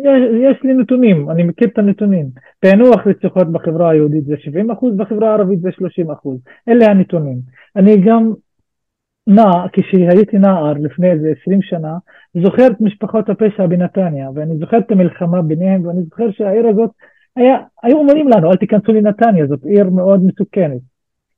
יש, 0.04 0.22
יש 0.42 0.62
לי 0.62 0.74
נתונים, 0.74 1.30
אני 1.30 1.42
מכיר 1.42 1.68
את 1.68 1.78
הנתונים. 1.78 2.26
פענוח 2.60 3.06
רציחות 3.06 3.52
בחברה 3.52 3.90
היהודית 3.90 4.24
זה 4.24 4.34
70 4.38 4.70
אחוז, 4.70 4.96
בחברה 4.96 5.30
הערבית 5.30 5.60
זה 5.60 5.70
30 5.72 6.10
אחוז. 6.10 6.38
אלה 6.68 6.86
הנתונים. 6.86 7.38
אני 7.76 7.96
גם 8.06 8.32
נע, 9.26 9.50
כשהייתי 9.72 10.38
נער 10.38 10.72
לפני 10.72 11.10
איזה 11.10 11.32
20 11.42 11.62
שנה, 11.62 11.96
זוכר 12.42 12.66
את 12.66 12.80
משפחות 12.80 13.28
הפשע 13.28 13.66
בנתניה, 13.66 14.30
ואני 14.34 14.58
זוכר 14.58 14.78
את 14.78 14.90
המלחמה 14.90 15.42
ביניהם, 15.42 15.86
ואני 15.86 16.02
זוכר 16.02 16.30
שהעיר 16.30 16.66
הזאת, 16.66 16.90
היה, 17.36 17.56
היו 17.82 17.96
אומרים 17.96 18.28
לנו, 18.28 18.50
אל 18.50 18.56
תיכנסו 18.56 18.92
לנתניה, 18.92 19.46
זאת 19.46 19.64
עיר 19.64 19.90
מאוד 19.90 20.24
מסוכנת. 20.24 20.93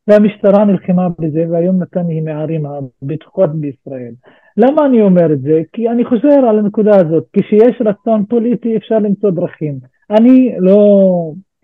והמשטרה 0.08 0.64
נלחמה 0.64 1.08
בזה, 1.18 1.44
והיום 1.50 1.82
נתניה 1.82 2.14
היא 2.14 2.22
מהערים 2.22 2.62
הבטוחות 2.66 3.50
בישראל. 3.54 4.12
למה 4.56 4.86
אני 4.86 5.02
אומר 5.02 5.32
את 5.32 5.40
זה? 5.40 5.62
כי 5.72 5.88
אני 5.88 6.04
חוזר 6.04 6.48
על 6.48 6.58
הנקודה 6.58 6.96
הזאת, 6.96 7.24
כשיש 7.32 7.82
רצון 7.84 8.24
פוליטי 8.26 8.76
אפשר 8.76 8.98
למצוא 8.98 9.30
דרכים. 9.30 9.78
אני 10.10 10.54
לא 10.58 10.78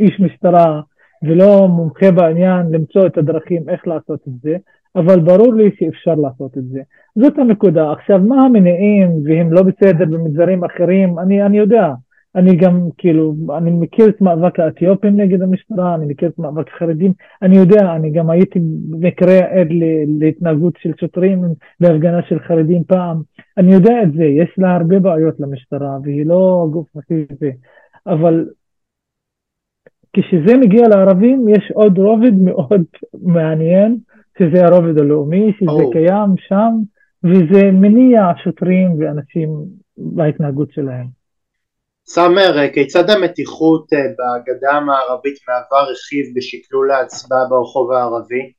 איש 0.01 0.21
משטרה 0.21 0.81
ולא 1.23 1.69
מומחה 1.69 2.11
בעניין 2.11 2.67
למצוא 2.71 3.07
את 3.07 3.19
הדרכים 3.19 3.69
איך 3.69 3.87
לעשות 3.87 4.21
את 4.29 4.33
זה, 4.43 4.57
אבל 4.97 5.21
ברור 5.21 5.55
לי 5.55 5.71
שאפשר 5.79 6.15
לעשות 6.15 6.59
את 6.59 6.65
זה. 6.65 6.81
זאת 7.15 7.39
הנקודה. 7.39 7.93
עכשיו, 7.93 8.19
מה 8.19 8.45
המניעים 8.45 9.11
והם 9.25 9.53
לא 9.53 9.63
בסדר 9.63 10.05
במגזרים 10.05 10.65
אחרים, 10.65 11.19
אני, 11.19 11.43
אני 11.43 11.59
יודע. 11.59 11.89
אני 12.37 12.57
גם, 12.57 12.89
כאילו, 12.99 13.35
אני 13.57 13.71
מכיר 13.71 14.09
את 14.09 14.21
מאבק 14.21 14.61
האתיופים 14.61 15.21
נגד 15.21 15.43
המשטרה, 15.43 15.95
אני 15.95 16.07
מכיר 16.07 16.29
את 16.29 16.39
מאבק 16.39 16.69
החרדים, 16.69 17.13
אני 17.43 17.57
יודע, 17.57 17.93
אני 17.97 18.11
גם 18.11 18.31
הייתי 18.31 18.59
במקרה 18.91 19.39
עד 19.39 19.69
להתנהגות 20.19 20.75
של 20.79 20.93
שוטרים 21.01 21.43
בהפגנה 21.81 22.23
של 22.29 22.39
חרדים 22.39 22.85
פעם, 22.85 23.23
אני 23.59 23.73
יודע 23.73 24.03
את 24.03 24.13
זה, 24.13 24.25
יש 24.25 24.55
לה 24.59 24.75
הרבה 24.75 24.99
בעיות 24.99 25.41
למשטרה, 25.41 25.99
והיא 26.03 26.27
לא 26.27 26.67
גוף 26.71 26.89
זה, 27.41 27.51
אבל 28.07 28.47
כשזה 30.13 30.57
מגיע 30.57 30.89
לערבים, 30.89 31.49
יש 31.49 31.73
עוד 31.75 31.99
רובד 31.99 32.35
מאוד 32.35 32.83
מעניין, 33.23 33.97
שזה 34.39 34.65
הרובד 34.65 34.99
הלאומי, 34.99 35.53
שזה 35.59 35.71
oh. 35.71 35.93
קיים 35.93 36.35
שם, 36.37 36.73
וזה 37.25 37.71
מניע 37.73 38.31
שוטרים 38.45 38.91
ואנשים 38.99 39.51
בהתנהגות 39.99 40.73
שלהם. 40.73 41.22
סאמר, 42.07 42.73
כיצד 42.75 43.11
המתיחות 43.11 43.93
אה, 43.93 43.99
בגדה 43.99 44.73
המערבית 44.73 45.35
מהווה 45.49 45.83
רכיב 45.91 46.27
בשקלול 46.37 46.91
ההצבעה 46.91 47.45
ברחוב 47.49 47.93
הערבי? 47.93 48.53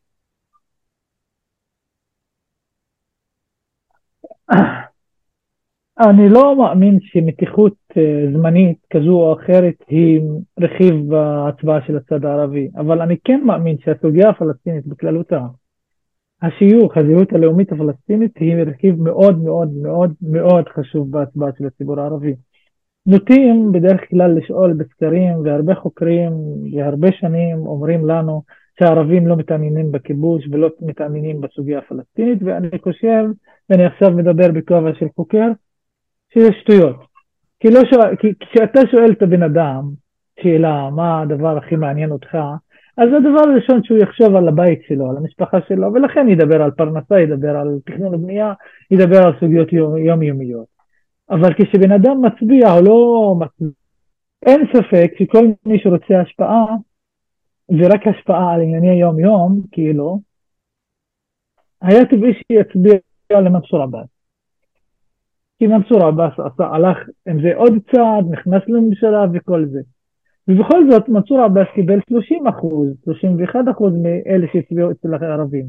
אני 5.99 6.29
לא 6.29 6.55
מאמין 6.57 6.99
שמתיחות 7.01 7.73
אה, 7.97 8.25
זמנית 8.33 8.77
כזו 8.93 9.11
או 9.11 9.33
אחרת 9.33 9.75
היא 9.87 10.21
רכיב 10.59 10.95
בהצבעה 11.09 11.87
של 11.87 11.97
הצד 11.97 12.25
הערבי, 12.25 12.69
אבל 12.77 13.01
אני 13.01 13.15
כן 13.23 13.41
מאמין 13.45 13.77
שהסוגיה 13.79 14.29
הפלסטינית 14.29 14.87
בכללותה, 14.87 15.41
השיוך, 16.41 16.97
הזהות 16.97 17.33
הלאומית 17.33 17.71
הפלסטינית 17.71 18.37
היא 18.37 18.55
רכיב 18.55 19.01
מאוד 19.01 19.43
מאוד 19.43 19.69
מאוד 19.81 20.13
מאוד 20.21 20.69
חשוב 20.69 21.11
בהצבעה 21.11 21.49
של 21.57 21.65
הציבור 21.67 21.99
הערבי. 21.99 22.35
נוטים 23.05 23.71
בדרך 23.71 24.09
כלל 24.09 24.37
לשאול 24.37 24.73
בסקרים, 24.73 25.33
והרבה 25.43 25.75
חוקרים 25.75 26.31
והרבה 26.73 27.07
שנים 27.11 27.57
אומרים 27.57 28.05
לנו 28.05 28.41
שהערבים 28.79 29.27
לא 29.27 29.35
מתעניינים 29.35 29.91
בכיבוש 29.91 30.47
ולא 30.51 30.69
מתעניינים 30.81 31.41
בסוגיה 31.41 31.79
הפלסטינית, 31.79 32.39
ואני 32.43 32.67
חושב, 32.83 33.25
ואני 33.69 33.85
עכשיו 33.85 34.11
מדבר 34.11 34.51
בכובע 34.51 34.93
של 34.99 35.05
חוקר, 35.15 35.47
שזה 36.33 36.49
שטויות. 36.61 36.95
כי, 37.59 37.69
לא 37.69 37.81
שואל, 37.93 38.15
כי 38.15 38.27
כשאתה 38.39 38.79
שואל 38.91 39.11
את 39.11 39.21
הבן 39.21 39.43
אדם 39.43 39.81
שאלה, 40.39 40.89
מה 40.89 41.21
הדבר 41.21 41.57
הכי 41.57 41.75
מעניין 41.75 42.11
אותך, 42.11 42.37
אז 42.97 43.09
הדבר 43.17 43.49
הראשון 43.49 43.83
שהוא 43.83 43.97
יחשוב 43.97 44.35
על 44.35 44.47
הבית 44.47 44.79
שלו, 44.87 45.09
על 45.09 45.17
המשפחה 45.17 45.57
שלו, 45.67 45.93
ולכן 45.93 46.29
ידבר 46.29 46.61
על 46.63 46.71
פרנסה, 46.71 47.19
ידבר 47.19 47.57
על 47.57 47.79
תכנון 47.85 48.15
ובנייה, 48.15 48.53
ידבר 48.91 49.17
על 49.17 49.33
סוגיות 49.39 49.73
יומיומיות. 50.05 50.72
אבל 51.33 51.53
כשבן 51.53 51.91
אדם 51.91 52.21
מצביע 52.25 52.73
או 52.73 52.81
לא 52.81 53.35
מצביע, 53.39 53.69
אין 54.45 54.61
ספק 54.73 55.11
שכל 55.19 55.45
מי 55.65 55.79
שרוצה 55.79 56.21
השפעה, 56.21 56.65
ורק 57.69 58.07
השפעה 58.07 58.53
על 58.53 58.61
ענייני 58.61 58.99
יום-יום, 58.99 59.61
כאילו, 59.71 60.19
היה 61.81 62.05
טבעי 62.05 62.33
שיצביע 62.33 62.99
למנסור 63.31 63.81
עבאס. 63.81 64.07
כי 65.59 65.67
מנסור 65.67 66.03
עבאס 66.03 66.33
עשה, 66.39 66.63
הלך 66.63 66.97
עם 67.27 67.41
זה 67.41 67.55
עוד 67.55 67.73
צעד, 67.91 68.31
נכנס 68.31 68.61
לממשלה 68.67 69.25
וכל 69.33 69.65
זה. 69.65 69.79
ובכל 70.47 70.89
זאת 70.89 71.09
מנסור 71.09 71.41
עבאס 71.41 71.67
קיבל 71.75 71.99
30 72.09 72.47
אחוז, 72.47 72.87
31 73.05 73.59
אחוז 73.71 73.93
מאלה 73.93 74.47
שהצביעו 74.53 74.91
אצל 74.91 75.13
הערבים. 75.13 75.65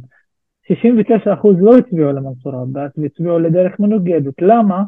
69 0.68 1.34
אחוז 1.34 1.56
לא 1.60 1.78
הצביעו 1.78 2.12
למנסור 2.12 2.54
עבאס 2.54 2.92
והצביעו 2.96 3.38
לדרך 3.38 3.80
מנוגדת. 3.80 4.34
למה? 4.42 4.84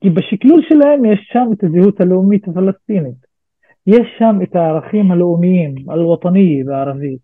כי 0.00 0.10
בשקלול 0.10 0.62
שלהם 0.68 1.04
יש 1.04 1.30
שם 1.32 1.48
את 1.52 1.64
הזהות 1.64 2.00
הלאומית 2.00 2.48
הפלסטינית. 2.48 3.30
יש 3.86 4.06
שם 4.18 4.38
את 4.42 4.56
הערכים 4.56 5.12
הלאומיים, 5.12 5.74
הלווטני 5.88 6.64
בערבית, 6.64 7.18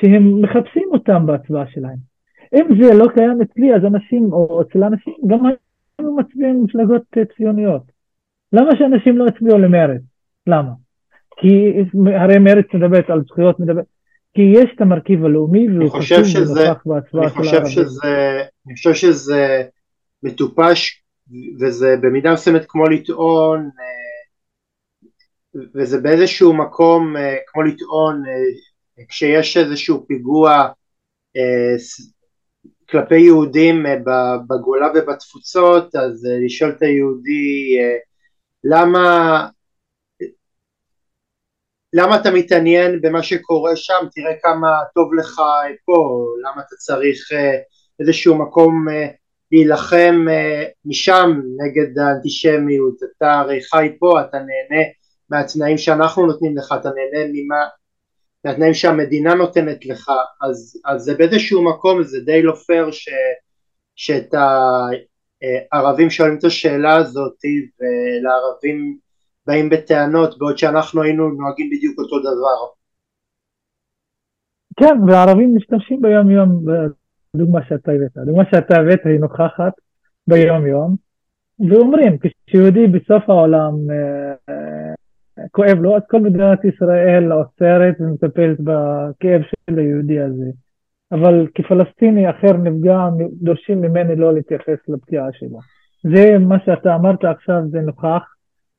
שהם 0.00 0.42
מחפשים 0.42 0.88
אותם 0.92 1.26
בהצבעה 1.26 1.64
שלהם. 1.66 1.96
אם 2.54 2.82
זה 2.82 2.94
לא 2.94 3.06
קיים 3.14 3.42
אצלי, 3.42 3.74
אז 3.74 3.84
אנשים, 3.84 4.32
או 4.32 4.62
אצל 4.62 4.84
אנשים, 4.84 5.14
גם 5.26 5.46
היו 5.46 6.16
מצביעים 6.16 6.64
מפלגות 6.64 7.02
ציוניות. 7.36 7.82
למה 8.52 8.70
שאנשים 8.78 9.18
לא 9.18 9.28
יצביעו 9.28 9.58
למרצ? 9.58 10.02
למה? 10.46 10.72
כי 11.36 11.72
הרי 12.20 12.38
מרצ 12.38 12.66
מדברת 12.74 13.10
על 13.10 13.22
זכויות, 13.22 13.60
מדברת... 13.60 13.84
כי 14.34 14.42
יש 14.42 14.70
את 14.74 14.80
המרכיב 14.80 15.24
הלאומי 15.24 15.68
והוא 15.70 15.90
חשוב 15.90 16.18
ונוכח 16.18 16.82
בהצבעה 16.86 17.28
של 17.30 17.38
הערבים. 17.38 17.84
אני 18.66 18.74
חושב 18.74 18.94
שזה 18.94 19.62
מטופש 20.22 21.02
וזה 21.60 21.96
במידה 22.02 22.32
מסוימת 22.32 22.62
כמו 22.68 22.84
לטעון, 22.84 23.70
אה, 23.80 25.08
וזה 25.74 26.00
באיזשהו 26.00 26.54
מקום 26.54 27.16
אה, 27.16 27.36
כמו 27.46 27.62
לטעון 27.62 28.22
אה, 28.26 29.04
כשיש 29.08 29.56
איזשהו 29.56 30.06
פיגוע 30.06 30.68
כלפי 32.90 33.18
יהודים 33.18 33.84
בגולה 34.48 34.86
ובתפוצות, 34.94 35.94
אז 35.94 36.26
לשאול 36.46 36.70
את 36.70 36.82
היהודי 36.82 37.78
למה 38.64 39.46
למה 41.92 42.20
אתה 42.20 42.30
מתעניין 42.30 43.00
במה 43.00 43.22
שקורה 43.22 43.76
שם, 43.76 44.06
תראה 44.14 44.32
כמה 44.42 44.68
טוב 44.94 45.14
לך 45.14 45.40
פה, 45.84 46.26
למה 46.42 46.62
אתה 46.62 46.76
צריך 46.76 47.28
איזשהו 48.00 48.38
מקום 48.38 48.86
להילחם 49.52 50.26
אה, 50.30 50.64
משם 50.84 51.40
נגד 51.56 51.98
האנטישמיות, 51.98 52.94
אתה 53.02 53.32
הרי 53.32 53.60
חי 53.62 53.88
פה, 53.98 54.20
אתה 54.20 54.38
נהנה 54.38 54.82
מהתנאים 55.30 55.78
שאנחנו 55.78 56.26
נותנים 56.26 56.56
לך, 56.56 56.74
אתה 56.80 56.88
נהנה 56.88 57.30
ממה, 57.32 57.64
מהתנאים 58.44 58.74
שהמדינה 58.74 59.34
נותנת 59.34 59.86
לך, 59.86 60.10
אז, 60.42 60.80
אז 60.84 61.02
זה 61.02 61.14
באיזשהו 61.14 61.64
מקום, 61.64 62.02
זה 62.02 62.20
די 62.20 62.42
לא 62.42 62.52
פייר 62.52 62.90
ש, 62.90 63.08
שאת 63.96 64.34
הערבים 65.72 66.10
שואלים 66.10 66.38
את 66.38 66.44
השאלה 66.44 66.96
הזאת 66.96 67.38
ולערבים 67.80 68.98
באים 69.46 69.70
בטענות 69.70 70.38
בעוד 70.38 70.58
שאנחנו 70.58 71.02
היינו 71.02 71.28
נוהגים 71.28 71.70
בדיוק 71.70 71.98
אותו 71.98 72.18
דבר. 72.20 72.76
כן, 74.76 75.08
והערבים 75.08 75.56
משתמשים 75.56 76.02
ביום 76.02 76.30
יום 76.30 76.64
הדוגמה 77.36 77.60
שאתה 77.68 77.92
הבאת. 77.92 78.16
הדוגמה 78.16 78.44
שאתה 78.50 78.80
הבאת 78.80 79.06
היא 79.06 79.20
נוכחת 79.20 79.72
ביום 80.28 80.66
יום, 80.66 80.96
ואומרים, 81.70 82.16
כשיהודי 82.18 82.86
בסוף 82.86 83.30
העולם 83.30 83.72
אה, 83.90 84.34
אה, 84.48 85.48
כואב 85.50 85.78
לו, 85.78 85.96
אז 85.96 86.02
כל 86.10 86.20
מדינת 86.20 86.64
ישראל 86.64 87.32
עוצרת 87.32 87.94
ומטפלת 88.00 88.60
בכאב 88.60 89.42
של 89.42 89.78
היהודי 89.78 90.20
הזה. 90.20 90.50
אבל 91.12 91.46
כפלסטיני 91.54 92.30
אחר 92.30 92.52
נפגע, 92.52 93.08
דורשים 93.42 93.80
ממני 93.80 94.16
לא 94.16 94.34
להתייחס 94.34 94.78
לפגיעה 94.88 95.26
שלו. 95.32 95.58
זה 96.02 96.38
מה 96.38 96.56
שאתה 96.64 96.94
אמרת 96.94 97.24
עכשיו, 97.24 97.62
זה 97.70 97.80
נוכח, 97.80 98.22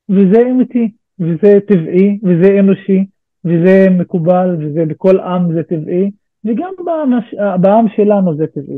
וזה 0.09 0.41
אמיתי, 0.51 0.91
וזה 1.19 1.59
טבעי, 1.67 2.19
וזה 2.23 2.59
אנושי, 2.59 3.05
וזה 3.45 3.87
מקובל, 3.89 4.57
וזה 4.59 4.85
בכל 4.85 5.19
עם 5.19 5.53
זה 5.53 5.63
טבעי, 5.63 6.11
וגם 6.47 6.73
בעם 7.61 7.85
שלנו 7.95 8.37
זה 8.37 8.47
טבעי. 8.47 8.77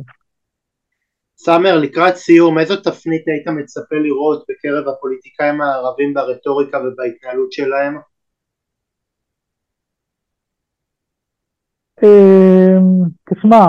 סאמר, 1.37 1.77
לקראת 1.77 2.15
סיום, 2.15 2.59
איזו 2.59 2.75
תפנית 2.75 3.27
היית 3.27 3.47
מצפה 3.47 3.95
לראות 3.95 4.45
בקרב 4.49 4.87
הפוליטיקאים 4.87 5.61
הערבים 5.61 6.13
ברטוריקה 6.13 6.77
ובהתנהלות 6.77 7.51
שלהם? 7.51 7.97
אמ, 12.03 13.09
תשמע, 13.29 13.65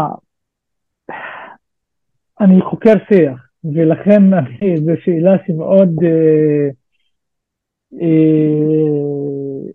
אני 2.40 2.62
חוקר 2.70 2.94
שיח, 3.08 3.50
ולכן 3.64 4.22
זו 4.84 4.92
שאלה 5.04 5.32
שמאוד 5.46 5.88
אה, 6.04 6.68
אה, 8.00 9.70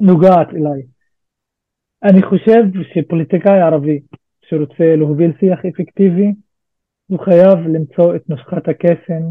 נוגעת 0.00 0.48
אליי. 0.48 0.97
אני 2.02 2.22
חושב 2.22 2.62
שפוליטיקאי 2.94 3.60
ערבי 3.60 4.00
שרוצה 4.40 4.96
להוביל 4.96 5.32
שיח 5.40 5.58
אפקטיבי, 5.64 6.32
הוא 7.06 7.18
חייב 7.18 7.58
למצוא 7.58 8.16
את 8.16 8.28
נוסחת 8.28 8.68
הקסם 8.68 9.22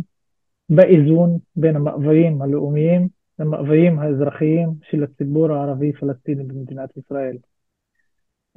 באיזון 0.69 1.37
בין 1.55 1.75
המאוויים 1.75 2.41
הלאומיים 2.41 3.07
למאוויים 3.39 3.99
האזרחיים 3.99 4.69
של 4.89 5.03
הציבור 5.03 5.51
הערבי-פלסטיני 5.51 6.43
במדינת 6.43 6.97
ישראל. 6.97 7.37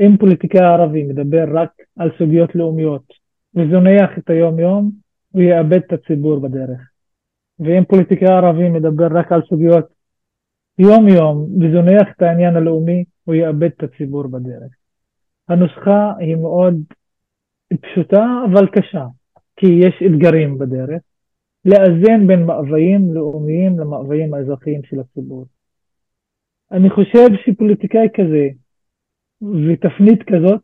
אם 0.01 0.17
פוליטיקאי 0.17 0.65
ערבי 0.65 1.03
מדבר 1.03 1.45
רק 1.55 1.71
על 1.99 2.11
סוגיות 2.19 2.55
לאומיות 2.55 3.05
וזונח 3.55 4.19
את 4.19 4.31
היום-יום, 4.31 4.91
הוא 5.31 5.43
יאבד 5.43 5.81
את 5.87 5.93
הציבור 5.93 6.41
בדרך. 6.41 6.81
ואם 7.59 7.85
פוליטיקאי 7.85 8.29
ערבי 8.29 8.69
מדבר 8.69 9.07
רק 9.11 9.33
על 9.33 9.43
סוגיות 9.49 9.87
יום-יום 10.79 11.49
וזונח 11.61 12.09
את 12.17 12.23
העניין 12.23 12.57
הלאומי, 12.57 13.05
הוא 13.31 13.35
יאבד 13.35 13.71
את 13.77 13.83
הציבור 13.83 14.27
בדרך. 14.27 14.73
הנוסחה 15.49 16.13
היא 16.19 16.37
מאוד 16.37 16.75
פשוטה 17.81 18.25
אבל 18.51 18.67
קשה, 18.67 19.07
כי 19.57 19.67
יש 19.67 19.95
אתגרים 20.07 20.59
בדרך, 20.59 21.03
לאזן 21.65 22.27
בין 22.27 22.47
מאוויים 22.47 23.15
לאומיים 23.15 23.79
למאוויים 23.79 24.35
האזרחיים 24.35 24.81
של 24.85 25.01
הציבור. 25.01 25.47
אני 26.73 26.91
חושב 26.91 27.27
שפוליטיקאי 27.45 28.09
כזה 28.15 28.49
ותפנית 29.43 30.23
כזאת 30.23 30.63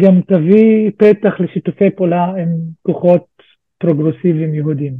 גם 0.00 0.20
תביא 0.20 0.90
פתח 0.98 1.40
לשיתופי 1.40 1.90
פעולה 1.90 2.24
עם 2.24 2.48
כוחות 2.82 3.26
פרוגרסיביים 3.78 4.54
יהודים. 4.54 4.94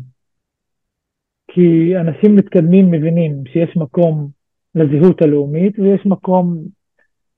כי 1.50 1.96
אנשים 1.96 2.36
מתקדמים 2.36 2.90
מבינים 2.90 3.42
שיש 3.46 3.76
מקום 3.76 4.30
לזהות 4.74 5.22
הלאומית 5.22 5.78
ויש 5.78 6.06
מקום 6.06 6.64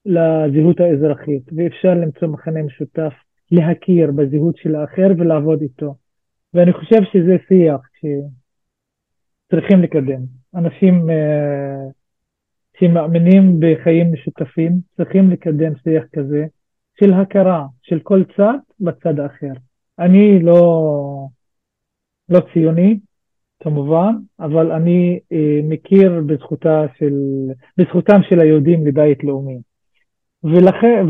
לזהות 0.05 0.79
האזרחית, 0.79 1.43
ואפשר 1.55 1.93
למצוא 1.93 2.27
מכנה 2.27 2.63
משותף, 2.63 3.13
להכיר 3.51 4.11
בזהות 4.11 4.57
של 4.57 4.75
האחר 4.75 5.07
ולעבוד 5.17 5.61
איתו. 5.61 5.95
ואני 6.53 6.73
חושב 6.73 7.03
שזה 7.11 7.35
שיח 7.47 7.81
שצריכים 9.47 9.81
לקדם. 9.81 10.21
אנשים 10.55 11.09
uh, 11.09 11.13
שמאמינים 12.79 13.59
בחיים 13.59 14.13
משותפים 14.13 14.71
צריכים 14.97 15.29
לקדם 15.31 15.73
שיח 15.83 16.03
כזה 16.15 16.45
של 16.99 17.13
הכרה 17.13 17.65
של 17.81 17.99
כל 17.99 18.23
צד 18.37 18.57
בצד 18.79 19.19
האחר. 19.19 19.53
אני 19.99 20.39
לא, 20.43 21.27
לא 22.29 22.39
ציוני, 22.53 22.99
כמובן, 23.59 24.15
אבל 24.39 24.71
אני 24.71 25.19
uh, 25.19 25.35
מכיר 25.63 26.21
בזכותה 26.25 26.85
של, 26.97 27.13
בזכותם 27.77 28.19
של 28.29 28.39
היהודים 28.39 28.87
לבית 28.87 29.23
לאומי. 29.23 29.59
ולכן, 30.43 31.05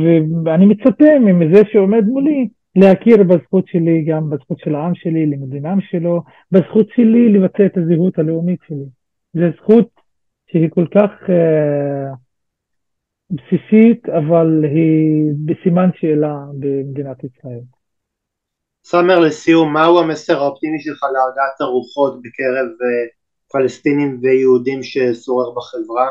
ואני 0.46 0.66
מצפה 0.66 1.20
מזה 1.20 1.62
שעומד 1.72 2.04
מולי 2.06 2.48
להכיר 2.76 3.24
בזכות 3.24 3.68
שלי, 3.68 4.04
גם 4.08 4.30
בזכות 4.30 4.60
של 4.60 4.76
העם 4.76 4.96
שלי, 4.96 5.26
למדינם 5.26 5.82
שלו, 5.82 6.22
בזכות 6.52 6.88
שלי 6.90 7.30
לבטא 7.34 7.66
את 7.66 7.78
הזהות 7.78 8.20
הלאומית 8.20 8.60
שלי. 8.68 8.86
זו 9.34 9.46
זכות 9.58 9.90
שהיא 10.52 10.70
כל 10.70 10.86
כך 10.96 11.12
uh, 11.26 12.16
בסיסית, 13.30 14.10
אבל 14.10 14.66
היא 14.66 15.32
בסימן 15.46 15.90
שאלה 15.96 16.46
במדינת 16.60 17.24
ישראל. 17.24 17.77
סאמר, 18.90 19.20
לסיום, 19.20 19.74
מהו 19.74 20.00
המסר 20.00 20.38
האופטימי 20.38 20.80
שלך 20.80 21.04
להרגעת 21.04 21.62
הרוחות 21.62 22.22
בקרב 22.22 22.66
uh, 22.66 23.12
פלסטינים 23.52 24.20
ויהודים 24.22 24.80
ששורר 24.84 25.52
בחברה? 25.52 26.10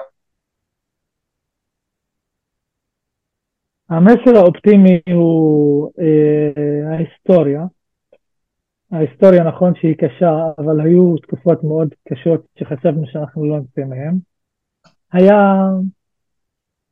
המסר 3.91 4.37
האופטימי 4.37 5.01
הוא 5.12 5.93
אה, 5.99 6.93
ההיסטוריה. 6.93 7.62
ההיסטוריה 8.93 9.45
נכון 9.45 9.72
שהיא 9.74 9.95
קשה, 9.95 10.33
אבל 10.59 10.81
היו 10.81 11.16
תקופות 11.16 11.64
מאוד 11.64 11.89
קשות 12.09 12.47
שחשבנו 12.59 13.07
שאנחנו 13.07 13.45
לא 13.49 13.59
נצא 13.59 13.81
מהן. 13.89 14.18
היה 15.12 15.37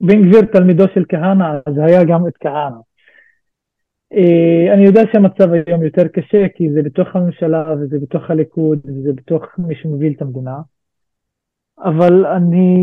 בן 0.00 0.22
גביר 0.22 0.42
תלמידו 0.52 0.84
של 0.94 1.04
כהנא, 1.08 1.44
אז 1.66 1.74
היה 1.78 2.04
גם 2.04 2.28
את 2.28 2.34
כהנא. 2.40 2.93
אה, 4.14 4.74
אני 4.74 4.84
יודע 4.84 5.00
שהמצב 5.12 5.52
היום 5.52 5.82
יותר 5.82 6.08
קשה, 6.08 6.48
כי 6.54 6.72
זה 6.72 6.82
בתוך 6.82 7.08
הממשלה 7.16 7.74
וזה 7.80 7.98
בתוך 7.98 8.30
הליכוד 8.30 8.78
וזה 8.84 9.12
בתוך 9.12 9.42
מי 9.58 9.74
שמוביל 9.74 10.12
את 10.16 10.22
המדינה. 10.22 10.56
אבל 11.78 12.26
אני 12.26 12.78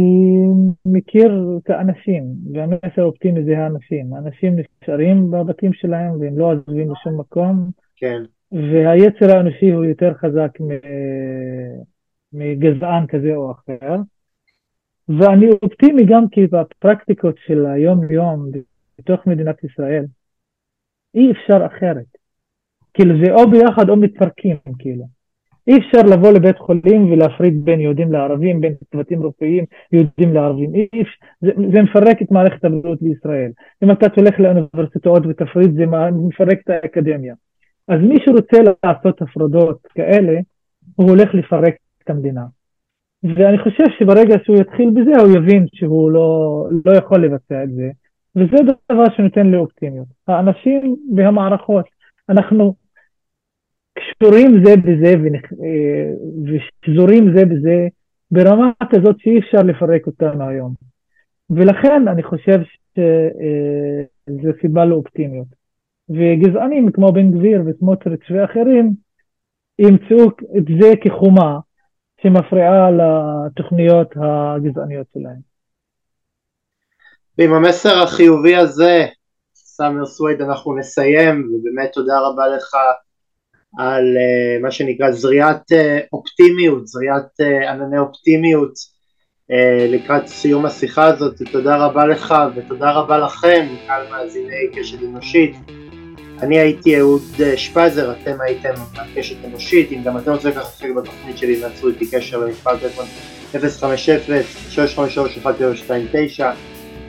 מכיר 0.85 1.59
את 1.63 1.69
האנשים, 1.69 2.23
והמסר 2.53 3.01
האופטימי 3.01 3.43
זה 3.43 3.57
האנשים. 3.57 4.13
האנשים 4.13 4.55
נשארים 4.55 5.31
בבתים 5.31 5.73
שלהם 5.73 6.19
והם 6.19 6.37
לא 6.37 6.53
עוזבים 6.53 6.91
לשום 6.91 7.19
מקום. 7.19 7.69
כן. 7.95 8.23
והיצר 8.51 9.37
האנושי 9.37 9.69
הוא 9.69 9.85
יותר 9.85 10.13
חזק 10.13 10.57
מגזען 12.33 13.07
כזה 13.07 13.35
או 13.35 13.51
אחר. 13.51 13.95
ואני 15.09 15.45
אופטימי 15.63 16.05
גם 16.05 16.27
כי 16.31 16.47
בפרקטיקות 16.47 17.35
של 17.45 17.65
היום-יום 17.65 18.51
בתוך 18.99 19.27
מדינת 19.27 19.63
ישראל, 19.63 20.05
אי 21.15 21.31
אפשר 21.31 21.65
אחרת. 21.65 22.05
כאילו 22.93 23.15
זה 23.25 23.33
או 23.33 23.51
ביחד 23.51 23.89
או 23.89 23.95
מתפרקים, 23.95 24.55
כאילו. 24.79 25.05
אי 25.67 25.77
אפשר 25.77 26.01
לבוא 26.13 26.31
לבית 26.31 26.57
חולים 26.57 27.11
ולהפריד 27.11 27.65
בין 27.65 27.79
יהודים 27.79 28.11
לערבים, 28.11 28.61
בין 28.61 28.73
צוותים 28.91 29.25
רפואיים, 29.25 29.65
יהודים 29.91 30.33
לערבים. 30.33 30.75
אי 30.75 30.87
אפשר, 31.01 31.25
זה, 31.41 31.51
זה 31.73 31.81
מפרק 31.81 32.21
את 32.21 32.31
מערכת 32.31 32.65
הבריאות 32.65 33.01
בישראל. 33.01 33.51
אם 33.83 33.91
אתה 33.91 34.09
תלך 34.09 34.39
לאוניברסיטאות 34.39 35.23
ותפריד, 35.25 35.73
זה 35.73 35.85
מפרק 36.11 36.59
את 36.63 36.69
האקדמיה. 36.69 37.35
אז 37.87 37.99
מי 38.01 38.15
שרוצה 38.25 38.57
לעשות 38.83 39.21
הפרדות 39.21 39.87
כאלה, 39.95 40.39
הוא 40.95 41.09
הולך 41.09 41.33
לפרק 41.33 41.73
את 42.03 42.09
המדינה. 42.09 42.45
ואני 43.23 43.57
חושב 43.57 43.83
שברגע 43.99 44.35
שהוא 44.43 44.57
יתחיל 44.61 44.89
בזה, 44.89 45.21
הוא 45.21 45.37
יבין 45.37 45.65
שהוא 45.73 46.11
לא, 46.11 46.65
לא 46.85 46.97
יכול 46.97 47.25
לבצע 47.25 47.63
את 47.63 47.69
זה. 47.69 47.89
וזה 48.35 48.57
דבר 48.91 49.05
שנותן 49.17 49.51
לי 49.51 49.57
אופטימיות. 49.57 50.07
האנשים 50.27 50.95
והמערכות, 51.15 51.85
אנחנו 52.29 52.75
קשורים 53.93 54.63
זה 54.65 54.75
בזה 54.75 55.13
אה, 55.63 56.13
ושזורים 56.45 57.37
זה 57.37 57.45
בזה 57.45 57.87
ברמה 58.31 58.71
כזאת 58.91 59.19
שאי 59.19 59.39
אפשר 59.39 59.57
לפרק 59.57 60.07
אותנו 60.07 60.49
היום. 60.49 60.73
ולכן 61.49 62.07
אני 62.07 62.23
חושב 62.23 62.59
שזו 62.95 64.47
אה, 64.47 64.61
סיבה 64.61 64.85
לאופטימיות. 64.85 65.61
וגזענים 66.09 66.91
כמו 66.91 67.11
בן 67.11 67.31
גביר 67.31 67.61
וסמוטריץ' 67.65 68.31
ואחרים 68.31 68.93
ימצאו 69.79 70.27
את 70.57 70.65
זה 70.79 70.93
כחומה 71.01 71.59
שמפריעה 72.21 72.91
לתוכניות 72.91 74.13
הגזעניות 74.15 75.07
שלהם. 75.13 75.50
ועם 77.41 77.53
המסר 77.53 78.03
החיובי 78.03 78.55
הזה, 78.55 79.05
סאמר 79.55 80.05
סווייד, 80.05 80.41
אנחנו 80.41 80.77
נסיים, 80.77 81.51
ובאמת 81.53 81.91
תודה 81.93 82.19
רבה 82.19 82.47
לך 82.47 82.75
על 83.77 84.03
uh, 84.03 84.63
מה 84.63 84.71
שנקרא 84.71 85.11
זריעת 85.11 85.71
uh, 85.71 85.75
אופטימיות, 86.13 86.87
זריעת 86.87 87.41
uh, 87.41 87.69
ענני 87.69 87.99
אופטימיות 87.99 88.73
uh, 88.75 89.53
לקראת 89.87 90.27
סיום 90.27 90.65
השיחה 90.65 91.05
הזאת, 91.05 91.35
תודה 91.51 91.77
רבה 91.77 92.05
לך 92.05 92.35
ותודה 92.55 92.91
רבה 92.91 93.17
לכם, 93.17 93.67
קהל 93.87 94.07
מאזיני 94.11 94.67
קשת 94.75 95.03
אנושית. 95.03 95.55
אני 96.41 96.59
הייתי 96.59 96.99
אהוד 96.99 97.21
שפייזר, 97.55 98.11
אתם 98.11 98.41
הייתם 98.41 98.73
על 98.97 99.07
קשת 99.15 99.45
אנושית, 99.45 99.91
אם 99.91 100.03
גם 100.03 100.17
אתם 100.17 100.31
רוצים 100.31 100.49
לקחת 100.49 100.75
חלק 100.75 100.95
בתוכנית 100.95 101.37
שלי, 101.37 101.61
נעצרו 101.61 101.89
איתי 101.89 102.11
קשר 102.11 102.39
במספר 102.39 102.77
טלפון 102.77 103.05
050-653-1029, 103.53 103.57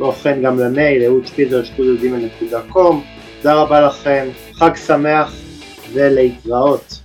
באופן 0.02 0.42
גם 0.42 0.58
למייל, 0.58 1.02
אהוד 1.04 1.26
שפיזר, 1.26 1.64
שטודל.קום. 1.64 3.04
תודה 3.42 3.54
רבה 3.54 3.80
לכם, 3.80 4.28
חג 4.52 4.76
שמח 4.86 5.34
ולהתראות. 5.92 7.00